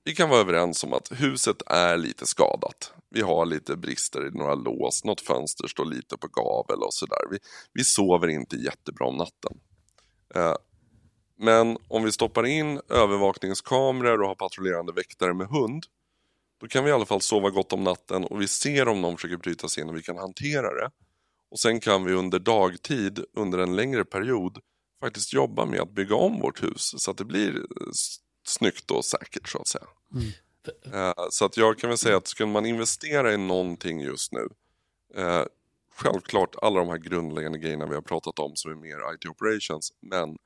vi 0.07 0.14
kan 0.14 0.29
vara 0.29 0.40
överens 0.40 0.85
om 0.85 0.92
att 0.92 1.12
huset 1.12 1.62
är 1.66 1.97
lite 1.97 2.27
skadat. 2.27 2.92
Vi 3.11 3.21
har 3.21 3.47
lite 3.47 3.77
brister 3.77 4.27
i 4.27 4.31
några 4.31 4.55
lås, 4.55 5.05
något 5.05 5.21
fönster 5.21 5.69
står 5.69 5.85
lite 5.85 6.16
på 6.16 6.29
gavel 6.29 6.83
och 6.83 6.95
sådär. 6.95 7.19
Vi, 7.31 7.38
vi 7.73 7.85
sover 7.85 8.29
inte 8.29 8.57
jättebra 8.57 9.07
om 9.07 9.16
natten. 9.16 9.61
Eh, 10.35 10.55
men 11.38 11.79
om 11.88 12.05
vi 12.05 12.12
stoppar 12.12 12.47
in 12.47 12.81
övervakningskameror 12.88 14.23
och 14.23 14.29
har 14.29 14.35
patrullerande 14.35 14.92
väktare 14.92 15.35
med 15.35 15.47
hund 15.47 15.85
då 16.61 16.69
kan 16.69 16.85
vi 16.85 16.90
i 16.90 16.92
alla 16.92 17.07
fall 17.07 17.21
sova 17.21 17.51
gott 17.51 17.73
om 17.73 17.85
natten 17.85 18.25
och 18.25 18.40
vi 18.40 18.49
ser 18.49 18.88
om 18.88 19.01
någon 19.01 19.16
försöker 19.16 19.37
bryta 19.37 19.69
sig 19.69 19.83
in 19.83 19.88
och 19.88 19.97
vi 19.97 20.03
kan 20.03 20.19
hantera 20.19 20.75
det. 20.75 20.90
Och 21.51 21.59
sen 21.59 21.81
kan 21.81 22.05
vi 22.05 22.12
under 22.12 22.38
dagtid, 22.38 23.25
under 23.37 23.59
en 23.59 23.77
längre 23.77 24.05
period, 24.05 24.59
faktiskt 25.01 25.33
jobba 25.33 25.64
med 25.64 25.81
att 25.81 25.95
bygga 25.95 26.14
om 26.14 26.40
vårt 26.40 26.62
hus 26.62 26.95
så 26.97 27.11
att 27.11 27.19
det 27.19 27.25
blir 27.25 27.66
snyggt 28.48 28.90
och 28.90 29.04
säkert 29.04 29.48
så 29.48 29.59
att 29.59 29.68
säga. 29.68 29.87
Mm. 30.14 30.26
Uh, 30.94 31.28
så 31.30 31.44
att 31.44 31.56
jag 31.56 31.78
kan 31.78 31.90
väl 31.90 31.98
säga 31.98 32.16
att 32.16 32.26
skulle 32.26 32.52
man 32.52 32.66
investera 32.66 33.32
i 33.32 33.37
någonting 33.37 34.00
just 34.00 34.32
nu, 34.32 34.48
uh, 35.18 35.44
självklart 35.94 36.56
alla 36.62 36.78
de 36.78 36.88
här 36.88 36.98
grundläggande 36.98 37.59
grejerna 37.59 37.87
vi 37.87 37.94
har 37.94 38.02
pratat 38.02 38.38
om 38.38 38.56
som 38.56 38.70
är 38.70 38.74
mer 38.74 39.14
IT 39.14 39.26
operations, 39.26 39.92
men 40.00 40.38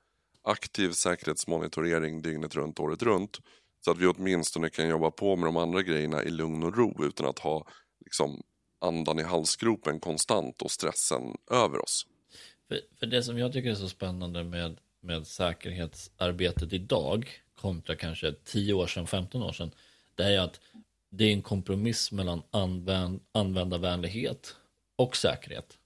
aktiv 0.43 0.93
säkerhetsmonitorering 0.93 2.23
dygnet 2.23 2.55
runt, 2.55 2.81
året 2.81 3.03
runt 3.03 3.39
så 3.85 3.91
att 3.91 3.99
vi 3.99 4.07
åtminstone 4.07 4.71
kan 4.71 4.89
jobba 4.89 5.11
på 5.11 5.37
med 5.37 5.49
de 5.49 5.57
andra 5.57 5.83
grejerna 5.83 6.23
i 6.23 6.31
lugn 6.31 6.63
och 6.63 6.77
ro 6.77 7.05
utan 7.05 7.27
att 7.27 7.39
ha 7.39 7.67
liksom, 8.05 8.43
andan 8.81 9.19
i 9.19 9.23
halsgropen 9.23 10.01
konstant 10.01 10.63
och 10.63 10.71
stressen 10.71 11.37
över 11.51 11.83
oss. 11.83 12.07
För, 12.69 12.81
för 12.99 13.07
det 13.07 13.23
som 13.23 13.39
jag 13.39 13.53
tycker 13.53 13.71
är 13.71 13.75
så 13.75 13.89
spännande 13.89 14.45
med, 14.45 14.79
med 15.01 15.27
säkerhetsarbetet 15.27 16.73
idag 16.73 17.31
kontra 17.61 17.97
kanske 17.97 18.33
10 18.45 18.73
år 18.73 18.87
sedan, 18.87 19.07
15 19.07 19.43
år 19.43 19.53
sedan, 19.53 19.71
det 20.15 20.25
är 20.25 20.41
att 20.41 20.61
det 21.11 21.25
är 21.25 21.33
en 21.33 21.43
kompromiss 21.43 22.13
mellan 22.13 22.43
använd, 22.51 23.21
användarvänlighet 23.33 24.57
och 24.97 25.17
säkerhet. 25.17 25.79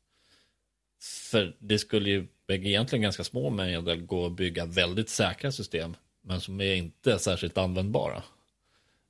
För 1.31 1.57
det 1.59 1.79
skulle 1.79 2.11
ju 2.11 2.27
egentligen 2.49 3.03
ganska 3.03 3.25
små 3.25 3.51
medel 3.51 4.03
gå 4.03 4.27
att 4.27 4.33
bygga 4.33 4.67
väldigt 4.67 5.09
säkra 5.09 5.53
system 5.53 5.97
men 6.23 6.41
som 6.41 6.61
är 6.61 6.75
inte 6.75 7.19
särskilt 7.19 7.59
användbara. 7.59 8.23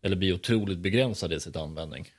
Eller 0.03 0.17
blir 0.17 0.35
otroligt 0.35 0.79
begränsade 0.79 1.35
i 1.35 1.41
sitt 1.41 1.57
användning. 1.57 2.13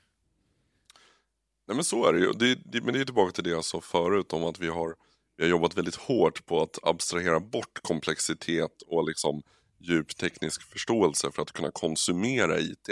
Nej 1.67 1.75
men 1.75 1.83
så 1.83 2.05
är 2.05 2.13
det 2.13 2.19
ju. 2.19 2.31
Det, 2.31 2.55
det, 2.65 2.81
men 2.81 2.93
det 2.93 2.99
är 2.99 3.05
tillbaka 3.05 3.31
till 3.31 3.43
det 3.43 3.49
jag 3.49 3.65
sa 3.65 3.81
förut 3.81 4.33
om 4.33 4.43
att 4.43 4.59
vi 4.59 4.67
har, 4.67 4.95
vi 5.37 5.43
har 5.43 5.49
jobbat 5.49 5.77
väldigt 5.77 5.95
hårt 5.95 6.45
på 6.45 6.61
att 6.61 6.79
abstrahera 6.83 7.39
bort 7.39 7.79
komplexitet 7.81 8.81
och 8.87 9.07
liksom 9.07 9.43
djup 9.77 10.17
teknisk 10.17 10.61
förståelse 10.61 11.31
för 11.31 11.41
att 11.41 11.51
kunna 11.51 11.71
konsumera 11.71 12.59
IT. 12.59 12.89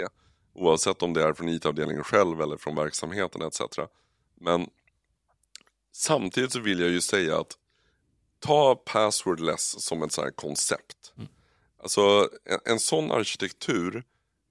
Oavsett 0.52 1.02
om 1.02 1.12
det 1.12 1.22
är 1.22 1.32
från 1.32 1.48
IT-avdelningen 1.48 2.04
själv 2.04 2.40
eller 2.40 2.56
från 2.56 2.74
verksamheten 2.74 3.42
etc. 3.42 3.60
Men 4.34 4.70
samtidigt 5.92 6.52
så 6.52 6.60
vill 6.60 6.80
jag 6.80 6.90
ju 6.90 7.00
säga 7.00 7.40
att 7.40 7.58
ta 8.38 8.74
passwordless 8.74 9.84
som 9.84 10.02
ett 10.02 10.12
så 10.12 10.30
koncept. 10.30 11.12
Mm. 11.16 11.28
Alltså 11.82 12.30
en, 12.44 12.72
en 12.72 12.80
sån 12.80 13.10
arkitektur 13.10 14.04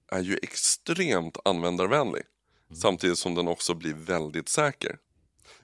är 0.08 0.22
ju 0.22 0.40
extremt 0.42 1.38
användarvänlig. 1.46 2.24
Mm. 2.68 2.76
Samtidigt 2.76 3.18
som 3.18 3.36
den 3.36 3.48
också 3.48 3.74
blir 3.74 3.94
väldigt 3.94 4.50
säker. 4.50 4.98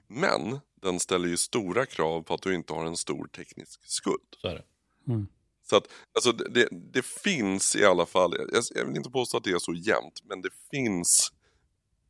Men 0.06 0.60
den 0.82 1.00
ställer 1.00 1.28
ju 1.28 1.36
stora 1.36 1.86
krav 1.86 2.22
på 2.22 2.34
att 2.34 2.42
du 2.42 2.54
inte 2.54 2.72
har 2.72 2.84
en 2.84 2.96
stor 2.96 3.26
teknisk 3.26 3.80
skuld. 3.84 4.36
Så 4.40 4.48
är 4.48 4.54
det. 4.54 4.64
Mm. 5.12 5.28
Så 5.70 5.76
att, 5.76 5.88
alltså 6.14 6.32
det, 6.32 6.68
det, 6.70 7.04
finns 7.04 7.76
i 7.76 7.84
alla 7.84 8.06
fall, 8.06 8.36
jag, 8.52 8.62
jag 8.74 8.84
vill 8.84 8.96
inte 8.96 9.10
påstå 9.10 9.36
att 9.36 9.44
det 9.44 9.50
är 9.50 9.58
så 9.58 9.74
jämnt, 9.74 10.20
men 10.24 10.42
det 10.42 10.50
finns 10.70 11.32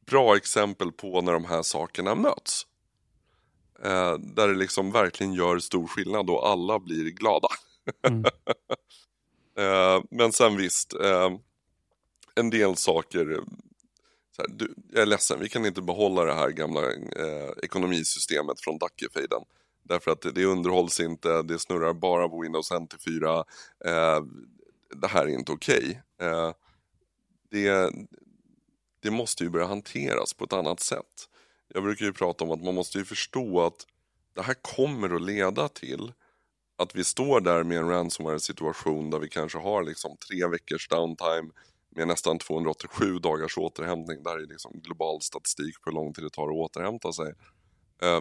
bra 0.07 0.37
exempel 0.37 0.93
på 0.93 1.21
när 1.21 1.33
de 1.33 1.45
här 1.45 1.63
sakerna 1.63 2.15
möts. 2.15 2.67
Eh, 3.85 4.19
där 4.19 4.49
det 4.49 4.55
liksom 4.55 4.93
verkligen 4.93 5.33
gör 5.33 5.59
stor 5.59 5.87
skillnad 5.87 6.31
och 6.31 6.49
alla 6.49 6.79
blir 6.79 7.11
glada. 7.11 7.49
Mm. 8.09 8.25
Eh, 9.59 10.03
men 10.11 10.33
sen 10.33 10.57
visst, 10.57 10.95
eh, 10.95 11.31
en 12.35 12.51
del 12.51 12.77
saker, 12.77 13.41
här, 14.39 14.47
du, 14.49 14.75
jag 14.93 15.03
är 15.03 15.07
ledsen, 15.07 15.41
vi 15.41 15.49
kan 15.49 15.67
inte 15.67 15.83
behålla 15.83 16.25
det 16.25 16.35
här 16.35 16.51
gamla 16.51 16.83
eh, 16.93 17.51
ekonomisystemet 17.63 18.61
från 18.61 18.79
Dackefejden. 18.79 19.43
Därför 19.83 20.11
att 20.11 20.35
det, 20.35 20.45
underhålls 20.45 21.01
inte, 21.01 21.43
det 21.43 21.59
snurrar 21.59 21.93
bara 21.93 22.29
på 22.29 22.41
Windows 22.41 22.73
NT4. 22.73 23.45
Eh, 23.85 24.25
det 25.01 25.07
här 25.09 25.25
är 25.25 25.29
inte 25.29 25.53
okej. 25.53 26.03
Okay. 26.19 26.29
Eh, 26.29 26.53
det, 27.51 27.93
det 29.01 29.11
måste 29.11 29.45
ju 29.45 29.51
börja 29.51 29.67
hanteras 29.67 30.35
på 30.35 30.45
ett 30.45 30.53
annat 30.53 30.81
sätt. 30.81 31.29
Jag 31.69 31.83
brukar 31.83 32.07
ju 32.07 32.13
prata 32.13 32.45
om 32.45 32.51
att 32.51 32.65
man 32.65 32.75
måste 32.75 32.99
ju 32.99 33.05
förstå 33.05 33.67
att 33.67 33.87
det 34.35 34.43
här 34.43 34.55
kommer 34.55 35.15
att 35.15 35.23
leda 35.23 35.69
till 35.69 36.13
att 36.79 36.95
vi 36.95 37.05
står 37.05 37.41
där 37.41 37.63
med 37.65 37.79
en 37.79 37.89
ransomware-situation 37.89 39.11
där 39.11 39.19
vi 39.19 39.29
kanske 39.29 39.59
har 39.59 39.83
liksom 39.83 40.17
tre 40.17 40.47
veckors 40.47 40.89
downtime 40.89 41.51
med 41.97 42.09
nästan 42.09 42.39
287 42.39 43.19
dagars 43.19 43.59
återhämtning. 43.59 44.23
Det 44.23 44.31
här 44.31 44.39
är 44.39 44.47
liksom 44.47 44.81
global 44.85 45.21
statistik 45.21 45.81
på 45.81 45.91
hur 45.91 45.95
lång 45.95 46.13
tid 46.13 46.25
det 46.25 46.31
tar 46.31 46.49
att 46.49 46.55
återhämta 46.55 47.13
sig. 47.13 47.35
Eh, 48.03 48.21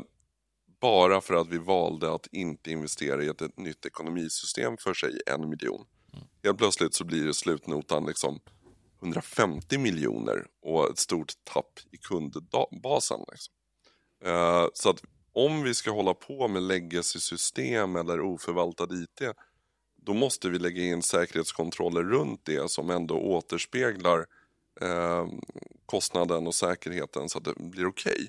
bara 0.81 1.21
för 1.21 1.33
att 1.33 1.47
vi 1.47 1.57
valde 1.57 2.13
att 2.13 2.27
inte 2.31 2.71
investera 2.71 3.23
i 3.23 3.27
ett, 3.27 3.57
nytt 3.57 3.85
ekonomisystem 3.85 4.77
för 4.77 4.93
sig 4.93 5.21
en 5.25 5.49
miljon. 5.49 5.85
Mm. 6.13 6.25
Helt 6.43 6.57
plötsligt 6.57 6.93
så 6.93 7.05
blir 7.05 7.25
det 7.25 7.33
slutnotan 7.33 8.05
liksom 8.05 8.39
150 9.01 9.77
miljoner 9.77 10.45
och 10.61 10.89
ett 10.89 10.99
stort 10.99 11.33
tapp 11.43 11.79
i 11.91 11.97
kundbasen. 11.97 13.19
Liksom. 13.31 13.53
Eh, 14.25 14.67
så 14.73 14.89
att 14.89 15.03
om 15.33 15.63
vi 15.63 15.73
ska 15.73 15.91
hålla 15.91 16.13
på 16.13 16.47
med 16.47 16.63
legacy-system 16.63 17.95
eller 17.95 18.21
oförvaltad 18.21 18.87
IT, 18.91 19.21
då 20.01 20.13
måste 20.13 20.49
vi 20.49 20.59
lägga 20.59 20.83
in 20.83 21.01
säkerhetskontroller 21.01 22.03
runt 22.03 22.45
det 22.45 22.71
som 22.71 22.89
ändå 22.89 23.15
återspeglar 23.15 24.25
eh, 24.81 25.27
kostnaden 25.85 26.47
och 26.47 26.55
säkerheten 26.55 27.29
så 27.29 27.37
att 27.37 27.43
det 27.43 27.53
blir 27.57 27.87
okej. 27.87 28.13
Okay. 28.13 28.27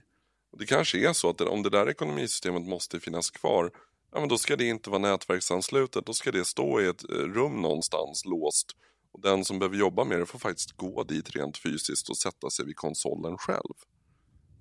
Det 0.58 0.66
kanske 0.66 1.08
är 1.08 1.12
så 1.12 1.30
att 1.30 1.40
om 1.40 1.62
det 1.62 1.70
där 1.70 1.88
ekonomisystemet 1.88 2.62
måste 2.62 3.00
finnas 3.00 3.30
kvar, 3.30 3.70
ja 4.12 4.20
men 4.20 4.28
då 4.28 4.38
ska 4.38 4.56
det 4.56 4.64
inte 4.64 4.90
vara 4.90 4.98
nätverksanslutet, 4.98 6.06
då 6.06 6.12
ska 6.12 6.32
det 6.32 6.44
stå 6.44 6.80
i 6.80 6.86
ett 6.86 7.10
eh, 7.10 7.14
rum 7.14 7.62
någonstans 7.62 8.24
låst. 8.24 8.76
Och 9.12 9.20
den 9.20 9.44
som 9.44 9.58
behöver 9.58 9.76
jobba 9.76 10.04
med 10.04 10.18
det 10.18 10.26
får 10.26 10.38
faktiskt 10.38 10.72
gå 10.72 11.04
dit 11.04 11.30
rent 11.30 11.58
fysiskt 11.58 12.08
och 12.08 12.16
sätta 12.16 12.51
sig 12.51 12.64
vid 12.64 12.76
konsolen 12.76 13.38
själv. 13.38 13.74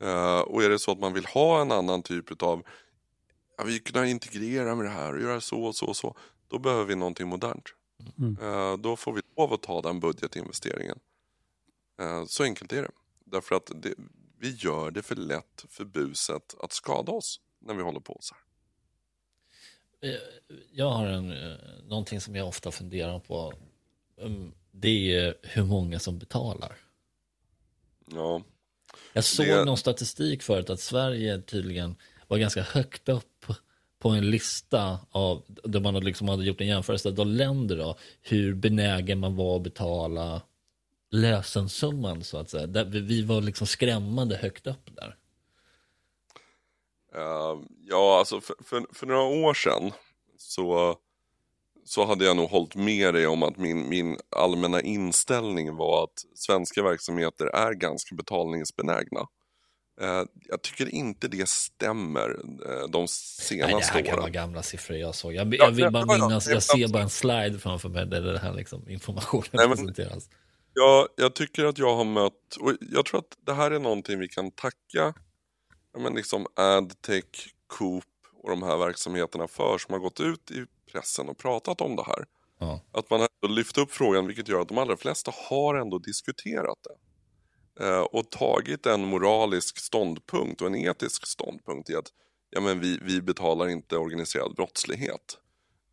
Uh, 0.04 0.40
och 0.40 0.64
är 0.64 0.70
det 0.70 0.80
så 0.80 0.92
att 0.92 1.00
man 1.00 1.14
vill 1.14 1.26
ha 1.26 1.62
en 1.62 1.72
annan 1.72 2.04
typ 2.04 2.44
av, 2.44 2.64
ja, 3.58 3.64
vi 3.64 3.80
kunna 3.80 4.08
integrera 4.08 4.76
med 4.76 4.86
det 4.86 4.90
här 4.90 5.14
och 5.14 5.22
göra 5.22 5.42
så 5.42 5.64
och 5.64 5.76
så 5.76 5.86
och 5.86 5.98
så, 5.98 6.16
då 6.48 6.60
behöver 6.60 6.86
vi 6.86 6.96
någonting 6.96 7.28
modernt. 7.28 7.66
Mm. 8.18 8.38
Uh, 8.38 8.78
då 8.78 8.96
får 8.96 9.14
vi 9.14 9.22
lov 9.38 9.54
att 9.54 9.62
ta 9.62 9.82
den 9.82 10.00
budgetinvesteringen. 10.00 11.00
Uh, 12.02 12.26
så 12.26 12.44
enkelt 12.44 12.74
är 12.74 12.82
det. 12.82 12.92
Därför 13.26 13.56
att 13.56 13.72
det, 13.76 13.94
vi 14.40 14.50
gör 14.50 14.92
det 14.92 15.02
för 15.02 15.16
lätt 15.16 15.66
för 15.70 15.86
buset 15.86 16.56
att 16.60 16.74
skada 16.74 17.12
oss 17.12 17.40
när 17.60 17.74
vi 17.74 17.84
håller 17.84 18.00
på 18.00 18.18
så 18.22 18.36
här. 18.36 18.44
Jag 20.72 20.90
har 20.90 21.08
en, 21.08 21.58
någonting 21.88 22.22
som 22.22 22.36
jag 22.36 22.48
ofta 22.48 22.72
funderar 22.72 23.20
på. 23.20 23.54
Um, 24.18 24.54
det 24.72 25.16
är 25.16 25.36
hur 25.42 25.64
många 25.64 26.00
som 26.00 26.20
betalar. 26.20 26.78
Ja. 28.06 28.42
Jag 29.14 29.24
såg 29.24 29.46
det... 29.46 29.66
någon 29.66 29.78
statistik 29.78 30.44
förut 30.44 30.70
att 30.70 30.80
Sverige 30.80 31.42
tydligen 31.42 31.96
var 32.28 32.38
ganska 32.38 32.62
högt 32.62 33.10
upp 33.10 33.46
på 34.00 34.10
en 34.10 34.30
lista 34.30 35.00
av, 35.12 35.44
där 35.48 35.80
man 35.80 36.04
liksom 36.04 36.30
hade 36.30 36.46
gjort 36.46 36.62
en 36.62 36.68
jämförelse 36.68 37.10
av 37.10 37.26
länder 37.26 37.78
då, 37.78 37.98
hur 38.22 38.54
benägen 38.54 39.20
man 39.20 39.36
var 39.36 39.56
att 39.56 39.64
betala 39.64 40.42
lösensumman 41.12 42.24
så 42.24 42.38
att 42.38 42.50
säga. 42.50 42.68
Där 42.68 42.86
vi 42.86 43.24
var 43.24 43.42
liksom 43.42 43.68
skrämmande 43.68 44.36
högt 44.36 44.68
upp 44.68 44.96
där. 44.96 45.16
Uh, 47.16 47.62
ja, 47.86 48.20
alltså 48.20 48.42
för, 48.42 48.56
för, 48.64 48.86
för, 48.94 49.08
några 49.08 49.22
år 49.22 49.54
sedan 49.54 49.92
så, 50.38 50.96
så 51.86 52.06
hade 52.06 52.26
jag 52.26 52.38
nog 52.38 52.50
hållit 52.50 52.76
med 52.76 53.14
dig 53.14 53.28
om 53.28 53.44
att 53.44 53.58
min, 53.58 53.90
min 53.90 54.18
allmänna 54.36 54.82
inställning 54.82 55.76
var 55.76 56.04
att 56.04 56.26
svenska 56.36 56.84
verksamheter 56.84 57.46
är 57.46 57.74
ganska 57.74 58.16
betalningsbenägna. 58.16 59.20
Uh, 60.02 60.24
jag 60.50 60.62
tycker 60.62 60.96
inte 60.96 61.28
det 61.28 61.50
stämmer 61.50 62.30
uh, 62.30 62.90
de 62.90 63.08
senaste 63.08 63.76
åren. 63.76 63.80
Det 63.80 63.94
här 63.94 64.02
kan 64.02 64.20
vara 64.20 64.30
gamla 64.30 64.64
siffror 64.64 64.98
jag 64.98 65.16
såg. 65.16 65.34
Jag, 65.34 65.56
jag 65.56 65.72
vill 65.72 65.92
bara 65.92 66.06
minnas, 66.06 66.48
jag 66.48 66.64
ser 66.64 66.88
bara 66.88 67.04
en 67.04 67.10
slide 67.10 67.60
framför 67.60 67.90
mig 67.90 68.06
där 68.06 68.22
det 68.22 68.40
här 68.40 68.54
liksom 68.54 68.90
informationen 68.90 69.50
Nej, 69.52 69.68
men, 69.68 69.78
presenteras. 69.78 70.30
Ja, 70.82 71.08
jag 71.16 71.36
tycker 71.36 71.66
att 71.66 71.78
jag 71.78 71.96
har 71.96 72.06
mött, 72.06 72.56
och 72.60 72.74
jag 72.80 73.06
tror 73.06 73.20
att 73.20 73.38
det 73.46 73.54
här 73.54 73.72
är 73.72 73.80
någonting 73.80 74.20
vi 74.20 74.28
kan 74.28 74.52
tacka 74.52 75.14
men 75.98 76.14
liksom 76.14 76.48
Adtech, 76.56 77.54
Coop 77.68 78.04
och 78.34 78.50
de 78.50 78.64
här 78.64 78.78
verksamheterna 78.78 79.48
för 79.48 79.78
som 79.78 79.94
har 79.94 80.00
gått 80.00 80.20
ut 80.20 80.52
i 80.52 80.66
pressen 80.92 81.30
och 81.30 81.38
pratat 81.38 81.82
om 81.82 81.96
det 81.96 82.04
här. 82.04 82.26
Ja. 82.60 82.82
Att 82.92 83.10
man 83.10 83.20
har 83.20 83.50
lyft 83.50 83.78
upp 83.78 83.92
frågan 83.92 84.28
vilket 84.28 84.48
gör 84.48 84.62
att 84.62 84.68
de 84.68 84.78
allra 84.78 84.98
flesta 84.98 85.32
har 85.50 85.76
ändå 85.76 86.00
diskuterat 86.00 86.78
det. 86.84 87.86
Eh, 87.86 88.02
och 88.02 88.30
tagit 88.30 88.86
en 88.86 89.06
moralisk 89.06 89.78
ståndpunkt 89.80 90.62
och 90.62 90.68
en 90.68 90.76
etisk 90.76 91.28
ståndpunkt 91.28 91.90
i 91.90 91.96
att 91.96 92.08
ja, 92.50 92.62
men 92.62 92.80
vi, 92.80 93.00
vi 93.02 93.22
betalar 93.22 93.68
inte 93.68 93.98
organiserad 93.98 94.56
brottslighet. 94.56 95.38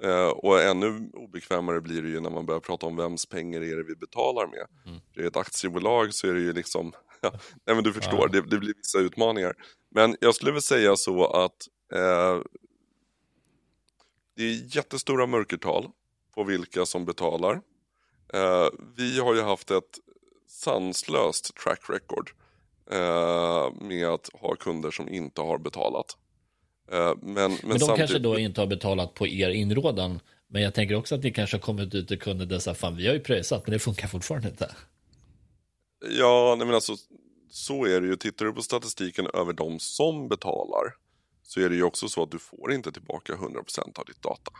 Eh, 0.02 0.28
och 0.28 0.62
ännu 0.62 1.10
obekvämare 1.12 1.80
blir 1.80 2.02
det 2.02 2.08
ju 2.08 2.20
när 2.20 2.30
man 2.30 2.46
börjar 2.46 2.60
prata 2.60 2.86
om 2.86 2.96
vems 2.96 3.26
pengar 3.26 3.60
är 3.60 3.76
det 3.76 3.82
vi 3.82 3.96
betalar 3.96 4.46
med. 4.46 4.66
Mm. 4.86 5.00
Det 5.14 5.22
är 5.22 5.26
ett 5.26 5.36
aktiebolag 5.36 6.14
så 6.14 6.28
är 6.28 6.34
det 6.34 6.40
ju 6.40 6.52
liksom, 6.52 6.92
ja, 7.20 7.32
nej 7.64 7.74
men 7.74 7.84
du 7.84 7.92
förstår, 7.92 8.28
det, 8.28 8.40
det, 8.40 8.58
blir 8.58 8.74
vissa 8.76 8.98
utmaningar. 8.98 9.54
Men 9.90 10.16
jag 10.20 10.34
skulle 10.34 10.52
väl 10.52 10.62
säga 10.62 10.96
så 10.96 11.26
att 11.26 11.68
eh, 11.92 12.40
det 14.36 14.42
är 14.42 14.76
jättestora 14.76 15.26
mörkertal 15.26 15.90
på 16.34 16.44
vilka 16.44 16.86
som 16.86 17.04
betalar. 17.04 17.60
Eh, 18.32 18.68
vi 18.96 19.20
har 19.20 19.34
ju 19.34 19.42
haft 19.42 19.70
ett 19.70 19.98
sanslöst 20.48 21.54
track 21.56 21.80
record 21.88 22.30
eh, 22.90 23.72
med 23.80 24.08
att 24.08 24.30
ha 24.32 24.54
kunder 24.54 24.90
som 24.90 25.08
inte 25.08 25.40
har 25.40 25.58
betalat. 25.58 26.16
Eh, 26.92 27.12
men, 27.22 27.34
men, 27.34 27.34
men 27.34 27.70
de 27.70 27.78
samtidigt... 27.78 27.96
kanske 27.96 28.18
då 28.18 28.38
inte 28.38 28.60
har 28.60 28.66
betalat 28.66 29.14
på 29.14 29.26
er 29.26 29.50
inrådan. 29.50 30.20
Men 30.48 30.62
jag 30.62 30.74
tänker 30.74 30.94
också 30.94 31.14
att 31.14 31.22
ni 31.22 31.32
kanske 31.32 31.56
har 31.56 31.62
kommit 31.62 31.94
ut 31.94 32.08
till 32.08 32.18
kunder 32.18 32.46
där 32.46 32.58
så 32.58 32.74
fan 32.74 32.96
vi 32.96 33.06
har 33.06 33.14
ju 33.14 33.20
pröjsat 33.20 33.66
men 33.66 33.72
det 33.72 33.78
funkar 33.78 34.08
fortfarande 34.08 34.48
inte. 34.48 34.74
Ja, 36.18 36.54
nej 36.58 36.66
men 36.66 36.74
alltså 36.74 36.96
så 37.50 37.86
är 37.86 38.00
det 38.00 38.06
ju. 38.06 38.16
Tittar 38.16 38.46
du 38.46 38.52
på 38.52 38.62
statistiken 38.62 39.26
över 39.34 39.52
de 39.52 39.78
som 39.78 40.28
betalar 40.28 40.94
så 41.42 41.60
är 41.60 41.68
det 41.68 41.76
ju 41.76 41.82
också 41.82 42.08
så 42.08 42.22
att 42.22 42.30
du 42.30 42.38
får 42.38 42.72
inte 42.72 42.92
tillbaka 42.92 43.32
100% 43.32 43.98
av 43.98 44.04
ditt 44.04 44.22
data. 44.22 44.52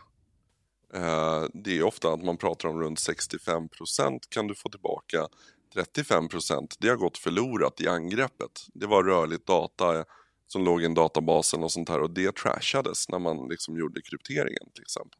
Eh, 0.94 1.44
det 1.54 1.78
är 1.78 1.82
ofta 1.82 2.12
att 2.12 2.24
man 2.24 2.36
pratar 2.36 2.68
om 2.68 2.80
runt 2.80 2.98
65% 2.98 4.20
kan 4.28 4.46
du 4.46 4.54
få 4.54 4.68
tillbaka. 4.68 5.28
35% 5.74 6.76
det 6.78 6.88
har 6.88 6.96
gått 6.96 7.18
förlorat 7.18 7.80
i 7.80 7.88
angreppet. 7.88 8.66
Det 8.74 8.86
var 8.86 9.04
rörligt 9.04 9.46
data 9.46 10.04
som 10.46 10.64
låg 10.64 10.82
i 10.82 10.84
en 10.84 10.94
databasen 10.94 11.62
och 11.62 11.72
sånt 11.72 11.88
här 11.88 12.00
och 12.00 12.10
det 12.10 12.36
trashades 12.36 13.08
när 13.08 13.18
man 13.18 13.48
liksom 13.48 13.78
gjorde 13.78 14.02
krypteringen 14.02 14.70
till 14.74 14.82
exempel. 14.82 15.18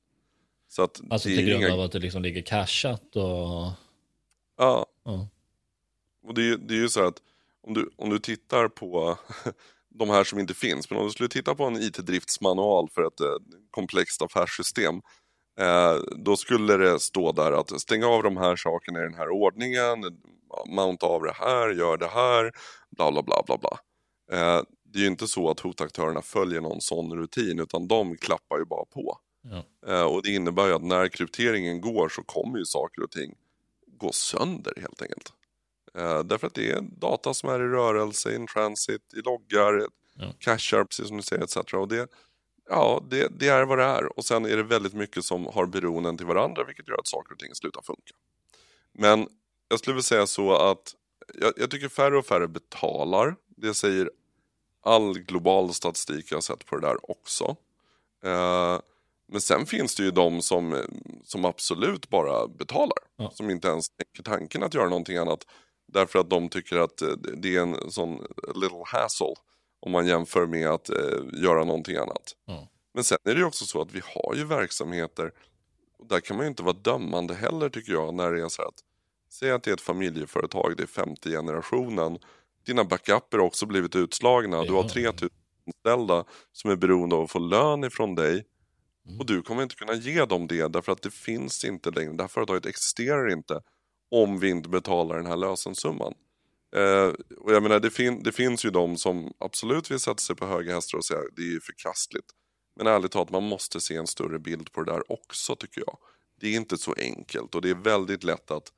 Så 0.69 0.83
att 0.83 1.01
alltså 1.11 1.29
till 1.29 1.47
grund 1.47 1.65
inga... 1.65 1.73
av 1.73 1.81
att 1.81 1.93
det 1.93 1.99
liksom 1.99 2.23
ligger 2.23 2.43
cashat 2.43 3.17
och... 3.17 3.73
Ja. 4.57 4.87
ja. 5.05 5.29
Och 6.27 6.35
det 6.35 6.49
är, 6.49 6.57
det 6.57 6.75
är 6.75 6.79
ju 6.79 6.89
så 6.89 7.07
att 7.07 7.23
om 7.67 7.75
du, 7.75 7.91
om 7.97 8.11
du 8.11 8.19
tittar 8.19 8.69
på 8.69 9.19
de 9.99 10.11
här 10.11 10.25
som 10.25 10.39
inte 10.39 10.55
finns, 10.55 10.91
men 10.91 10.99
om 10.99 11.07
du 11.07 11.13
skulle 11.13 11.29
titta 11.29 11.55
på 11.55 11.65
en 11.65 11.77
IT-driftsmanual 11.77 12.89
för 12.95 13.07
ett 13.07 13.21
eh, 13.21 13.27
komplext 13.71 14.23
affärssystem, 14.23 14.95
eh, 15.61 15.97
då 16.17 16.37
skulle 16.37 16.77
det 16.77 17.01
stå 17.01 17.33
där 17.33 17.53
att 17.53 17.81
stänga 17.81 18.07
av 18.07 18.23
de 18.23 18.37
här 18.37 18.57
sakerna 18.57 19.01
i 19.01 19.03
den 19.03 19.15
här 19.15 19.29
ordningen, 19.29 20.05
mounta 20.67 21.07
av 21.07 21.23
det 21.23 21.33
här, 21.33 21.71
gör 21.71 21.97
det 21.97 22.09
här, 22.09 22.53
bla 22.91 23.13
bla 23.13 23.23
bla 23.23 23.43
bla 23.47 23.59
bla. 23.59 23.79
Eh, 24.33 24.63
det 24.93 24.99
är 24.99 25.03
ju 25.03 25.07
inte 25.07 25.29
så 25.29 25.51
att 25.51 25.61
hotaktörerna 25.61 26.23
följer 26.23 26.61
någon 26.61 26.81
sån 26.81 27.13
rutin, 27.13 27.61
utan 27.61 27.89
de 27.89 28.17
klappar 28.17 28.59
ju 28.59 28.65
bara 28.65 28.85
på. 28.85 29.19
Ja. 29.43 29.65
Eh, 29.93 30.03
och 30.03 30.23
det 30.23 30.31
innebär 30.31 30.67
ju 30.67 30.73
att 30.73 30.85
när 30.85 31.09
krypteringen 31.09 31.81
går 31.81 32.09
så 32.09 32.23
kommer 32.23 32.59
ju 32.59 32.65
saker 32.65 33.03
och 33.03 33.11
ting 33.11 33.35
gå 33.87 34.13
sönder 34.13 34.73
helt 34.77 35.03
enkelt. 35.03 35.33
Eh, 35.95 36.23
därför 36.23 36.47
att 36.47 36.55
det 36.55 36.71
är 36.71 36.81
data 36.81 37.35
som 37.35 37.49
är 37.49 37.61
i 37.61 37.69
rörelse, 37.69 38.35
in 38.35 38.47
transit, 38.47 39.15
i 39.15 39.21
loggar, 39.21 39.89
ja. 40.15 40.33
cachar, 40.39 40.85
precis 40.85 41.09
som 41.09 41.17
du 41.17 41.23
säger, 41.23 41.43
etc. 41.43 41.57
Och 41.57 41.89
det, 41.89 42.11
ja, 42.69 43.03
det, 43.11 43.29
det, 43.39 43.49
är 43.49 43.65
vad 43.65 43.79
det 43.79 43.85
är. 43.85 44.19
Och 44.19 44.25
sen 44.25 44.45
är 44.45 44.57
det 44.57 44.63
väldigt 44.63 44.95
mycket 44.95 45.25
som 45.25 45.47
har 45.47 45.67
beroenden 45.67 46.17
till 46.17 46.27
varandra, 46.27 46.65
vilket 46.65 46.89
gör 46.89 46.99
att 46.99 47.07
saker 47.07 47.33
och 47.33 47.39
ting 47.39 47.55
slutar 47.55 47.83
funka. 47.83 48.15
Men 48.93 49.29
jag 49.69 49.79
skulle 49.79 49.95
vilja 49.95 50.03
säga 50.03 50.27
så 50.27 50.53
att 50.53 50.95
jag, 51.35 51.53
jag 51.57 51.71
tycker 51.71 51.89
färre 51.89 52.19
och 52.19 52.27
färre 52.27 52.49
betalar. 52.49 53.37
Det 53.57 53.75
säger 53.75 54.11
all 54.87 55.19
global 55.19 55.75
statistik 55.75 56.31
jag 56.31 56.37
har 56.37 56.43
sett 56.43 56.67
på 56.67 56.77
det 56.77 56.87
där 56.87 57.11
också. 57.11 57.57
Eh, 58.25 58.81
men 59.29 59.41
sen 59.41 59.67
finns 59.67 59.95
det 59.95 60.03
ju 60.03 60.11
de 60.11 60.43
som, 60.43 60.83
som 61.25 61.45
absolut 61.45 62.09
bara 62.09 62.49
betalar. 62.49 62.99
Ja. 63.17 63.31
Som 63.31 63.51
inte 63.51 63.69
ens 63.69 63.89
tänker 63.89 64.23
tanken 64.23 64.63
att 64.63 64.75
göra 64.75 64.89
någonting 64.89 65.17
annat. 65.17 65.47
Därför 65.87 66.19
att 66.19 66.31
de 66.31 66.49
tycker 66.49 66.77
att 66.77 67.03
eh, 67.03 67.09
det 67.37 67.57
är 67.57 67.61
en 67.61 67.91
sån 67.91 68.27
little 68.55 68.83
hassle 68.87 69.35
om 69.81 69.93
man 69.93 70.07
jämför 70.07 70.47
med 70.47 70.69
att 70.69 70.89
eh, 70.91 71.43
göra 71.43 71.65
någonting 71.65 71.97
annat. 71.97 72.37
Mm. 72.49 72.65
Men 72.95 73.05
sen 73.05 73.19
är 73.25 73.35
det 73.35 73.41
ju 73.41 73.47
också 73.47 73.65
så 73.65 73.81
att 73.81 73.93
vi 73.93 74.01
har 74.05 74.35
ju 74.35 74.45
verksamheter, 74.45 75.33
där 76.09 76.21
kan 76.21 76.37
man 76.37 76.47
ju 76.47 76.49
inte 76.49 76.63
vara 76.63 76.77
dömande 76.83 77.35
heller 77.35 77.69
tycker 77.69 77.93
jag, 77.93 78.15
när 78.15 78.33
det 78.33 78.43
är 78.43 78.49
så 78.49 78.63
att 78.63 78.83
Säg 79.29 79.51
att 79.51 79.63
det 79.63 79.71
är 79.71 79.75
ett 79.75 79.81
familjeföretag, 79.81 80.75
det 80.77 80.83
är 80.83 80.87
femte 80.87 81.31
generationen. 81.31 82.19
Dina 82.67 82.85
backuper 82.85 83.39
har 83.39 83.45
också 83.45 83.67
blivit 83.67 83.97
utslagna. 83.97 84.65
Du 84.65 84.73
har 84.73 84.89
3000 84.89 85.31
anställda 85.67 86.25
som 86.53 86.71
är 86.71 86.77
beroende 86.77 87.17
av 87.17 87.23
att 87.23 87.31
få 87.31 87.39
lön 87.39 87.85
ifrån 87.85 88.15
dig. 88.15 88.45
Mm. 89.07 89.21
Och 89.21 89.27
du 89.27 89.43
kommer 89.43 89.63
inte 89.63 89.75
kunna 89.75 89.95
ge 89.95 90.25
dem 90.25 90.47
det 90.47 90.69
därför 90.69 90.93
att 90.93 91.03
det 91.03 91.11
finns 91.11 91.65
inte 91.65 91.91
längre. 91.91 92.13
Det 92.13 92.23
här 92.23 92.29
företaget 92.29 92.67
existerar 92.67 93.33
inte 93.33 93.61
om 94.11 94.39
vi 94.39 94.49
inte 94.49 94.69
betalar 94.69 95.17
den 95.17 95.27
här 95.27 95.37
lösensumman. 95.37 96.15
Eh, 96.77 97.09
och 97.39 97.53
jag 97.53 97.63
menar, 97.63 97.81
det, 97.81 97.91
fin 97.91 98.23
det, 98.23 98.33
finns 98.33 98.65
ju 98.65 98.71
de 98.71 98.97
som 98.97 99.33
absolut 99.39 99.91
vill 99.91 100.01
sätta 100.01 100.19
sig 100.19 100.37
på 100.37 100.47
höga 100.47 100.75
hästar 100.75 100.99
och 100.99 101.05
säga 101.05 101.21
att 101.21 101.37
det 101.37 101.43
är 101.43 101.61
förkastligt. 101.61 102.27
Men 102.77 102.87
ärligt 102.87 103.13
talat, 103.13 103.31
man 103.31 103.43
måste 103.43 103.81
se 103.81 103.97
en 103.97 104.07
större 104.07 104.39
bild 104.39 104.73
på 104.73 104.83
det 104.83 104.93
där 104.93 105.13
också 105.13 105.57
tycker 105.57 105.83
jag. 105.87 105.99
Det 106.41 106.47
är 106.49 106.57
inte 106.57 106.79
så 106.79 106.95
enkelt 106.99 107.55
och 107.55 107.63
det 107.63 107.71
är 107.71 107.75
väldigt 107.75 108.25
lätt 108.25 108.51
att 108.51 108.73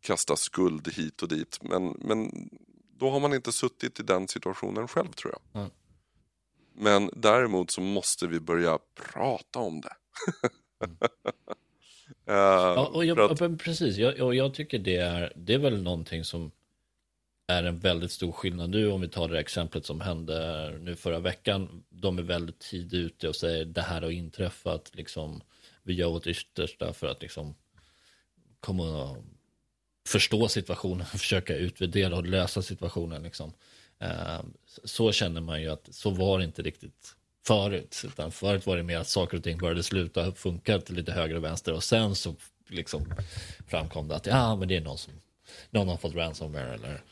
kasta 0.00 0.36
skuld 0.36 0.88
hit 0.88 1.22
och 1.22 1.28
dit. 1.28 1.58
Men, 1.62 1.96
men 1.98 2.48
då 3.02 3.10
har 3.10 3.20
man 3.20 3.34
inte 3.34 3.52
suttit 3.52 4.00
i 4.00 4.02
den 4.02 4.28
situationen 4.28 4.88
själv 4.88 5.12
tror 5.12 5.32
jag. 5.32 5.60
Mm. 5.60 5.72
Men 6.74 7.10
däremot 7.12 7.70
så 7.70 7.80
måste 7.80 8.26
vi 8.26 8.40
börja 8.40 8.78
prata 8.94 9.58
om 9.58 9.80
det. 9.80 9.94
mm. 10.84 10.96
Uh, 12.28 12.34
ja, 12.34 12.90
och 12.94 13.04
jag, 13.04 13.42
att... 13.42 13.58
Precis, 13.58 13.96
jag, 13.96 14.20
och 14.20 14.34
jag 14.34 14.54
tycker 14.54 14.78
det 14.78 14.96
är, 14.96 15.32
det 15.36 15.54
är 15.54 15.58
väl 15.58 15.82
någonting 15.82 16.24
som 16.24 16.50
är 17.46 17.64
en 17.64 17.78
väldigt 17.78 18.10
stor 18.10 18.32
skillnad 18.32 18.70
nu 18.70 18.92
om 18.92 19.00
vi 19.00 19.08
tar 19.08 19.28
det 19.28 19.40
exemplet 19.40 19.86
som 19.86 20.00
hände 20.00 20.78
nu 20.80 20.96
förra 20.96 21.18
veckan. 21.18 21.84
De 21.90 22.18
är 22.18 22.22
väldigt 22.22 22.58
tidigt 22.58 22.94
ute 22.94 23.28
och 23.28 23.36
säger 23.36 23.64
det 23.64 23.80
här 23.80 24.02
har 24.02 24.10
inträffat, 24.10 24.90
liksom, 24.94 25.42
vi 25.82 25.94
gör 25.94 26.08
vårt 26.08 26.26
yttersta 26.26 26.92
för 26.92 27.06
att 27.06 27.22
liksom 27.22 27.54
komma 28.60 29.16
förstå 30.06 30.48
situationen, 30.48 31.06
försöka 31.18 31.56
utvärdera 31.56 32.16
och 32.16 32.26
lösa 32.26 32.62
situationen. 32.62 33.22
Liksom. 33.22 33.52
Ehm, 33.98 34.52
så 34.84 35.12
känner 35.12 35.40
man 35.40 35.62
ju 35.62 35.68
att 35.68 35.88
så 35.94 36.10
var 36.10 36.38
det 36.38 36.44
inte 36.44 36.62
riktigt 36.62 37.14
förut. 37.46 38.02
Utan 38.04 38.32
förut 38.32 38.66
var 38.66 38.76
det 38.76 38.82
mer 38.82 38.98
att 38.98 39.08
saker 39.08 39.36
och 39.36 39.44
ting 39.44 39.58
började 39.58 39.82
sluta 39.82 40.32
funka 40.32 40.80
till 40.80 40.94
lite 40.94 41.12
höger 41.12 41.36
och 41.36 41.44
vänster 41.44 41.72
och 41.72 41.84
sen 41.84 42.14
så 42.14 42.34
liksom 42.68 43.14
framkom 43.68 44.08
det 44.08 44.16
att 44.16 44.26
ja, 44.26 44.56
men 44.56 44.68
det 44.68 44.76
är 44.76 44.80
någon 44.80 44.98
som 44.98 45.12
någon 45.70 45.88
har 45.88 45.96
fått 45.96 46.14
ransomware 46.14 46.74
eller. 46.74 47.02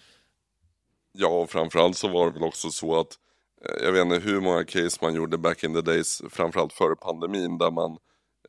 Ja, 1.13 1.29
och 1.29 1.51
framförallt 1.51 1.97
så 1.97 2.09
var 2.09 2.27
det 2.27 2.33
väl 2.33 2.43
också 2.43 2.71
så 2.71 3.01
att 3.01 3.19
eh, 3.65 3.85
jag 3.85 3.93
vet 3.93 4.03
inte 4.03 4.19
hur 4.19 4.41
många 4.41 4.65
case 4.65 4.99
man 5.03 5.15
gjorde 5.15 5.39
back 5.39 5.65
in 5.65 5.75
the 5.75 5.81
days, 5.81 6.23
framförallt 6.31 6.73
före 6.73 6.97
pandemin, 6.97 7.59
där 7.59 7.71
man 7.71 7.99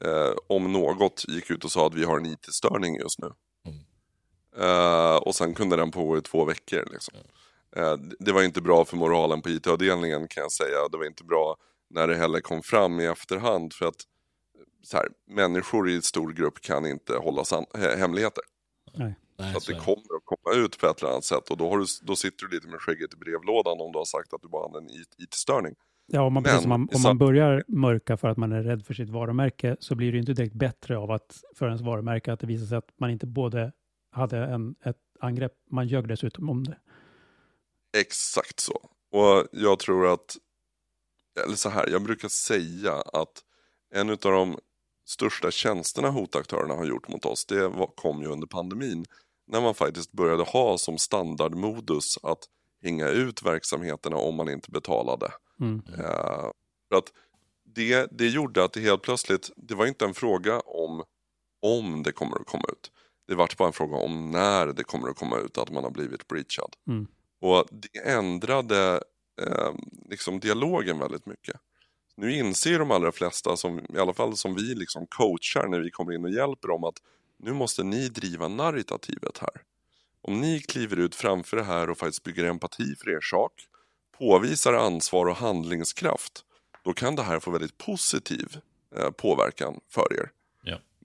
eh, 0.06 0.34
om 0.48 0.74
något 0.74 1.26
gick 1.28 1.50
ut 1.50 1.66
och 1.66 1.72
sa 1.72 1.88
att 1.88 1.94
vi 1.94 2.04
har 2.04 2.18
en 2.18 2.26
IT-störning 2.26 2.96
just 2.96 3.20
nu. 3.20 3.32
Eh, 4.58 5.16
och 5.16 5.36
sen 5.36 5.54
kunde 5.54 5.76
den 5.76 5.92
pågå 5.92 6.18
i 6.18 6.22
två 6.22 6.46
veckor. 6.46 6.88
Liksom. 6.92 7.16
Mm. 7.16 7.28
Eh, 7.76 8.16
det 8.20 8.32
var 8.32 8.44
inte 8.44 8.62
bra 8.62 8.86
för 8.86 8.98
moralen 8.98 9.42
på 9.42 9.50
IT-avdelningen 9.50 10.28
kan 10.28 10.42
jag 10.42 10.52
säga. 10.52 10.88
Det 10.92 10.98
var 10.98 11.06
inte 11.06 11.24
bra 11.24 11.56
när 11.90 12.08
det 12.08 12.16
heller 12.16 12.40
kom 12.40 12.62
fram 12.64 13.00
i 13.00 13.06
efterhand 13.06 13.74
för 13.74 13.86
att 13.86 14.06
så 14.84 14.98
här, 14.98 15.08
människor 15.28 15.90
i 15.90 16.02
stor 16.02 16.34
grupp 16.34 16.62
kan 16.62 16.86
inte 16.86 17.14
hålla 17.14 17.44
hemligheter. 17.98 18.44
Nej. 18.94 19.16
så 19.38 19.58
att 19.58 19.66
det 19.66 19.74
kommer 19.74 20.16
att 20.16 20.26
komma 20.26 20.56
ut 20.66 20.80
på 20.80 20.88
ett 20.88 21.02
eller 21.02 21.12
annat 21.12 21.26
sätt 21.26 21.50
och 21.50 21.58
då, 21.58 21.70
har 21.70 21.78
du, 21.78 21.86
då 22.02 22.16
sitter 22.16 22.46
du 22.46 22.56
lite 22.56 22.68
med 22.68 22.82
skägget 22.82 23.14
i 23.14 23.18
brevlådan 23.18 23.82
om 23.82 23.92
du 23.92 23.98
har 23.98 24.06
sagt 24.06 24.34
att 24.34 24.42
du 24.42 24.48
bara 24.48 24.68
hade 24.68 24.78
en 24.78 24.90
IT-störning. 25.18 25.76
Ja, 26.14 26.22
om 26.22 26.34
man, 26.34 26.44
precis, 26.44 26.64
om, 26.64 26.70
man, 26.70 26.90
om 26.94 27.02
man 27.02 27.18
börjar 27.18 27.64
mörka 27.68 28.18
för 28.18 28.28
att 28.28 28.38
man 28.38 28.52
är 28.52 28.64
rädd 28.64 28.86
för 28.86 28.94
sitt 28.94 29.10
varumärke 29.10 29.76
så 29.80 29.96
blir 29.96 30.12
det 30.12 30.18
inte 30.18 30.34
direkt 30.34 30.56
bättre 30.56 30.98
av 30.98 31.12
att 31.12 31.44
för 31.56 31.66
ens 31.66 31.82
varumärke 31.82 32.34
att 32.34 32.40
det 32.40 32.48
visar 32.48 32.66
sig 32.66 32.78
att 32.78 32.90
man 33.00 33.10
inte 33.10 33.28
både 33.28 33.72
hade 34.12 34.38
en, 34.38 34.76
ett 34.86 34.98
angrepp, 35.20 35.54
man 35.72 35.88
ljög 35.88 36.08
dessutom 36.08 36.50
om 36.50 36.64
det. 36.64 36.78
Exakt 37.98 38.60
så. 38.60 38.90
Och 39.12 39.48
jag 39.52 39.80
tror 39.80 40.14
att, 40.14 40.38
eller 41.46 41.56
så 41.56 41.70
här, 41.70 41.90
jag 41.90 42.04
brukar 42.04 42.30
säga 42.30 42.94
att 42.94 43.44
en 43.94 44.10
av 44.10 44.18
de 44.18 44.60
största 45.06 45.52
tjänsterna 45.52 46.10
hotaktörerna 46.10 46.74
har 46.74 46.86
gjort 46.86 47.08
mot 47.08 47.26
oss, 47.26 47.46
det 47.46 47.72
kom 47.96 48.22
ju 48.22 48.28
under 48.28 48.48
pandemin. 48.48 49.06
När 49.48 49.62
man 49.62 49.76
faktiskt 49.76 50.12
började 50.12 50.44
ha 50.44 50.78
som 50.78 50.98
standardmodus 50.98 52.18
att 52.24 52.40
hänga 52.84 53.08
ut 53.08 53.44
verksamheterna 53.44 54.18
om 54.18 54.36
man 54.36 54.50
inte 54.50 54.72
betalade. 54.72 55.32
Mm. 55.60 55.82
Uh, 55.90 56.52
för 56.90 56.96
att 56.96 57.14
det, 57.64 58.08
det 58.12 58.28
gjorde 58.28 58.64
att 58.64 58.74
det 58.74 58.80
helt 58.80 59.02
plötsligt, 59.02 59.52
det 59.56 59.76
var 59.76 59.86
inte 59.86 60.06
en 60.06 60.14
fråga 60.14 60.60
om 60.60 61.04
om 61.62 62.04
det 62.04 62.12
kommer 62.12 62.42
att 62.42 62.48
komma 62.48 62.66
ut. 62.72 62.92
Det 63.32 63.36
var 63.36 63.50
bara 63.58 63.68
en 63.68 63.74
fråga 63.74 63.98
om 63.98 64.32
när 64.32 64.68
det 64.68 64.84
kommer 64.84 65.10
att 65.10 65.16
komma 65.16 65.38
ut 65.38 65.58
att 65.58 65.72
man 65.72 65.84
har 65.84 65.92
blivit 65.92 66.28
breachad. 66.28 66.76
Mm. 66.88 67.08
Och 67.42 67.68
det 67.72 68.00
ändrade 68.00 69.04
eh, 69.42 69.72
liksom 70.10 70.40
dialogen 70.40 71.00
väldigt 71.00 71.26
mycket. 71.26 71.56
Nu 72.16 72.36
inser 72.36 72.80
de 72.80 72.92
allra 72.92 73.12
flesta, 73.12 73.58
som, 73.58 73.80
i 73.80 73.98
alla 73.98 74.14
fall 74.14 74.38
som 74.38 74.56
vi 74.56 74.76
liksom 74.76 75.08
coachar 75.08 75.68
när 75.68 75.80
vi 75.80 75.92
kommer 75.92 76.14
in 76.14 76.26
och 76.26 76.32
hjälper 76.32 76.68
dem, 76.68 76.84
att 76.84 76.96
nu 77.38 77.54
måste 77.54 77.84
ni 77.84 78.10
driva 78.10 78.48
narrativet 78.48 79.38
här. 79.38 79.62
Om 80.22 80.42
ni 80.42 80.60
kliver 80.60 81.00
ut 81.00 81.16
framför 81.16 81.58
det 81.58 81.64
här 81.64 81.90
och 81.90 81.98
faktiskt 81.98 82.24
bygger 82.24 82.46
empati 82.46 82.96
för 82.96 83.10
er 83.10 83.22
sak, 83.22 83.54
påvisar 84.18 84.74
ansvar 84.74 85.26
och 85.26 85.38
handlingskraft, 85.38 86.46
då 86.84 86.94
kan 86.94 87.16
det 87.16 87.24
här 87.24 87.40
få 87.40 87.52
väldigt 87.52 87.78
positiv 87.78 88.58
eh, 88.98 89.10
påverkan 89.10 89.80
för 89.90 90.14
er. 90.20 90.32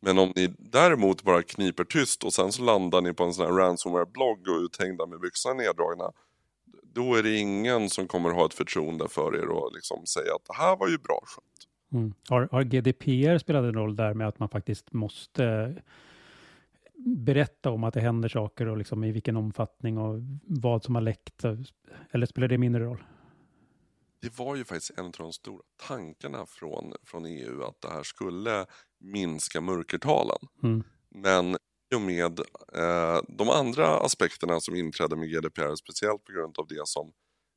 Men 0.07 0.19
om 0.19 0.33
ni 0.37 0.55
däremot 0.59 1.23
bara 1.23 1.43
kniper 1.43 1.85
tyst 1.85 2.25
och 2.25 2.33
sen 2.33 2.53
så 2.53 2.63
landar 2.63 3.01
ni 3.01 3.13
på 3.13 3.25
en 3.25 3.35
sån 3.35 3.47
här 3.47 3.53
ransomware-blogg 3.53 4.49
och 4.49 4.61
uthängda 4.65 5.07
med 5.07 5.21
byxorna 5.21 5.55
neddragna, 5.55 6.13
då 6.83 7.15
är 7.15 7.23
det 7.23 7.37
ingen 7.37 7.91
som 7.91 8.09
kommer 8.09 8.31
ha 8.31 8.47
ett 8.47 8.55
förtroende 8.55 9.09
för 9.09 9.37
er 9.37 9.49
och 9.49 9.73
liksom 9.75 10.07
säga 10.07 10.35
att 10.35 10.45
det 10.47 10.55
här 10.55 10.77
var 10.77 10.89
ju 10.89 10.99
bra 10.99 11.23
skött. 11.25 11.69
Mm. 11.93 12.15
Har, 12.29 12.49
har 12.53 12.63
GDPR 12.63 13.39
spelat 13.39 13.65
en 13.65 13.75
roll 13.75 13.97
där 13.97 14.15
med 14.15 14.29
att 14.29 14.39
man 14.39 14.49
faktiskt 14.49 14.93
måste 14.93 15.75
berätta 16.97 17.71
om 17.71 17.85
att 17.85 17.95
det 17.95 18.01
händer 18.01 18.29
saker 18.29 18.67
och 18.67 18.77
liksom 18.77 19.05
i 19.05 19.13
vilken 19.13 19.37
omfattning 19.37 19.99
och 19.99 20.21
vad 20.47 20.85
som 20.85 20.95
har 20.95 21.03
läckt? 21.03 21.45
Eller 22.13 22.27
spelar 22.27 22.49
det 22.49 22.59
mindre 22.59 22.85
roll? 22.85 23.05
Det 24.21 24.39
var 24.39 24.57
ju 24.57 24.65
faktiskt 24.65 24.99
en 24.99 25.05
av 25.05 25.13
de 25.13 25.33
stora 25.33 25.63
tankarna 25.89 26.47
från, 26.47 26.93
från 27.05 27.27
EU 27.27 27.63
att 27.63 27.81
det 27.81 27.91
här 27.91 28.03
skulle 28.03 28.67
minska 29.01 29.61
mörkertalen. 29.61 30.39
Mm. 30.63 30.83
Men 31.15 31.57
i 31.93 31.95
och 31.95 32.01
med 32.01 32.41
eh, 32.75 33.21
de 33.29 33.51
andra 33.51 33.87
aspekterna 33.87 34.61
som 34.61 34.75
inträdde 34.75 35.17
med 35.17 35.31
GDPR, 35.31 35.75
speciellt 35.75 36.25
på 36.25 36.33
grund 36.33 36.59
av 36.59 36.67
det 36.67 36.83
som 36.85 37.13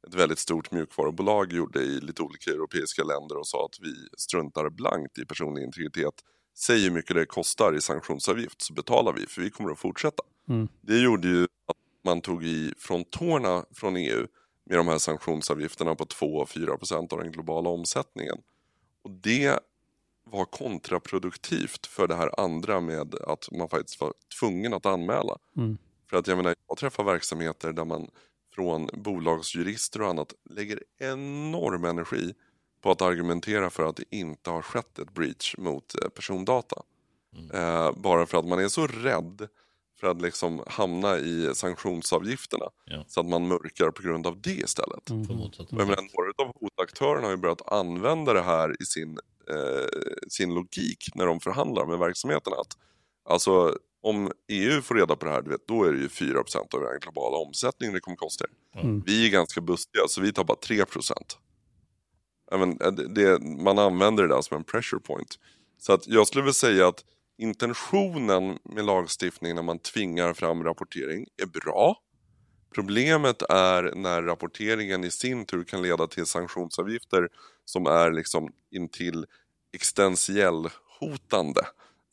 ett 0.08 0.14
väldigt 0.14 0.40
stort 0.40 0.72
mjukvarubolag 0.72 1.54
gjorde 1.54 1.80
i 1.80 2.02
lite 2.02 2.22
olika 2.22 2.52
europeiska 2.52 3.04
länder 3.04 3.38
och 3.38 3.48
sa 3.48 3.66
att 3.66 3.80
vi 3.82 3.94
struntar 4.18 4.70
blankt 4.70 5.18
i 5.18 5.26
personlig 5.26 5.64
integritet. 5.64 6.14
Säg 6.58 6.84
hur 6.84 6.92
mycket 6.92 7.16
det 7.16 7.26
kostar 7.26 7.76
i 7.76 7.82
sanktionsavgift 7.82 8.62
så 8.62 8.74
betalar 8.74 9.14
vi 9.14 9.28
för 9.28 9.42
vi 9.42 9.50
kommer 9.50 9.72
att 9.72 9.80
fortsätta. 9.80 10.24
Mm. 10.50 10.68
Det 10.82 11.00
gjorde 11.00 11.28
ju 11.28 11.44
att 11.44 11.78
man 12.04 12.22
tog 12.22 12.46
i 12.46 12.74
från 12.78 13.04
tårna 13.04 13.66
från 13.72 13.98
EU 13.98 14.28
med 14.66 14.78
de 14.78 14.88
här 14.88 14.98
sanktionsavgifterna 14.98 15.96
på 15.96 16.06
2-4 16.06 16.78
procent 16.78 17.14
av 17.14 17.20
den 17.20 17.32
globala 17.32 17.70
omsättningen. 17.70 18.38
Och 19.04 19.12
det 19.12 19.60
var 20.32 20.46
kontraproduktivt 20.46 21.86
för 21.86 22.08
det 22.08 22.16
här 22.16 22.40
andra 22.40 22.80
med 22.80 23.16
att 23.16 23.52
man 23.52 23.70
faktiskt 23.70 24.02
var 24.02 24.14
tvungen 24.40 24.74
att 24.74 24.86
anmäla. 24.86 25.38
Mm. 25.58 25.78
För 26.10 26.18
att 26.18 26.28
jag 26.28 26.38
menar, 26.38 26.56
jag 26.68 26.78
träffar 26.78 27.04
verksamheter 27.04 27.74
där 27.74 27.86
man 27.86 28.10
från 28.56 28.90
bolagsjurister 28.94 30.02
och 30.02 30.10
annat 30.10 30.34
lägger 30.50 30.84
enorm 31.00 31.86
energi 31.86 32.34
på 32.82 32.92
att 32.92 33.02
argumentera 33.02 33.70
för 33.70 33.90
att 33.90 33.96
det 33.96 34.04
inte 34.10 34.50
har 34.50 34.62
skett 34.62 35.00
ett 35.00 35.14
breach 35.14 35.58
mot 35.58 36.04
eh, 36.04 36.10
persondata. 36.10 36.82
Mm. 37.38 37.52
Eh, 37.52 37.92
bara 37.92 38.26
för 38.26 38.38
att 38.38 38.46
man 38.46 38.60
är 38.60 38.68
så 38.68 38.88
rädd 38.88 39.48
för 40.00 40.08
att 40.08 40.22
liksom 40.22 40.64
hamna 40.68 41.18
i 41.18 41.52
sanktionsavgifterna. 41.56 42.66
Ja. 42.86 43.04
Så 43.08 43.20
att 43.20 43.26
man 43.26 43.48
mörkar 43.48 43.92
på 43.92 44.02
grund 44.02 44.28
av 44.28 44.42
det 44.42 44.50
istället. 44.50 45.10
Mm. 45.10 45.28
Men, 45.72 45.88
några 45.88 46.32
av 46.38 46.54
hotaktörerna 46.62 47.24
har 47.24 47.32
ju 47.32 47.38
börjat 47.38 47.72
använda 47.72 48.34
det 48.34 48.42
här 48.42 48.82
i 48.82 48.86
sin 48.86 49.20
sin 50.28 50.54
logik 50.54 51.10
när 51.16 51.26
de 51.26 51.40
förhandlar 51.40 51.86
med 51.86 52.00
verksamheten. 52.00 52.54
Att, 52.54 52.78
alltså, 53.30 53.78
om 54.02 54.32
EU 54.48 54.82
får 54.82 54.96
reda 54.96 55.16
på 55.16 55.26
det 55.26 55.32
här, 55.32 55.42
du 55.42 55.50
vet, 55.50 55.68
då 55.68 55.84
är 55.84 55.92
det 55.92 56.00
ju 56.00 56.10
4 56.10 56.40
av 56.40 56.82
den 56.82 57.00
globala 57.02 57.38
omsättningen 57.38 57.94
det 57.94 58.00
kommer 58.00 58.18
kosta 58.18 58.46
er. 58.46 58.82
Mm. 58.82 59.04
Vi 59.06 59.26
är 59.26 59.30
ganska 59.30 59.62
bustiga, 59.62 60.04
så 60.08 60.22
vi 60.22 60.34
tar 60.34 60.44
bara 60.44 60.58
3 60.58 60.86
Även, 62.52 62.82
eh, 62.82 62.92
det, 62.92 63.42
man 63.42 63.80
använder 63.80 64.24
det 64.24 64.36
där 64.36 64.42
som 64.42 64.58
en 64.58 64.64
pressure 64.64 65.02
point. 65.02 65.40
Så 65.78 65.94
att 65.94 66.08
jag 66.08 66.28
skulle 66.28 66.42
vilja 66.42 66.54
säga 66.54 66.88
att 66.88 67.06
intentionen 67.38 68.60
med 68.64 68.86
lagstiftning 68.86 69.56
när 69.56 69.64
man 69.64 69.80
tvingar 69.80 70.34
fram 70.34 70.64
rapportering 70.64 71.26
är 71.42 71.46
bra. 71.46 71.96
Problemet 72.72 73.42
är 73.50 73.96
när 73.96 74.24
rapporteringen 74.24 75.04
i 75.04 75.12
sin 75.12 75.46
tur 75.46 75.64
kan 75.64 75.82
leda 75.82 76.08
till 76.08 76.26
sanktionsavgifter 76.26 77.30
som 77.66 77.86
är 77.86 78.12
liksom 78.12 78.54
intill 78.72 79.26
existentiell 79.74 80.68
hotande 81.00 81.62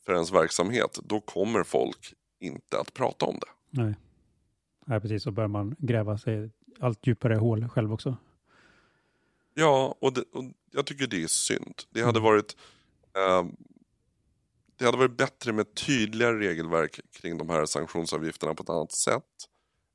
för 0.05 0.13
ens 0.13 0.31
verksamhet. 0.31 0.99
Då 1.03 1.21
kommer 1.21 1.63
folk 1.63 2.13
inte 2.39 2.79
att 2.79 2.93
prata 2.93 3.25
om 3.25 3.39
det. 3.39 3.81
Nej, 3.81 3.95
Nej 4.85 4.99
precis. 4.99 5.23
Så 5.23 5.31
börjar 5.31 5.47
man 5.47 5.75
gräva 5.79 6.17
sig 6.17 6.51
allt 6.79 7.07
djupare 7.07 7.35
hål 7.35 7.69
själv 7.69 7.93
också. 7.93 8.17
Ja, 9.53 9.95
och, 9.99 10.13
det, 10.13 10.23
och 10.33 10.43
jag 10.71 10.85
tycker 10.85 11.07
det 11.07 11.23
är 11.23 11.27
synd. 11.27 11.81
Det 11.89 12.01
hade 12.01 12.19
mm. 12.19 12.23
varit 12.23 12.57
eh, 13.15 13.45
det 14.77 14.85
hade 14.85 14.97
varit 14.97 15.17
bättre 15.17 15.53
med 15.53 15.73
tydligare 15.73 16.39
regelverk 16.39 16.99
kring 17.11 17.37
de 17.37 17.49
här 17.49 17.65
sanktionsavgifterna 17.65 18.53
på 18.53 18.63
ett 18.63 18.69
annat 18.69 18.91
sätt. 18.91 19.23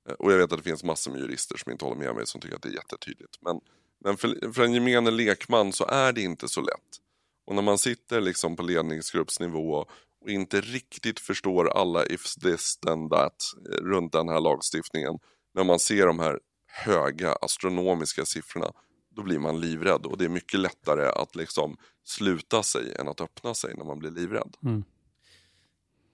Eh, 0.09 0.15
och 0.15 0.33
jag 0.33 0.39
vet 0.39 0.53
att 0.53 0.59
det 0.59 0.71
finns 0.71 0.85
massor 0.85 1.11
med 1.11 1.21
jurister 1.21 1.57
som 1.57 1.73
inte 1.73 1.85
håller 1.85 1.97
med 1.97 2.15
mig 2.15 2.27
som 2.27 2.41
tycker 2.41 2.57
att 2.57 2.63
det 2.63 2.69
är 2.69 2.75
jättetydligt. 2.75 3.39
Men, 3.41 3.61
men 4.05 4.17
för, 4.17 4.53
för 4.53 4.65
en 4.65 4.73
gemene 4.73 5.11
lekman 5.11 5.73
så 5.73 5.87
är 5.87 6.13
det 6.13 6.23
inte 6.23 6.49
så 6.49 6.61
lätt. 6.61 6.99
Och 7.47 7.55
när 7.55 7.63
man 7.63 7.79
sitter 7.79 8.21
liksom 8.21 8.57
på 8.57 8.63
ledningsgruppsnivå 8.63 9.87
och 10.21 10.31
inte 10.31 10.61
riktigt 10.61 11.21
förstår 11.21 11.69
alla 11.69 12.07
ifs, 12.07 12.35
this, 12.35 12.77
then, 12.77 13.09
that 13.09 13.43
eh, 13.71 13.85
runt 13.85 14.13
den 14.13 14.29
här 14.29 14.41
lagstiftningen. 14.41 15.19
När 15.55 15.65
man 15.65 15.79
ser 15.79 16.07
de 16.07 16.19
här 16.19 16.41
höga 16.67 17.33
astronomiska 17.33 18.25
siffrorna, 18.25 18.73
då 19.11 19.23
blir 19.23 19.39
man 19.39 19.61
livrädd 19.61 20.07
och 20.07 20.19
det 20.19 20.25
är 20.25 20.29
mycket 20.29 20.61
lättare 20.61 21.07
att 21.23 21.37
liksom 21.37 21.77
sluta 22.05 22.63
sig 22.63 22.95
än 22.99 23.09
att 23.09 23.21
öppna 23.21 23.55
sig 23.55 23.75
när 23.77 23.85
man 23.85 23.99
blir 23.99 24.11
livrädd. 24.11 24.57
Mm. 24.63 24.85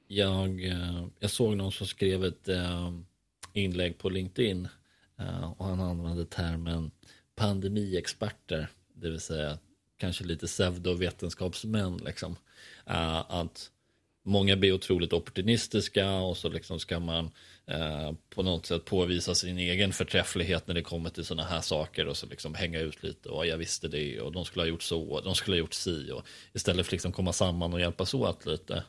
Jag, 0.07 0.65
eh, 0.65 1.07
jag 1.19 1.31
såg 1.31 1.57
någon 1.57 1.73
som 1.73 1.87
skrev 1.87 2.25
ett 2.25 2.49
inlägg 3.53 3.99
på 3.99 4.09
LinkedIn 4.09 4.69
eh, 5.19 5.53
och 5.53 5.67
han 5.67 5.81
använde 5.81 6.25
termen 6.25 6.91
pandemiexperter, 7.35 8.69
det 8.95 9.11
vill 9.11 9.21
säga 9.21 9.59
kanske 9.97 10.25
lite 10.25 10.47
pseudovetenskapsmän. 10.47 11.97
Liksom. 11.97 12.37
Eh, 12.87 13.31
att 13.31 13.71
många 14.23 14.57
blir 14.57 14.73
otroligt 14.73 15.13
opportunistiska 15.13 16.13
och 16.13 16.37
så 16.37 16.49
liksom 16.49 16.81
ska 16.81 17.01
man 17.01 17.31
eh, 17.67 18.13
på 18.31 18.43
något 18.43 18.67
sätt 18.67 18.85
påvisa 18.85 19.35
sin 19.35 19.59
egen 19.59 19.93
förträfflighet 19.93 20.67
när 20.67 20.75
det 20.75 20.83
kommer 20.83 21.11
till 21.11 21.25
sådana 21.25 21.49
här 21.49 21.61
saker 21.61 22.07
och 22.07 22.17
så 22.17 22.27
liksom 22.27 22.55
hänga 22.55 22.81
ut 22.81 23.03
lite 23.03 23.29
och 23.29 23.47
jag 23.47 23.59
visste 23.59 23.89
det 23.89 24.21
och 24.21 24.33
de 24.33 24.45
skulle 24.45 24.63
ha 24.63 24.69
gjort 24.69 24.83
så 24.83 25.03
och 25.03 25.25
de 25.25 25.35
skulle 25.35 25.55
ha 25.55 25.59
gjort 25.59 25.75
si 25.75 26.11
och 26.11 26.23
istället 26.53 26.87
för 26.87 26.93
liksom 26.93 27.13
komma 27.13 27.33
samman 27.33 27.75
och 27.75 27.81
hjälpas 27.81 28.15
åt 28.15 28.47
lite. 28.47 28.85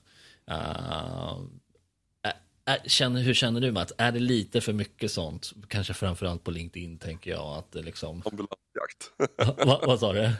Känner, 2.85 3.21
hur 3.21 3.33
känner 3.33 3.61
du 3.61 3.71
Mats? 3.71 3.93
Är 3.97 4.11
det 4.11 4.19
lite 4.19 4.61
för 4.61 4.73
mycket 4.73 5.11
sånt? 5.11 5.53
Kanske 5.67 5.93
framförallt 5.93 6.43
på 6.43 6.51
LinkedIn 6.51 6.97
tänker 6.97 7.31
jag. 7.31 7.57
Att 7.57 7.71
det 7.71 7.81
liksom... 7.81 8.23
Ambulansjakt. 8.25 9.11
Va, 9.67 9.81
vad 9.85 9.99
sa 9.99 10.13
du? 10.13 10.31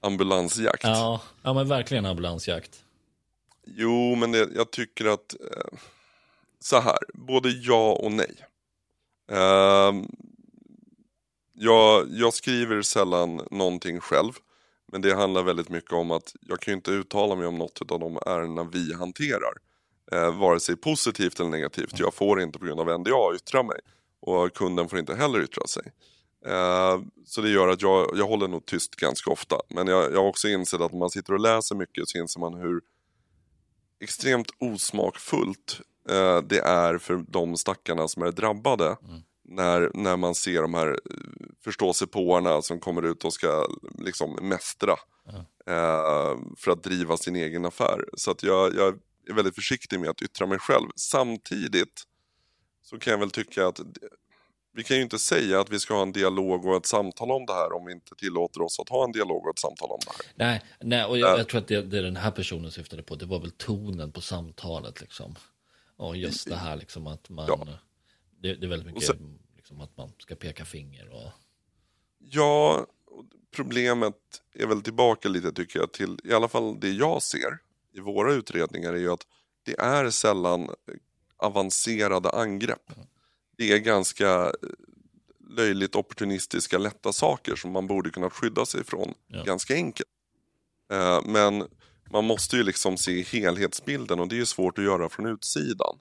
Ambulansjakt. 0.00 0.84
Ja, 0.84 1.22
ja 1.42 1.54
men 1.54 1.68
verkligen 1.68 2.06
ambulansjakt. 2.06 2.84
Jo, 3.66 4.14
men 4.14 4.32
det, 4.32 4.48
jag 4.54 4.70
tycker 4.70 5.04
att 5.04 5.34
eh, 5.40 5.78
så 6.60 6.80
här, 6.80 6.98
både 7.14 7.48
ja 7.50 7.92
och 7.92 8.12
nej. 8.12 8.34
Eh, 9.30 9.92
jag, 11.52 12.06
jag 12.10 12.34
skriver 12.34 12.82
sällan 12.82 13.40
någonting 13.50 14.00
själv. 14.00 14.32
Men 14.92 15.02
det 15.02 15.14
handlar 15.14 15.42
väldigt 15.42 15.68
mycket 15.68 15.92
om 15.92 16.10
att 16.10 16.34
jag 16.40 16.60
kan 16.60 16.72
ju 16.72 16.76
inte 16.76 16.90
uttala 16.90 17.34
mig 17.34 17.46
om 17.46 17.58
något 17.58 17.90
av 17.90 17.98
de 17.98 18.16
ärendena 18.26 18.70
vi 18.72 18.94
hanterar. 18.94 19.54
Eh, 20.12 20.38
vare 20.38 20.60
sig 20.60 20.76
positivt 20.76 21.40
eller 21.40 21.50
negativt. 21.50 21.98
Jag 21.98 22.14
får 22.14 22.40
inte 22.40 22.58
på 22.58 22.64
grund 22.64 22.80
av 22.80 23.00
NDA 23.00 23.34
yttra 23.34 23.62
mig. 23.62 23.80
Och 24.20 24.54
kunden 24.54 24.88
får 24.88 24.98
inte 24.98 25.14
heller 25.14 25.42
yttra 25.42 25.66
sig. 25.66 25.92
Eh, 26.46 27.00
så 27.26 27.40
det 27.40 27.50
gör 27.50 27.68
att 27.68 27.82
jag, 27.82 28.10
jag 28.14 28.26
håller 28.26 28.48
nog 28.48 28.66
tyst 28.66 28.96
ganska 28.96 29.30
ofta. 29.30 29.56
Men 29.68 29.86
jag, 29.86 30.12
jag 30.12 30.20
har 30.20 30.28
också 30.28 30.48
insett 30.48 30.80
att 30.80 30.92
när 30.92 30.98
man 30.98 31.10
sitter 31.10 31.32
och 31.32 31.40
läser 31.40 31.74
mycket 31.74 32.08
så 32.08 32.18
inser 32.18 32.40
man 32.40 32.54
hur 32.54 32.80
extremt 34.00 34.48
osmakfullt 34.58 35.80
eh, 36.10 36.38
det 36.38 36.60
är 36.60 36.98
för 36.98 37.24
de 37.28 37.56
stackarna 37.56 38.08
som 38.08 38.22
är 38.22 38.32
drabbade. 38.32 38.86
Mm. 38.86 39.22
När, 39.48 39.90
när 39.94 40.16
man 40.16 40.34
ser 40.34 40.62
de 40.62 40.74
här 40.74 41.00
förståsigpåarna 41.64 42.62
som 42.62 42.80
kommer 42.80 43.02
ut 43.02 43.24
och 43.24 43.32
ska 43.32 43.66
liksom 43.98 44.38
mästra. 44.42 44.96
Mm. 45.28 45.40
Eh, 45.66 46.38
för 46.58 46.70
att 46.70 46.82
driva 46.82 47.16
sin 47.16 47.36
egen 47.36 47.64
affär. 47.64 48.04
Så 48.16 48.30
att 48.30 48.42
jag, 48.42 48.74
jag 48.74 48.94
är 49.28 49.34
väldigt 49.34 49.54
försiktig 49.54 50.00
med 50.00 50.10
att 50.10 50.22
yttra 50.22 50.46
mig 50.46 50.58
själv. 50.58 50.88
Samtidigt 50.96 52.02
så 52.82 52.98
kan 52.98 53.10
jag 53.10 53.18
väl 53.18 53.30
tycka 53.30 53.66
att 53.66 53.80
vi 54.76 54.84
kan 54.84 54.96
ju 54.96 55.02
inte 55.02 55.18
säga 55.18 55.60
att 55.60 55.70
vi 55.70 55.80
ska 55.80 55.94
ha 55.94 56.02
en 56.02 56.12
dialog 56.12 56.66
och 56.66 56.76
ett 56.76 56.86
samtal 56.86 57.30
om 57.30 57.46
det 57.46 57.52
här 57.52 57.72
om 57.72 57.86
vi 57.86 57.92
inte 57.92 58.14
tillåter 58.14 58.62
oss 58.62 58.80
att 58.80 58.88
ha 58.88 59.04
en 59.04 59.12
dialog 59.12 59.44
och 59.44 59.50
ett 59.50 59.58
samtal 59.58 59.90
om 59.90 59.98
det 60.06 60.12
här. 60.12 60.32
Nej, 60.34 60.62
nej 60.80 61.04
och 61.04 61.18
jag, 61.18 61.38
jag 61.38 61.48
tror 61.48 61.60
att 61.60 61.68
det, 61.68 61.82
det 61.82 62.02
den 62.02 62.16
här 62.16 62.30
personen 62.30 62.70
syftade 62.70 63.02
på, 63.02 63.14
det 63.14 63.26
var 63.26 63.40
väl 63.40 63.50
tonen 63.50 64.12
på 64.12 64.20
samtalet 64.20 65.00
liksom. 65.00 65.34
Och 65.96 66.16
just 66.16 66.48
det 66.48 66.56
här 66.56 66.76
liksom 66.76 67.06
att 67.06 67.28
man, 67.28 67.46
ja. 67.48 67.66
det, 68.40 68.54
det, 68.54 68.66
är 68.66 68.68
väldigt 68.68 68.86
mycket 68.86 69.06
sen, 69.06 69.38
liksom 69.56 69.80
att 69.80 69.96
man 69.96 70.12
ska 70.18 70.34
peka 70.34 70.64
finger 70.64 71.08
och... 71.08 71.30
Ja, 72.18 72.86
problemet 73.56 74.16
är 74.54 74.66
väl 74.66 74.82
tillbaka 74.82 75.28
lite 75.28 75.52
tycker 75.52 75.78
jag 75.78 75.92
till, 75.92 76.18
i 76.24 76.32
alla 76.32 76.48
fall 76.48 76.80
det 76.80 76.90
jag 76.90 77.22
ser 77.22 77.58
i 77.94 78.00
våra 78.00 78.32
utredningar 78.32 78.92
är 78.92 78.98
ju 78.98 79.12
att 79.12 79.26
det 79.62 79.78
är 79.78 80.10
sällan 80.10 80.68
avancerade 81.36 82.30
angrepp. 82.30 82.90
Mm 82.96 83.06
det 83.56 83.72
är 83.72 83.78
ganska 83.78 84.52
löjligt 85.50 85.96
opportunistiska 85.96 86.78
lätta 86.78 87.12
saker 87.12 87.56
som 87.56 87.70
man 87.70 87.86
borde 87.86 88.10
kunna 88.10 88.30
skydda 88.30 88.66
sig 88.66 88.80
ifrån 88.80 89.14
ja. 89.26 89.42
ganska 89.42 89.74
enkelt. 89.74 90.08
Eh, 90.92 91.22
men 91.24 91.64
man 92.10 92.24
måste 92.24 92.56
ju 92.56 92.62
liksom 92.62 92.96
se 92.96 93.22
helhetsbilden 93.22 94.20
och 94.20 94.28
det 94.28 94.40
är 94.40 94.44
svårt 94.44 94.78
att 94.78 94.84
göra 94.84 95.08
från 95.08 95.26
utsidan. 95.26 95.98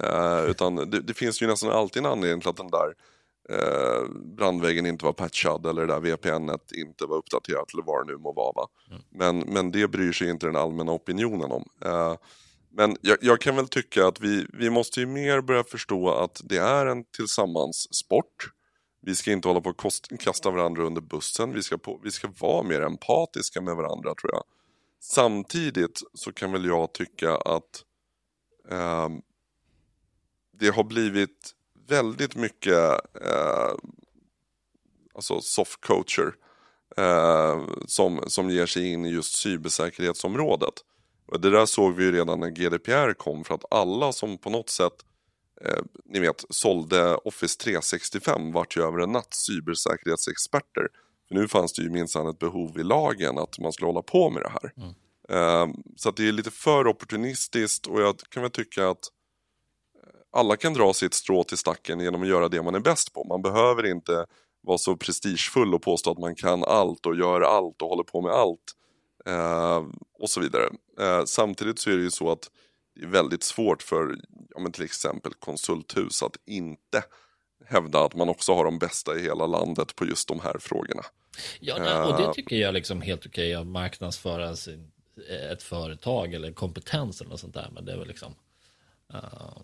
Eh, 0.00 0.44
utan 0.50 0.76
det, 0.76 1.00
det, 1.00 1.14
finns 1.14 1.42
ju 1.42 1.46
nästan 1.46 1.70
alltid 1.70 2.04
en 2.04 2.12
anledning 2.12 2.40
till 2.40 2.50
att 2.50 2.56
den 2.56 2.70
där 2.70 2.94
eh, 3.48 4.08
brandväggen 4.36 4.86
inte 4.86 5.04
var 5.04 5.12
patchad 5.12 5.66
eller 5.66 5.86
det 5.86 5.92
där 5.94 6.00
VPNet 6.00 6.72
inte 6.72 7.06
var 7.06 7.16
uppdaterat 7.16 7.72
eller 7.74 7.82
vad 7.82 8.06
det 8.06 8.12
nu 8.12 8.18
må 8.18 8.32
vara. 8.32 8.66
Mm. 8.90 9.02
Men, 9.10 9.52
men 9.52 9.70
det 9.70 9.88
bryr 9.88 10.12
sig 10.12 10.30
inte 10.30 10.46
den 10.46 10.56
allmänna 10.56 10.92
opinionen 10.92 11.52
om. 11.52 11.64
Eh, 11.84 12.14
men 12.70 12.96
jag, 13.00 13.18
jag, 13.20 13.40
kan 13.40 13.56
väl 13.56 13.68
tycka 13.68 14.06
att 14.06 14.20
vi, 14.20 14.46
vi 14.52 14.70
måste 14.70 15.00
ju 15.00 15.06
mer 15.06 15.40
börja 15.40 15.64
förstå 15.64 16.10
att 16.10 16.40
det 16.44 16.56
är 16.56 16.86
en 16.86 17.04
tillsammanssport. 17.04 18.52
Vi 19.02 19.14
ska 19.14 19.32
inte 19.32 19.48
hålla 19.48 19.60
på 19.60 19.70
att 19.70 20.18
kasta 20.20 20.50
varandra 20.50 20.82
under 20.82 21.00
bussen. 21.00 21.52
Vi 21.52 21.62
ska, 21.62 21.78
på, 21.78 22.00
vi 22.04 22.10
ska 22.10 22.28
vara 22.40 22.62
mer 22.62 22.80
empatiska 22.80 23.60
med 23.60 23.76
varandra 23.76 24.14
tror 24.14 24.32
jag. 24.32 24.44
Samtidigt 25.00 26.02
så 26.14 26.32
kan 26.32 26.52
väl 26.52 26.64
jag 26.64 26.92
tycka 26.92 27.36
att 27.36 27.84
eh, 28.70 29.08
det 30.52 30.68
har 30.68 30.84
blivit 30.84 31.54
väldigt 31.88 32.36
mycket 32.36 32.90
eh, 33.22 33.72
alltså 35.14 35.40
soft 35.40 35.80
coacher 35.80 36.34
eh, 36.96 37.66
som, 37.86 38.24
som 38.26 38.50
ger 38.50 38.66
sig 38.66 38.92
in 38.92 39.06
i 39.06 39.10
just 39.10 39.34
cybersäkerhetsområdet. 39.34 40.74
Och 41.26 41.40
det 41.40 41.50
där 41.50 41.66
såg 41.66 41.94
vi 41.94 42.04
ju 42.04 42.12
redan 42.12 42.40
när 42.40 42.50
GDPR 42.50 43.12
kom 43.12 43.44
för 43.44 43.54
att 43.54 43.72
alla 43.72 44.12
som 44.12 44.38
på 44.38 44.50
något 44.50 44.70
sätt 44.70 44.92
eh, 45.64 45.82
ni 46.04 46.20
vet, 46.20 46.44
sålde 46.50 47.16
Office 47.16 47.58
365 47.58 48.52
vart 48.52 48.76
ju 48.76 48.82
över 48.82 48.98
en 48.98 49.12
natt 49.12 49.34
cybersäkerhetsexperter. 49.34 50.88
För 51.28 51.34
nu 51.34 51.48
fanns 51.48 51.72
det 51.72 51.82
ju 51.82 51.90
minsann 51.90 52.28
ett 52.28 52.38
behov 52.38 52.80
i 52.80 52.82
lagen 52.82 53.38
att 53.38 53.58
man 53.58 53.72
skulle 53.72 53.88
hålla 53.88 54.02
på 54.02 54.30
med 54.30 54.42
det 54.42 54.48
här. 54.48 54.72
Mm. 54.76 54.94
Eh, 55.28 55.74
så 55.96 56.08
att 56.08 56.16
det 56.16 56.28
är 56.28 56.32
lite 56.32 56.50
för 56.50 56.86
opportunistiskt 56.86 57.86
och 57.86 58.00
jag 58.00 58.18
kan 58.18 58.42
väl 58.42 58.52
tycka 58.52 58.88
att 58.88 59.04
alla 60.32 60.56
kan 60.56 60.74
dra 60.74 60.92
sitt 60.92 61.14
strå 61.14 61.44
till 61.44 61.58
stacken 61.58 62.00
genom 62.00 62.22
att 62.22 62.28
göra 62.28 62.48
det 62.48 62.62
man 62.62 62.74
är 62.74 62.80
bäst 62.80 63.12
på. 63.12 63.24
Man 63.24 63.42
behöver 63.42 63.86
inte 63.86 64.26
vara 64.60 64.78
så 64.78 64.96
prestigefull 64.96 65.74
och 65.74 65.82
påstå 65.82 66.10
att 66.10 66.18
man 66.18 66.34
kan 66.34 66.64
allt 66.64 67.06
och 67.06 67.16
gör 67.16 67.40
allt 67.40 67.82
och 67.82 67.88
håller 67.88 68.02
på 68.02 68.20
med 68.20 68.32
allt. 68.32 68.74
Eh, 69.26 69.84
och 70.18 70.30
så 70.30 70.40
vidare. 70.40 70.68
Eh, 71.00 71.24
samtidigt 71.24 71.78
så 71.78 71.90
är 71.90 71.96
det 71.96 72.02
ju 72.02 72.10
så 72.10 72.30
att 72.32 72.50
det 72.94 73.02
är 73.02 73.06
väldigt 73.08 73.42
svårt 73.42 73.82
för 73.82 74.16
ja, 74.50 74.60
men 74.60 74.72
till 74.72 74.84
exempel 74.84 75.32
konsulthus 75.34 76.22
att 76.22 76.36
inte 76.46 77.02
hävda 77.66 78.04
att 78.04 78.14
man 78.14 78.28
också 78.28 78.54
har 78.54 78.64
de 78.64 78.78
bästa 78.78 79.16
i 79.18 79.22
hela 79.22 79.46
landet 79.46 79.96
på 79.96 80.06
just 80.06 80.28
de 80.28 80.40
här 80.40 80.58
frågorna. 80.60 81.02
Ja, 81.60 82.04
och 82.06 82.16
det 82.16 82.24
eh. 82.24 82.32
tycker 82.32 82.56
jag 82.56 82.74
liksom 82.74 83.02
helt 83.02 83.26
okej 83.26 83.54
att 83.54 83.66
marknadsföra 83.66 84.54
ett 85.52 85.62
företag 85.62 86.34
eller 86.34 86.52
kompetens 86.52 87.20
eller 87.20 87.30
något 87.30 87.40
sånt 87.40 87.54
där. 87.54 87.70
Men 87.72 87.84
det 87.84 87.92
är 87.92 87.96
väl 87.96 88.08
liksom... 88.08 88.34
Uh, 89.14 89.58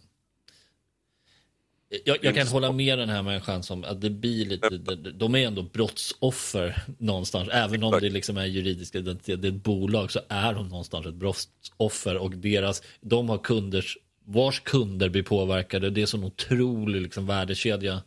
jag, 1.89 2.19
jag, 2.25 2.35
kan 2.35 2.47
hålla 2.47 2.73
med 2.73 2.99
den 2.99 3.09
här 3.09 3.23
människan 3.23 3.63
som 3.63 3.85
att 3.85 4.01
det 4.01 4.11
blir 4.11 4.47
lite, 4.47 4.69
de 4.97 5.35
är 5.35 5.47
ändå 5.47 5.63
brottsoffer 5.63 6.85
någonstans, 6.99 7.49
även 7.53 7.83
om 7.83 8.01
det 8.01 8.11
liksom 8.11 8.37
är 8.37 8.45
juridiska 8.45 8.99
identitet, 8.99 9.43
det 9.43 9.49
är 9.49 9.53
ett 9.53 9.63
bolag 9.63 10.11
så 10.11 10.21
är 10.29 10.55
de 10.55 10.69
någonstans 10.69 11.07
ett 11.07 11.15
brottsoffer 11.15 12.17
och 12.17 12.31
deras, 12.31 12.83
de 13.01 13.29
har 13.29 13.39
kunders, 13.39 13.99
vars 14.25 14.61
kunder 14.61 15.09
blir 15.09 15.23
påverkade, 15.23 15.91
det 15.91 16.03
är 16.03 16.07
så 16.07 16.17
en 16.17 16.25
otrolig 16.25 17.01
liksom 17.01 17.27
värdekedja. 17.27 18.03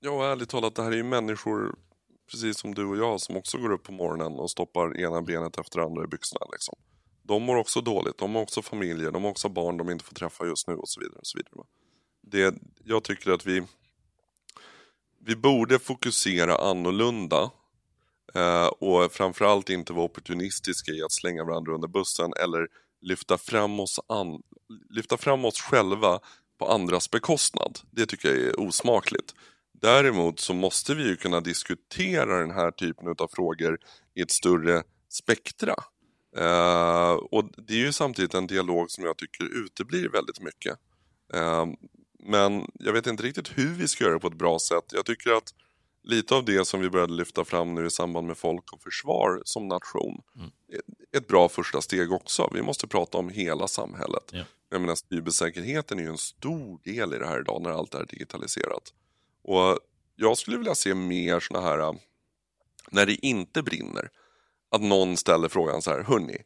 Ja, 0.00 0.32
ärligt 0.32 0.48
talat, 0.48 0.74
det 0.74 0.82
här 0.82 0.92
är 0.92 0.96
ju 0.96 1.02
människor, 1.02 1.74
precis 2.30 2.58
som 2.58 2.74
du 2.74 2.84
och 2.84 2.96
jag, 2.96 3.20
som 3.20 3.36
också 3.36 3.58
går 3.58 3.72
upp 3.72 3.82
på 3.82 3.92
morgonen 3.92 4.32
och 4.32 4.50
stoppar 4.50 5.00
ena 5.00 5.22
benet 5.22 5.58
efter 5.58 5.80
andra 5.80 6.04
i 6.04 6.06
byxorna. 6.06 6.46
Liksom. 6.52 6.74
De 7.22 7.42
mår 7.42 7.56
också 7.56 7.80
dåligt, 7.80 8.18
de 8.18 8.34
har 8.34 8.42
också 8.42 8.62
familjer, 8.62 9.10
de 9.10 9.24
har 9.24 9.30
också 9.30 9.48
barn 9.48 9.76
de 9.76 9.90
inte 9.90 10.04
får 10.04 10.14
träffa 10.14 10.46
just 10.46 10.68
nu 10.68 10.74
och 10.74 10.88
så 10.88 11.00
vidare. 11.00 11.18
Och 11.18 11.26
så 11.26 11.38
vidare 11.38 11.66
det, 12.26 12.54
jag 12.84 13.04
tycker 13.04 13.30
att 13.30 13.46
vi, 13.46 13.62
vi 15.20 15.36
borde 15.36 15.78
fokusera 15.78 16.56
annorlunda 16.56 17.50
eh, 18.34 18.66
och 18.66 19.12
framförallt 19.12 19.70
inte 19.70 19.92
vara 19.92 20.04
opportunistiska 20.04 20.92
i 20.92 21.02
att 21.02 21.12
slänga 21.12 21.44
varandra 21.44 21.74
under 21.74 21.88
bussen 21.88 22.32
eller 22.42 22.68
lyfta 23.00 23.38
fram 23.38 23.80
oss, 23.80 24.00
an, 24.08 24.42
lyfta 24.90 25.16
fram 25.16 25.44
oss 25.44 25.60
själva 25.60 26.20
på 26.58 26.68
andras 26.68 27.10
bekostnad. 27.10 27.78
Det 27.90 28.06
tycker 28.06 28.28
jag 28.28 28.38
är 28.38 28.60
osmakligt. 28.60 29.34
Däremot 29.80 30.40
så 30.40 30.54
måste 30.54 30.94
vi 30.94 31.08
ju 31.08 31.16
kunna 31.16 31.40
diskutera 31.40 32.40
den 32.40 32.50
här 32.50 32.70
typen 32.70 33.08
av 33.18 33.28
frågor 33.32 33.78
i 34.14 34.20
ett 34.20 34.30
större 34.30 34.82
spektra. 35.08 35.74
Eh, 36.36 37.12
och 37.12 37.50
det 37.56 37.74
är 37.74 37.78
ju 37.78 37.92
samtidigt 37.92 38.34
en 38.34 38.46
dialog 38.46 38.90
som 38.90 39.04
jag 39.04 39.16
tycker 39.18 39.64
uteblir 39.64 40.08
väldigt 40.08 40.40
mycket. 40.40 40.78
Eh, 41.34 41.66
men 42.26 42.70
jag 42.74 42.92
vet 42.92 43.06
inte 43.06 43.22
riktigt 43.22 43.58
hur 43.58 43.74
vi 43.74 43.88
ska 43.88 44.04
göra 44.04 44.14
det 44.14 44.20
på 44.20 44.26
ett 44.26 44.38
bra 44.38 44.58
sätt. 44.58 44.84
Jag 44.92 45.04
tycker 45.04 45.30
att 45.30 45.54
lite 46.02 46.34
av 46.34 46.44
det 46.44 46.64
som 46.64 46.80
vi 46.80 46.90
började 46.90 47.12
lyfta 47.12 47.44
fram 47.44 47.74
nu 47.74 47.86
i 47.86 47.90
samband 47.90 48.26
med 48.26 48.38
folk 48.38 48.72
och 48.72 48.82
försvar 48.82 49.42
som 49.44 49.68
nation 49.68 50.22
mm. 50.36 50.50
är 51.12 51.18
ett 51.18 51.28
bra 51.28 51.48
första 51.48 51.80
steg 51.80 52.12
också. 52.12 52.50
Vi 52.54 52.62
måste 52.62 52.86
prata 52.86 53.18
om 53.18 53.28
hela 53.28 53.68
samhället. 53.68 54.30
Ja. 54.32 54.44
Jag 54.68 54.80
menar, 54.80 54.94
cybersäkerheten 54.94 55.98
är 55.98 56.02
ju 56.02 56.08
en 56.08 56.18
stor 56.18 56.80
del 56.84 57.14
i 57.14 57.18
det 57.18 57.26
här 57.26 57.40
idag 57.40 57.62
när 57.62 57.70
allt 57.70 57.94
är 57.94 58.06
digitaliserat. 58.06 58.92
Och 59.42 59.78
jag 60.16 60.38
skulle 60.38 60.58
vilja 60.58 60.74
se 60.74 60.94
mer 60.94 61.40
sådana 61.40 61.66
här, 61.66 61.98
när 62.90 63.06
det 63.06 63.26
inte 63.26 63.62
brinner, 63.62 64.10
att 64.70 64.82
någon 64.82 65.16
ställer 65.16 65.48
frågan 65.48 65.82
så 65.82 65.90
här, 65.90 66.02
hörni, 66.02 66.38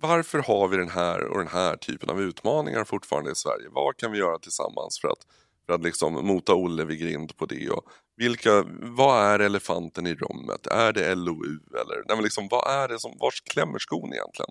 varför 0.00 0.38
har 0.38 0.68
vi 0.68 0.76
den 0.76 0.90
här 0.90 1.24
och 1.24 1.38
den 1.38 1.48
här 1.48 1.76
typen 1.76 2.10
av 2.10 2.22
utmaningar 2.22 2.84
fortfarande 2.84 3.30
i 3.30 3.34
Sverige? 3.34 3.68
Vad 3.70 3.96
kan 3.96 4.12
vi 4.12 4.18
göra 4.18 4.38
tillsammans 4.38 5.00
för 5.00 5.08
att, 5.08 5.26
för 5.66 5.72
att 5.72 5.82
liksom 5.82 6.26
mota 6.26 6.54
Olle 6.54 6.84
vid 6.84 6.98
grind 6.98 7.36
på 7.36 7.46
det? 7.46 7.70
Och 7.70 7.84
vilka, 8.16 8.64
vad 8.80 9.24
är 9.24 9.38
elefanten 9.38 10.06
i 10.06 10.14
rummet? 10.14 10.66
Är 10.66 10.92
det 10.92 11.14
LOU 11.14 11.60
eller 11.82 11.96
nej 12.06 12.16
men 12.16 12.22
liksom, 12.22 12.48
vad 12.50 12.70
är 12.70 12.88
det 12.88 12.98
som, 12.98 13.16
vars 13.20 13.40
klämmer 13.40 13.78
skon 13.78 14.12
egentligen? 14.12 14.50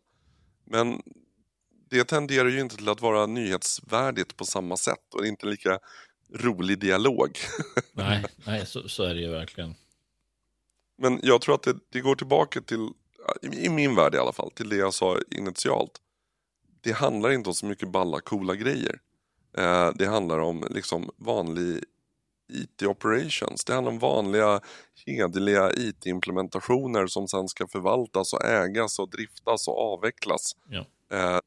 Men 0.65 1.01
det 1.89 2.03
tenderar 2.03 2.49
ju 2.49 2.59
inte 2.59 2.75
till 2.75 2.89
att 2.89 3.01
vara 3.01 3.25
nyhetsvärdigt 3.25 4.37
på 4.37 4.45
samma 4.45 4.77
sätt 4.77 5.13
och 5.13 5.25
inte 5.25 5.45
lika 5.45 5.79
rolig 6.33 6.79
dialog. 6.79 7.37
nej, 7.91 8.25
nej 8.45 8.65
så, 8.65 8.89
så 8.89 9.03
är 9.03 9.13
det 9.13 9.21
ju 9.21 9.31
verkligen. 9.31 9.75
Men 10.97 11.19
jag 11.23 11.41
tror 11.41 11.55
att 11.55 11.63
det, 11.63 11.75
det 11.91 12.01
går 12.01 12.15
tillbaka 12.15 12.61
till 12.61 12.89
i 13.41 13.69
min 13.69 13.95
värld 13.95 14.15
i 14.15 14.17
alla 14.17 14.33
fall, 14.33 14.51
till 14.51 14.69
det 14.69 14.75
jag 14.75 14.93
sa 14.93 15.17
initialt. 15.31 15.91
Det 16.81 16.91
handlar 16.91 17.31
inte 17.31 17.49
om 17.49 17.55
så 17.55 17.65
mycket 17.65 17.91
balla, 17.91 18.19
coola 18.19 18.55
grejer. 18.55 18.99
Eh, 19.57 19.91
det 19.95 20.05
handlar 20.05 20.39
om 20.39 20.67
liksom 20.69 21.09
vanlig 21.17 21.83
IT 22.53 22.83
operations. 22.83 23.65
Det 23.65 23.73
handlar 23.73 23.91
om 23.91 23.99
vanliga 23.99 24.61
hederliga 25.05 25.71
IT-implementationer 25.71 27.07
som 27.07 27.27
sen 27.27 27.47
ska 27.47 27.67
förvaltas 27.67 28.33
och 28.33 28.45
ägas 28.45 28.99
och 28.99 29.09
driftas 29.09 29.67
och 29.67 29.93
avvecklas. 29.93 30.55
Ja. 30.69 30.85
Eh, 31.11 31.39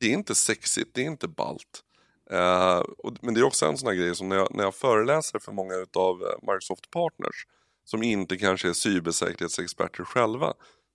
det 0.00 0.06
är 0.06 0.12
inte 0.12 0.34
sexigt, 0.34 0.90
det 0.94 1.02
är 1.02 1.06
inte 1.06 1.28
balt. 1.28 1.82
Eh, 2.30 2.78
och, 2.78 3.16
men 3.20 3.34
det 3.34 3.40
är 3.40 3.44
också 3.44 3.66
en 3.66 3.78
sån 3.78 3.88
här 3.88 3.94
grej 3.94 4.14
som 4.14 4.28
när 4.28 4.36
jag, 4.36 4.54
när 4.54 4.64
jag 4.64 4.74
föreläser 4.74 5.38
för 5.38 5.52
många 5.52 5.74
av 5.94 6.18
Microsoft 6.42 6.90
Partners 6.90 7.46
som 7.84 8.02
inte 8.02 8.36
kanske 8.36 8.68
är 8.68 8.72
cybersäkerhetsexperter 8.72 10.04
själva, 10.04 10.54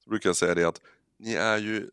brukar 0.09 0.29
jag 0.29 0.35
säga 0.35 0.55
det 0.55 0.63
att 0.63 0.81
ni 1.17 1.33
är 1.33 1.57
ju 1.57 1.89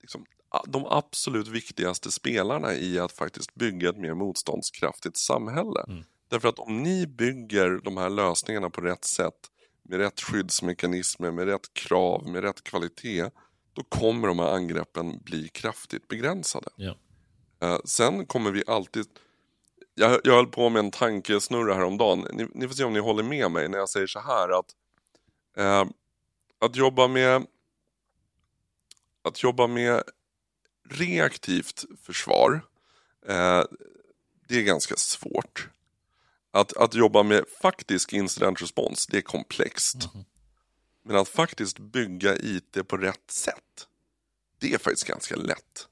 liksom, 0.00 0.24
de 0.66 0.86
absolut 0.86 1.48
viktigaste 1.48 2.10
spelarna 2.10 2.74
i 2.74 2.98
att 2.98 3.12
faktiskt 3.12 3.54
bygga 3.54 3.88
ett 3.88 3.98
mer 3.98 4.14
motståndskraftigt 4.14 5.16
samhälle. 5.16 5.84
Mm. 5.88 6.04
Därför 6.28 6.48
att 6.48 6.58
om 6.58 6.82
ni 6.82 7.06
bygger 7.06 7.80
de 7.84 7.96
här 7.96 8.10
lösningarna 8.10 8.70
på 8.70 8.80
rätt 8.80 9.04
sätt, 9.04 9.50
med 9.82 9.98
rätt 9.98 10.20
skyddsmekanismer, 10.20 11.30
med 11.30 11.46
rätt 11.46 11.74
krav, 11.74 12.28
med 12.28 12.42
rätt 12.42 12.64
kvalitet, 12.64 13.30
då 13.72 13.82
kommer 13.82 14.28
de 14.28 14.38
här 14.38 14.52
angreppen 14.52 15.18
bli 15.18 15.48
kraftigt 15.48 16.08
begränsade. 16.08 16.68
Ja. 16.76 16.96
Uh, 17.64 17.78
sen 17.84 18.26
kommer 18.26 18.50
vi 18.50 18.62
alltid... 18.66 19.06
Jag, 19.94 20.20
jag 20.24 20.34
höll 20.34 20.46
på 20.46 20.68
med 20.68 20.80
en 20.80 20.90
tankesnurra 20.90 21.74
häromdagen. 21.74 22.26
Ni, 22.32 22.48
ni 22.54 22.68
får 22.68 22.74
se 22.74 22.84
om 22.84 22.92
ni 22.92 23.00
håller 23.00 23.22
med 23.22 23.50
mig 23.50 23.68
när 23.68 23.78
jag 23.78 23.88
säger 23.88 24.06
så 24.06 24.20
här 24.20 24.58
att 24.58 24.74
uh, 25.58 25.90
att 26.64 26.76
jobba 26.76 27.08
med 27.08 27.46
att 29.22 29.42
jobba 29.42 29.66
med 29.66 30.02
reaktivt 30.88 31.84
försvar, 32.02 32.52
uh, 33.28 33.62
det 34.48 34.58
är 34.58 34.62
ganska 34.62 34.96
svårt. 34.96 35.68
Att, 36.50 36.76
att 36.76 36.94
jobba 36.94 37.22
med 37.22 37.44
faktisk 37.62 38.12
incident 38.12 38.62
response, 38.62 39.08
det 39.10 39.16
är 39.16 39.22
komplext. 39.22 40.08
Mm. 40.14 40.24
Men 41.02 41.16
att 41.16 41.28
faktiskt 41.28 41.78
bygga 41.78 42.36
IT 42.36 42.88
på 42.88 42.96
rätt 42.96 43.30
sätt, 43.30 43.88
det 44.58 44.74
är 44.74 44.78
faktiskt 44.78 45.06
ganska 45.06 45.36
lätt. 45.36 45.88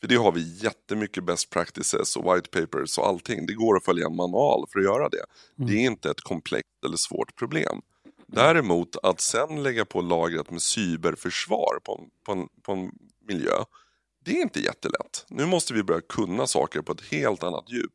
För 0.00 0.08
det 0.08 0.16
har 0.16 0.32
vi 0.32 0.56
jättemycket 0.62 1.24
best 1.24 1.50
practices 1.50 2.16
och 2.16 2.34
white 2.34 2.48
papers 2.48 2.98
och 2.98 3.06
allting. 3.06 3.46
Det 3.46 3.54
går 3.54 3.76
att 3.76 3.84
följa 3.84 4.06
en 4.06 4.16
manual 4.16 4.66
för 4.72 4.78
att 4.78 4.84
göra 4.84 5.08
det. 5.08 5.24
Mm. 5.58 5.70
Det 5.70 5.76
är 5.76 5.86
inte 5.86 6.10
ett 6.10 6.20
komplext 6.20 6.84
eller 6.86 6.96
svårt 6.96 7.36
problem. 7.36 7.82
Däremot 8.26 8.96
att 9.02 9.20
sen 9.20 9.62
lägga 9.62 9.84
på 9.84 10.00
lagret 10.00 10.50
med 10.50 10.62
cyberförsvar 10.62 11.78
på 11.84 12.00
en, 12.00 12.10
på 12.24 12.32
en, 12.32 12.48
på 12.62 12.72
en 12.72 12.90
miljö, 13.28 13.64
det 14.24 14.30
är 14.30 14.42
inte 14.42 14.60
jättelätt. 14.60 15.26
Nu 15.28 15.46
måste 15.46 15.74
vi 15.74 15.82
börja 15.82 16.00
kunna 16.00 16.46
saker 16.46 16.82
på 16.82 16.92
ett 16.92 17.04
helt 17.10 17.42
annat 17.42 17.70
djup. 17.70 17.92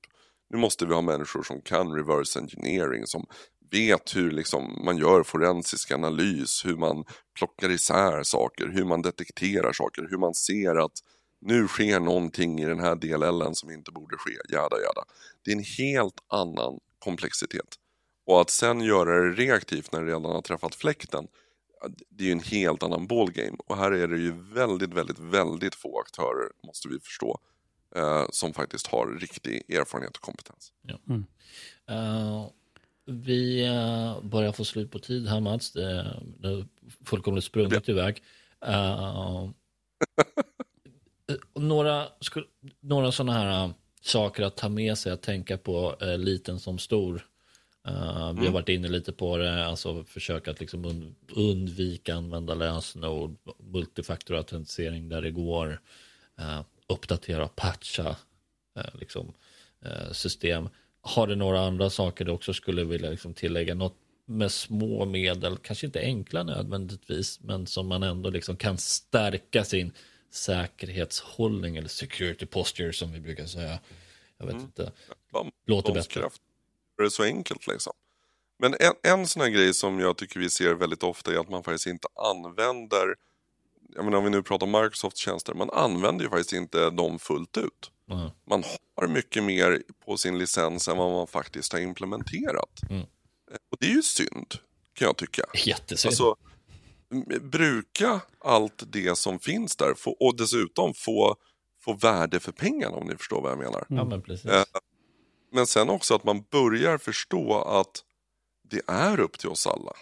Nu 0.50 0.58
måste 0.58 0.86
vi 0.86 0.94
ha 0.94 1.02
människor 1.02 1.44
som 1.44 1.62
kan 1.62 1.94
reverse 1.94 2.40
engineering, 2.40 3.08
som 3.08 3.26
vet 3.72 4.16
hur 4.16 4.32
liksom 4.32 4.82
man 4.86 4.98
gör 4.98 5.24
forensisk 5.24 5.92
analys, 5.92 6.66
hur 6.66 6.76
man 6.76 7.06
plockar 7.38 7.70
isär 7.70 8.24
saker, 8.24 8.68
hur 8.68 8.86
man 8.86 9.02
detekterar 9.02 9.74
saker, 9.74 10.08
hur 10.10 10.18
man 10.18 10.34
ser 10.34 10.76
att 10.76 11.00
nu 11.42 11.68
sker 11.68 12.00
någonting 12.00 12.60
i 12.60 12.66
den 12.66 12.80
här 12.80 12.96
DLLen 12.96 13.56
som 13.56 13.72
inte 13.72 13.92
borde 13.92 14.18
ske, 14.18 14.32
jada 14.50 14.76
jada. 14.82 15.04
Det 15.46 15.52
är 15.52 15.56
en 15.56 15.64
helt 15.78 16.20
annan 16.28 16.80
komplexitet. 17.00 17.76
Och 18.30 18.42
att 18.42 18.50
sen 18.50 18.82
göra 18.82 19.24
det 19.24 19.32
reaktivt 19.32 19.92
när 19.92 20.02
det 20.02 20.08
redan 20.08 20.26
har 20.26 20.42
träffat 20.42 20.76
fläkten, 20.76 21.28
det 22.10 22.24
är 22.24 22.26
ju 22.26 22.32
en 22.32 22.40
helt 22.40 22.84
annan 22.84 23.08
ballgame. 23.08 23.58
Och 23.68 23.78
här 23.78 23.92
är 23.92 24.08
det 24.08 24.18
ju 24.18 24.32
väldigt, 24.32 24.94
väldigt, 24.94 25.20
väldigt 25.20 25.76
få 25.76 26.00
aktörer, 26.00 26.52
måste 26.68 26.88
vi 26.88 27.00
förstå, 27.00 27.40
eh, 27.96 28.26
som 28.30 28.54
faktiskt 28.54 28.88
har 28.88 29.08
riktig 29.20 29.76
erfarenhet 29.76 30.18
och 30.18 30.24
kompetens. 30.24 30.72
Ja. 30.82 31.00
Mm. 31.10 31.26
Uh, 31.92 32.50
vi 33.06 33.70
uh, 33.70 34.24
börjar 34.24 34.52
få 34.52 34.66
slut 34.66 34.92
på 34.92 35.00
tid 35.00 35.28
här 35.28 35.40
Mats, 35.40 35.72
det, 35.72 35.92
är 36.44 36.68
fullkomligt 37.06 37.46
sprungit 37.46 37.88
ja. 37.88 37.94
iväg. 37.94 38.24
Uh, 38.68 39.50
några, 41.56 42.08
några 42.80 43.12
sådana 43.12 43.34
här 43.34 43.74
saker 44.02 44.44
att 44.44 44.58
ta 44.58 44.70
med 44.70 44.98
sig, 44.98 45.12
att 45.12 45.22
tänka 45.22 45.58
på, 45.58 45.96
liten 46.18 46.60
som 46.60 46.78
stor. 46.78 47.26
Uh, 47.88 48.22
mm. 48.22 48.36
Vi 48.36 48.40
har 48.40 48.48
mm. 48.48 48.54
varit 48.54 48.70
inne 48.70 48.88
lite 48.88 49.12
på 49.12 49.38
det, 49.38 49.66
alltså 49.66 50.04
försöka 50.04 50.52
att 50.52 50.60
liksom 50.60 51.16
undvika 51.36 52.16
använda 52.16 52.54
lösenord, 52.54 53.38
multifaktorautentisering 53.58 55.10
där 55.10 55.22
det 55.22 55.32
går. 55.32 55.82
Uh, 56.40 56.62
uppdatera, 56.88 57.48
patcha 57.48 58.16
eh, 58.76 59.00
liksom, 59.00 59.34
system. 60.12 60.70
Har 61.02 61.28
du 61.28 61.36
några 61.36 61.62
andra 61.62 61.90
saker 61.90 62.26
du 62.26 62.32
också 62.32 62.54
skulle 62.54 62.84
vilja 62.84 63.10
liksom, 63.10 63.34
tillägga? 63.34 63.76
Något 63.76 63.98
med 64.30 64.52
små 64.52 65.06
medel, 65.06 65.58
kanske 65.58 65.86
inte 65.86 66.00
enkla 66.00 66.44
nödvändigtvis, 66.44 67.40
men 67.40 67.68
som 67.68 67.88
man 67.88 68.04
ändå 68.04 68.30
liksom 68.30 68.58
kan 68.58 68.78
stärka 68.78 69.64
sin 69.64 69.92
säkerhetshållning 70.32 71.78
eller 71.78 71.88
security 71.88 72.46
posture 72.46 72.94
som 72.94 73.12
vi 73.12 73.20
brukar 73.20 73.46
säga. 73.46 73.80
Jag 74.38 74.46
vet 74.46 74.56
mm. 74.56 74.66
inte. 74.66 74.92
Låter 75.66 75.94
bättre. 75.94 76.30
Det 77.04 77.12
så 77.12 77.24
enkelt 77.24 77.68
liksom. 77.68 77.94
Men 78.60 78.76
en, 78.80 78.94
en 79.04 79.28
sån 79.28 79.42
här 79.42 79.50
grej 79.50 79.74
som 79.74 80.00
jag 80.00 80.18
tycker 80.18 80.40
vi 80.40 80.50
ser 80.50 80.74
väldigt 80.74 81.04
ofta 81.04 81.34
är 81.34 81.38
att 81.38 81.50
man 81.50 81.64
faktiskt 81.64 81.88
inte 81.88 82.08
använder 82.16 83.16
jag 83.96 84.06
menar 84.06 84.18
om 84.18 84.24
vi 84.24 84.30
nu 84.30 84.44
pratar 84.44 84.66
om 84.68 84.72
Microsofts 84.72 85.20
tjänster, 85.20 85.54
man 85.54 85.70
använder 85.70 86.24
ju 86.24 86.30
faktiskt 86.30 86.54
inte 86.54 86.90
dem 86.90 87.20
fullt 87.20 87.58
ut. 87.58 87.92
Mm. 88.12 88.30
Man 88.50 88.64
har 88.96 89.08
mycket 89.08 89.44
mer 89.44 89.84
på 90.06 90.18
sin 90.18 90.38
licens 90.38 90.88
än 90.88 90.98
vad 90.98 91.12
man 91.12 91.28
faktiskt 91.28 91.74
har 91.74 91.80
implementerat. 91.80 92.82
Mm. 92.90 93.04
Och 93.72 93.78
det 93.80 93.86
är 93.86 93.92
ju 93.92 94.02
synd, 94.02 94.56
kan 94.94 95.06
jag 95.06 95.18
tycka. 95.18 95.44
Jättesynd. 95.54 96.12
Alltså, 96.12 96.36
bruka 97.42 98.22
allt 98.40 98.84
det 98.88 99.18
som 99.18 99.40
finns 99.40 99.76
där 99.76 99.96
och 100.20 100.38
dessutom 100.38 100.94
få, 100.94 101.36
få 101.82 101.94
värde 101.94 102.40
för 102.40 102.52
pengarna 102.52 102.96
om 102.96 103.08
ni 103.08 103.18
förstår 103.18 103.42
vad 103.42 103.52
jag 103.52 103.60
menar. 103.60 103.86
Ja, 103.90 104.06
men, 104.06 104.22
precis. 104.22 104.52
Men 105.52 105.68
sen 105.68 105.90
också 105.90 106.16
att 106.16 106.24
man 106.24 106.44
börjar 106.52 106.98
förstå 106.98 107.62
att 107.62 108.04
det 108.64 108.82
är 108.88 109.20
upp 109.20 109.40
till 109.40 109.50
oss 109.50 109.68
alla. 109.68 109.94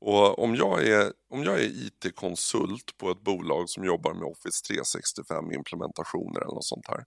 Och 0.00 0.38
om 0.38 0.54
jag 0.54 0.86
är, 0.86 1.12
om 1.30 1.44
jag 1.44 1.60
är 1.60 1.86
IT-konsult 1.86 2.98
på 2.98 3.10
ett 3.10 3.20
bolag 3.20 3.68
som 3.68 3.84
jobbar 3.84 4.14
med 4.14 4.22
Office 4.22 4.64
365 4.68 5.52
implementationer 5.52 6.40
eller 6.40 6.54
något 6.54 6.64
sånt 6.64 6.88
här. 6.88 7.04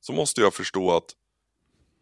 Så 0.00 0.12
måste 0.12 0.40
jag 0.40 0.54
förstå 0.54 0.96
att 0.96 1.14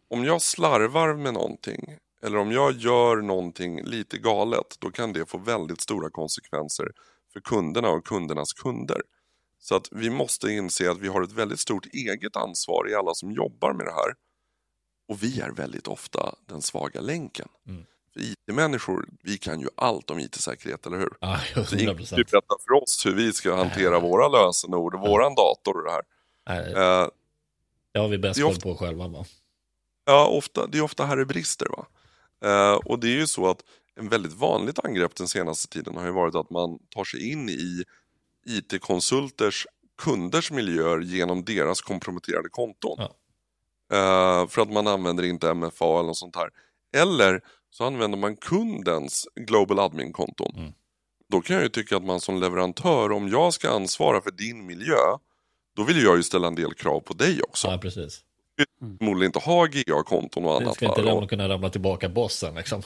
om 0.07 0.23
jag 0.23 0.41
slarvar 0.41 1.13
med 1.13 1.33
någonting 1.33 1.97
eller 2.21 2.37
om 2.37 2.51
jag 2.51 2.71
gör 2.71 3.15
någonting 3.17 3.83
lite 3.83 4.17
galet, 4.17 4.75
då 4.79 4.91
kan 4.91 5.13
det 5.13 5.25
få 5.25 5.37
väldigt 5.37 5.81
stora 5.81 6.09
konsekvenser 6.09 6.91
för 7.33 7.39
kunderna 7.39 7.89
och 7.89 8.05
kundernas 8.05 8.53
kunder. 8.53 9.01
Så 9.59 9.75
att 9.75 9.87
vi 9.91 10.09
måste 10.09 10.51
inse 10.51 10.91
att 10.91 10.99
vi 10.99 11.07
har 11.07 11.21
ett 11.21 11.31
väldigt 11.31 11.59
stort 11.59 11.85
eget 11.85 12.35
ansvar 12.35 12.89
i 12.89 12.95
alla 12.95 13.13
som 13.13 13.31
jobbar 13.31 13.73
med 13.73 13.85
det 13.85 13.93
här. 13.93 14.13
Och 15.09 15.23
vi 15.23 15.39
är 15.39 15.49
väldigt 15.49 15.87
ofta 15.87 16.35
den 16.45 16.61
svaga 16.61 17.01
länken. 17.01 17.47
Mm. 17.67 17.85
IT-människor, 18.15 19.05
vi 19.23 19.37
kan 19.37 19.59
ju 19.59 19.67
allt 19.75 20.09
om 20.09 20.19
IT-säkerhet, 20.19 20.85
eller 20.85 20.97
hur? 20.97 21.09
Ja, 21.19 21.39
100%. 21.53 21.65
Så 21.65 21.75
ingen 21.75 21.95
berätta 21.95 22.55
för 22.67 22.83
oss 22.83 23.05
hur 23.05 23.15
vi 23.15 23.33
ska 23.33 23.55
hantera 23.55 23.91
Nej. 23.91 24.01
våra 24.01 24.27
lösenord 24.27 24.95
och 24.95 25.01
ja. 25.03 25.09
våran 25.09 25.35
dator 25.35 25.77
och 25.77 25.83
det 25.83 25.91
här. 25.91 26.01
Nej. 26.47 26.73
Uh, 26.73 27.09
det 27.91 27.99
har 27.99 28.07
vi 28.07 28.17
bäst 28.17 28.41
koll 28.41 28.59
på 28.59 28.75
själva. 28.75 29.07
Va? 29.07 29.25
Ja, 30.05 30.27
ofta, 30.27 30.67
det 30.67 30.77
är 30.77 30.81
ofta 30.81 31.05
här 31.05 31.17
det 31.17 31.25
brister. 31.25 31.67
Va? 31.69 31.85
Uh, 32.45 32.77
och 32.77 32.99
det 32.99 33.07
är 33.07 33.17
ju 33.17 33.27
så 33.27 33.49
att 33.49 33.63
en 33.95 34.09
väldigt 34.09 34.33
vanligt 34.33 34.79
angrepp 34.79 35.15
den 35.15 35.27
senaste 35.27 35.67
tiden 35.67 35.95
har 35.97 36.05
ju 36.05 36.11
varit 36.11 36.35
att 36.35 36.49
man 36.49 36.79
tar 36.89 37.03
sig 37.03 37.31
in 37.31 37.49
i 37.49 37.83
IT-konsulters 38.45 39.67
kunders 39.97 40.51
miljöer 40.51 40.99
genom 40.99 41.45
deras 41.45 41.81
komprometterade 41.81 42.49
konton. 42.49 42.95
Ja. 42.97 43.15
Uh, 43.93 44.47
för 44.47 44.61
att 44.61 44.71
man 44.71 44.87
använder 44.87 45.23
inte 45.23 45.53
MFA 45.53 45.85
eller 45.85 46.03
något 46.03 46.17
sånt 46.17 46.35
här. 46.35 46.49
Eller 46.97 47.41
så 47.69 47.83
använder 47.83 48.17
man 48.17 48.35
kundens 48.35 49.27
Global 49.35 49.79
Admin-konton. 49.79 50.53
Mm. 50.57 50.73
Då 51.29 51.41
kan 51.41 51.55
jag 51.55 51.63
ju 51.63 51.69
tycka 51.69 51.97
att 51.97 52.03
man 52.03 52.19
som 52.19 52.39
leverantör, 52.39 53.11
om 53.11 53.29
jag 53.29 53.53
ska 53.53 53.69
ansvara 53.69 54.21
för 54.21 54.31
din 54.31 54.65
miljö, 54.65 55.17
då 55.75 55.83
vill 55.83 56.03
jag 56.03 56.17
ju 56.17 56.23
ställa 56.23 56.47
en 56.47 56.55
del 56.55 56.73
krav 56.73 56.99
på 56.99 57.13
dig 57.13 57.41
också. 57.41 57.67
Ja, 57.67 57.77
precis. 57.77 58.23
Mm. 58.81 58.97
Förmodligen 58.97 59.29
inte 59.29 59.39
ha 59.39 59.65
GA-konton 59.65 60.45
och 60.45 60.55
annat. 60.55 60.69
Det 60.69 60.75
ska 60.75 60.85
inte 60.85 61.01
ramla, 61.01 61.27
kunna 61.27 61.49
ramla 61.49 61.69
tillbaka 61.69 62.09
bossen 62.09 62.55
liksom. 62.55 62.81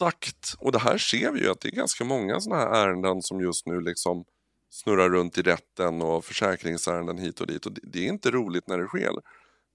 Exakt, 0.00 0.54
och 0.58 0.72
det 0.72 0.78
här 0.78 0.98
ser 0.98 1.32
vi 1.32 1.40
ju 1.40 1.50
att 1.50 1.60
det 1.60 1.68
är 1.68 1.72
ganska 1.72 2.04
många 2.04 2.40
sådana 2.40 2.62
här 2.62 2.88
ärenden 2.88 3.22
som 3.22 3.40
just 3.40 3.66
nu 3.66 3.80
liksom 3.80 4.24
snurrar 4.70 5.10
runt 5.10 5.38
i 5.38 5.42
rätten 5.42 6.02
och 6.02 6.24
försäkringsärenden 6.24 7.18
hit 7.18 7.40
och 7.40 7.46
dit. 7.46 7.66
Och 7.66 7.72
det, 7.72 7.80
det 7.84 7.98
är 7.98 8.08
inte 8.08 8.30
roligt 8.30 8.68
när 8.68 8.78
det 8.78 8.86
sker. 8.86 9.12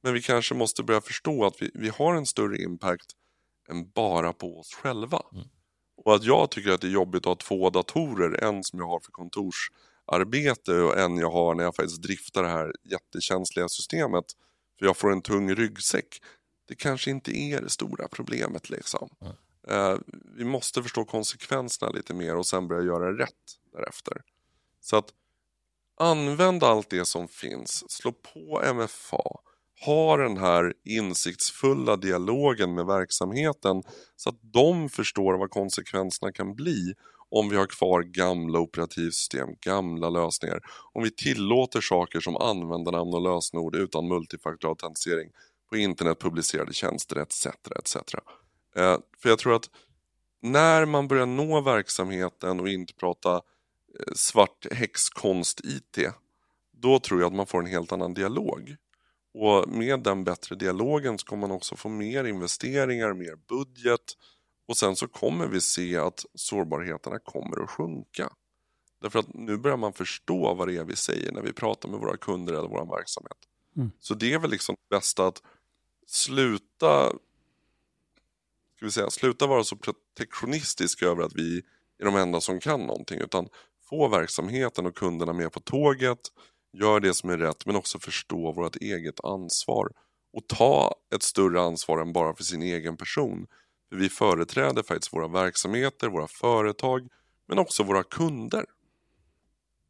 Men 0.01 0.13
vi 0.13 0.21
kanske 0.21 0.55
måste 0.55 0.83
börja 0.83 1.01
förstå 1.01 1.45
att 1.45 1.61
vi, 1.61 1.71
vi 1.73 1.89
har 1.89 2.15
en 2.15 2.25
större 2.25 2.57
impact 2.57 3.15
än 3.69 3.89
bara 3.89 4.33
på 4.33 4.59
oss 4.59 4.73
själva. 4.73 5.21
Mm. 5.33 5.47
Och 6.05 6.15
att 6.15 6.23
jag 6.23 6.51
tycker 6.51 6.71
att 6.71 6.81
det 6.81 6.87
är 6.87 6.91
jobbigt 6.91 7.21
att 7.21 7.25
ha 7.25 7.35
två 7.35 7.69
datorer, 7.69 8.43
en 8.43 8.63
som 8.63 8.79
jag 8.79 8.87
har 8.87 8.99
för 8.99 9.11
kontorsarbete 9.11 10.73
och 10.81 10.97
en 10.97 11.17
jag 11.17 11.31
har 11.31 11.55
när 11.55 11.63
jag 11.63 11.75
faktiskt 11.75 12.01
driftar 12.01 12.43
det 12.43 12.49
här 12.49 12.73
jättekänsliga 12.83 13.69
systemet. 13.69 14.25
För 14.79 14.85
jag 14.85 14.97
får 14.97 15.11
en 15.11 15.21
tung 15.21 15.55
ryggsäck. 15.55 16.21
det 16.67 16.75
kanske 16.75 17.11
inte 17.11 17.37
är 17.37 17.61
det 17.61 17.69
stora 17.69 18.07
problemet. 18.07 18.69
Liksom. 18.69 19.09
Mm. 19.21 19.33
Eh, 19.67 19.99
vi 20.35 20.45
måste 20.45 20.83
förstå 20.83 21.05
konsekvenserna 21.05 21.91
lite 21.91 22.13
mer 22.13 22.35
och 22.35 22.45
sen 22.45 22.67
börja 22.67 22.83
göra 22.83 23.17
rätt 23.17 23.59
därefter. 23.71 24.21
Så 24.81 24.95
att 24.95 25.13
använd 25.97 26.63
allt 26.63 26.89
det 26.89 27.05
som 27.05 27.27
finns, 27.27 27.91
slå 27.91 28.11
på 28.11 28.61
MFA, 28.73 29.39
ha 29.85 30.17
den 30.17 30.37
här 30.37 30.73
insiktsfulla 30.85 31.95
dialogen 31.95 32.73
med 32.73 32.85
verksamheten 32.85 33.83
så 34.15 34.29
att 34.29 34.39
de 34.41 34.89
förstår 34.89 35.37
vad 35.37 35.49
konsekvenserna 35.49 36.31
kan 36.31 36.55
bli 36.55 36.93
om 37.29 37.49
vi 37.49 37.55
har 37.57 37.65
kvar 37.65 38.01
gamla 38.01 38.59
operativsystem, 38.59 39.49
gamla 39.61 40.09
lösningar. 40.09 40.59
Om 40.93 41.03
vi 41.03 41.11
tillåter 41.11 41.81
saker 41.81 42.19
som 42.19 42.37
användarnamn 42.37 43.13
och 43.13 43.21
lösenord 43.21 43.75
utan 43.75 44.07
multifaktorautentisering 44.07 45.29
på 45.69 45.77
internet 45.77 46.19
publicerade 46.19 46.73
tjänster 46.73 47.15
etc. 47.15 47.45
etc. 47.79 47.95
Eh, 48.75 48.97
för 49.21 49.29
jag 49.29 49.39
tror 49.39 49.55
att 49.55 49.69
när 50.41 50.85
man 50.85 51.07
börjar 51.07 51.25
nå 51.25 51.61
verksamheten 51.61 52.59
och 52.59 52.69
inte 52.69 52.93
prata 52.93 53.35
eh, 53.35 54.13
svart 54.15 54.65
häxkonst-IT, 54.71 56.11
då 56.71 56.99
tror 56.99 57.21
jag 57.21 57.27
att 57.27 57.35
man 57.35 57.47
får 57.47 57.59
en 57.59 57.65
helt 57.65 57.91
annan 57.91 58.13
dialog. 58.13 58.75
Och 59.33 59.69
med 59.69 59.99
den 60.03 60.23
bättre 60.23 60.55
dialogen 60.55 61.17
så 61.17 61.25
kommer 61.25 61.47
man 61.47 61.55
också 61.55 61.75
få 61.75 61.89
mer 61.89 62.23
investeringar, 62.23 63.13
mer 63.13 63.35
budget 63.35 64.15
och 64.67 64.77
sen 64.77 64.95
så 64.95 65.07
kommer 65.07 65.47
vi 65.47 65.61
se 65.61 65.97
att 65.97 66.25
sårbarheterna 66.33 67.19
kommer 67.19 67.63
att 67.63 67.69
sjunka. 67.69 68.33
Därför 69.01 69.19
att 69.19 69.33
nu 69.33 69.57
börjar 69.57 69.77
man 69.77 69.93
förstå 69.93 70.53
vad 70.53 70.67
det 70.67 70.77
är 70.77 70.83
vi 70.83 70.95
säger 70.95 71.31
när 71.31 71.41
vi 71.41 71.53
pratar 71.53 71.89
med 71.89 71.99
våra 71.99 72.17
kunder 72.17 72.53
eller 72.53 72.69
vår 72.69 72.97
verksamhet. 72.97 73.37
Mm. 73.77 73.91
Så 73.99 74.13
det 74.13 74.33
är 74.33 74.39
väl 74.39 74.51
liksom 74.51 74.75
det 74.89 74.95
bästa 74.95 75.27
att 75.27 75.41
sluta 76.07 77.11
ska 78.79 78.85
vi 78.85 78.91
säga, 78.91 79.09
sluta 79.09 79.47
vara 79.47 79.63
så 79.63 79.75
protektionistisk 79.75 81.03
över 81.03 81.23
att 81.23 81.35
vi 81.35 81.61
är 81.99 82.05
de 82.05 82.15
enda 82.15 82.41
som 82.41 82.59
kan 82.59 82.79
någonting 82.79 83.19
utan 83.19 83.47
få 83.89 84.07
verksamheten 84.07 84.85
och 84.85 84.95
kunderna 84.95 85.33
med 85.33 85.51
på 85.51 85.59
tåget, 85.59 86.19
gör 86.73 86.99
det 86.99 87.13
som 87.13 87.29
är 87.29 87.37
rätt 87.37 87.65
men 87.65 87.75
också 87.75 87.99
förstå 87.99 88.51
vårt 88.51 88.75
eget 88.75 89.25
ansvar 89.25 89.89
och 90.33 90.47
ta 90.47 90.95
ett 91.15 91.23
större 91.23 91.61
ansvar 91.61 92.01
än 92.01 92.13
bara 92.13 92.35
för 92.35 92.43
sin 92.43 92.61
egen 92.61 92.97
person. 92.97 93.47
För 93.89 93.95
vi 93.95 94.09
företräder 94.09 94.83
faktiskt 94.83 95.13
våra 95.13 95.27
verksamheter, 95.27 96.07
våra 96.07 96.27
företag 96.27 97.07
men 97.47 97.59
också 97.59 97.83
våra 97.83 98.03
kunder. 98.03 98.65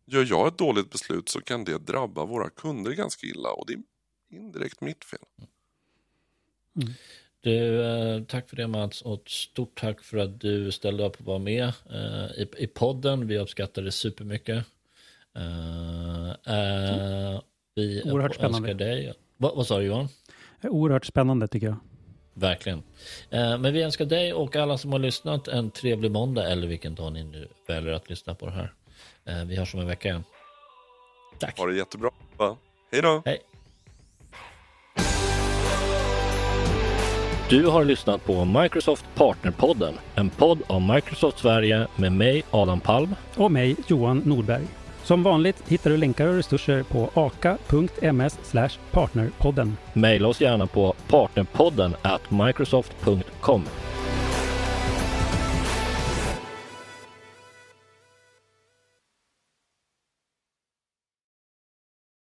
Gör 0.05 0.25
jag 0.29 0.47
ett 0.47 0.57
dåligt 0.57 0.91
beslut 0.91 1.29
så 1.29 1.41
kan 1.41 1.63
det 1.63 1.77
drabba 1.77 2.25
våra 2.25 2.49
kunder 2.49 2.91
ganska 2.91 3.27
illa 3.27 3.49
och 3.49 3.67
det 3.67 3.73
är 3.73 3.81
indirekt 4.29 4.81
mitt 4.81 5.05
fel. 5.05 5.19
Mm. 6.75 6.93
Du, 7.41 7.83
eh, 7.83 8.23
tack 8.23 8.49
för 8.49 8.55
det 8.55 8.67
Mats 8.67 9.01
och 9.01 9.29
stort 9.29 9.79
tack 9.79 10.03
för 10.03 10.17
att 10.17 10.41
du 10.41 10.71
ställde 10.71 11.05
upp 11.05 11.19
och 11.19 11.25
var 11.25 11.39
med 11.39 11.73
eh, 11.89 12.41
i, 12.41 12.49
i 12.57 12.67
podden. 12.67 13.27
Vi 13.27 13.37
uppskattar 13.37 13.81
det 13.81 13.91
supermycket. 13.91 14.65
Uh, 15.37 16.29
uh, 16.29 17.41
vi 17.75 18.03
Oerhört 18.05 18.35
spännande. 18.35 18.73
Dig. 18.73 19.13
Va, 19.37 19.51
vad 19.55 19.67
sa 19.67 19.77
du 19.77 19.85
Johan? 19.85 20.07
Oerhört 20.63 21.05
spännande 21.05 21.47
tycker 21.47 21.67
jag. 21.67 21.77
Verkligen. 22.33 22.77
Uh, 23.33 23.57
men 23.57 23.73
vi 23.73 23.81
önskar 23.81 24.05
dig 24.05 24.33
och 24.33 24.55
alla 24.55 24.77
som 24.77 24.91
har 24.91 24.99
lyssnat 24.99 25.47
en 25.47 25.71
trevlig 25.71 26.11
måndag 26.11 26.51
eller 26.51 26.67
vilken 26.67 26.95
dag 26.95 27.13
ni 27.13 27.23
nu 27.23 27.47
väljer 27.67 27.93
att 27.93 28.09
lyssna 28.09 28.35
på 28.35 28.45
det 28.45 28.51
här. 28.51 28.73
vi 29.45 29.55
hörs 29.55 29.73
om 29.73 29.79
en 29.79 29.87
vecka 29.87 30.09
igen. 30.09 30.23
Tack. 31.39 31.57
Ha 31.57 31.65
det 31.65 31.75
jättebra. 31.75 32.09
Va? 32.37 32.57
Hej 32.91 33.01
då. 33.01 33.21
Hej. 33.25 33.41
Du 37.49 37.65
har 37.65 37.85
lyssnat 37.85 38.25
på 38.25 38.45
Microsoft 38.45 39.05
Partnerpodden, 39.15 39.93
en 40.15 40.29
podd 40.29 40.59
av 40.67 40.81
Microsoft 40.81 41.39
Sverige 41.39 41.87
med 41.95 42.11
mig 42.11 42.43
Adam 42.51 42.79
Palm 42.79 43.15
och 43.35 43.51
mig 43.51 43.75
Johan 43.87 44.21
Nordberg. 44.25 44.78
Som 45.09 45.23
vanligt 45.23 45.63
hittar 45.67 45.89
du 45.89 45.97
länkar 45.97 46.27
och 46.27 46.35
resurser 46.35 46.83
på 46.83 47.09
aka.ms 47.13 48.39
partnerpodden. 48.91 49.77
Maila 49.93 50.27
oss 50.27 50.41
gärna 50.41 50.67
på 50.67 50.93
partnerpodden 51.07 51.95
at 52.01 52.31
microsoft.com. 52.31 53.63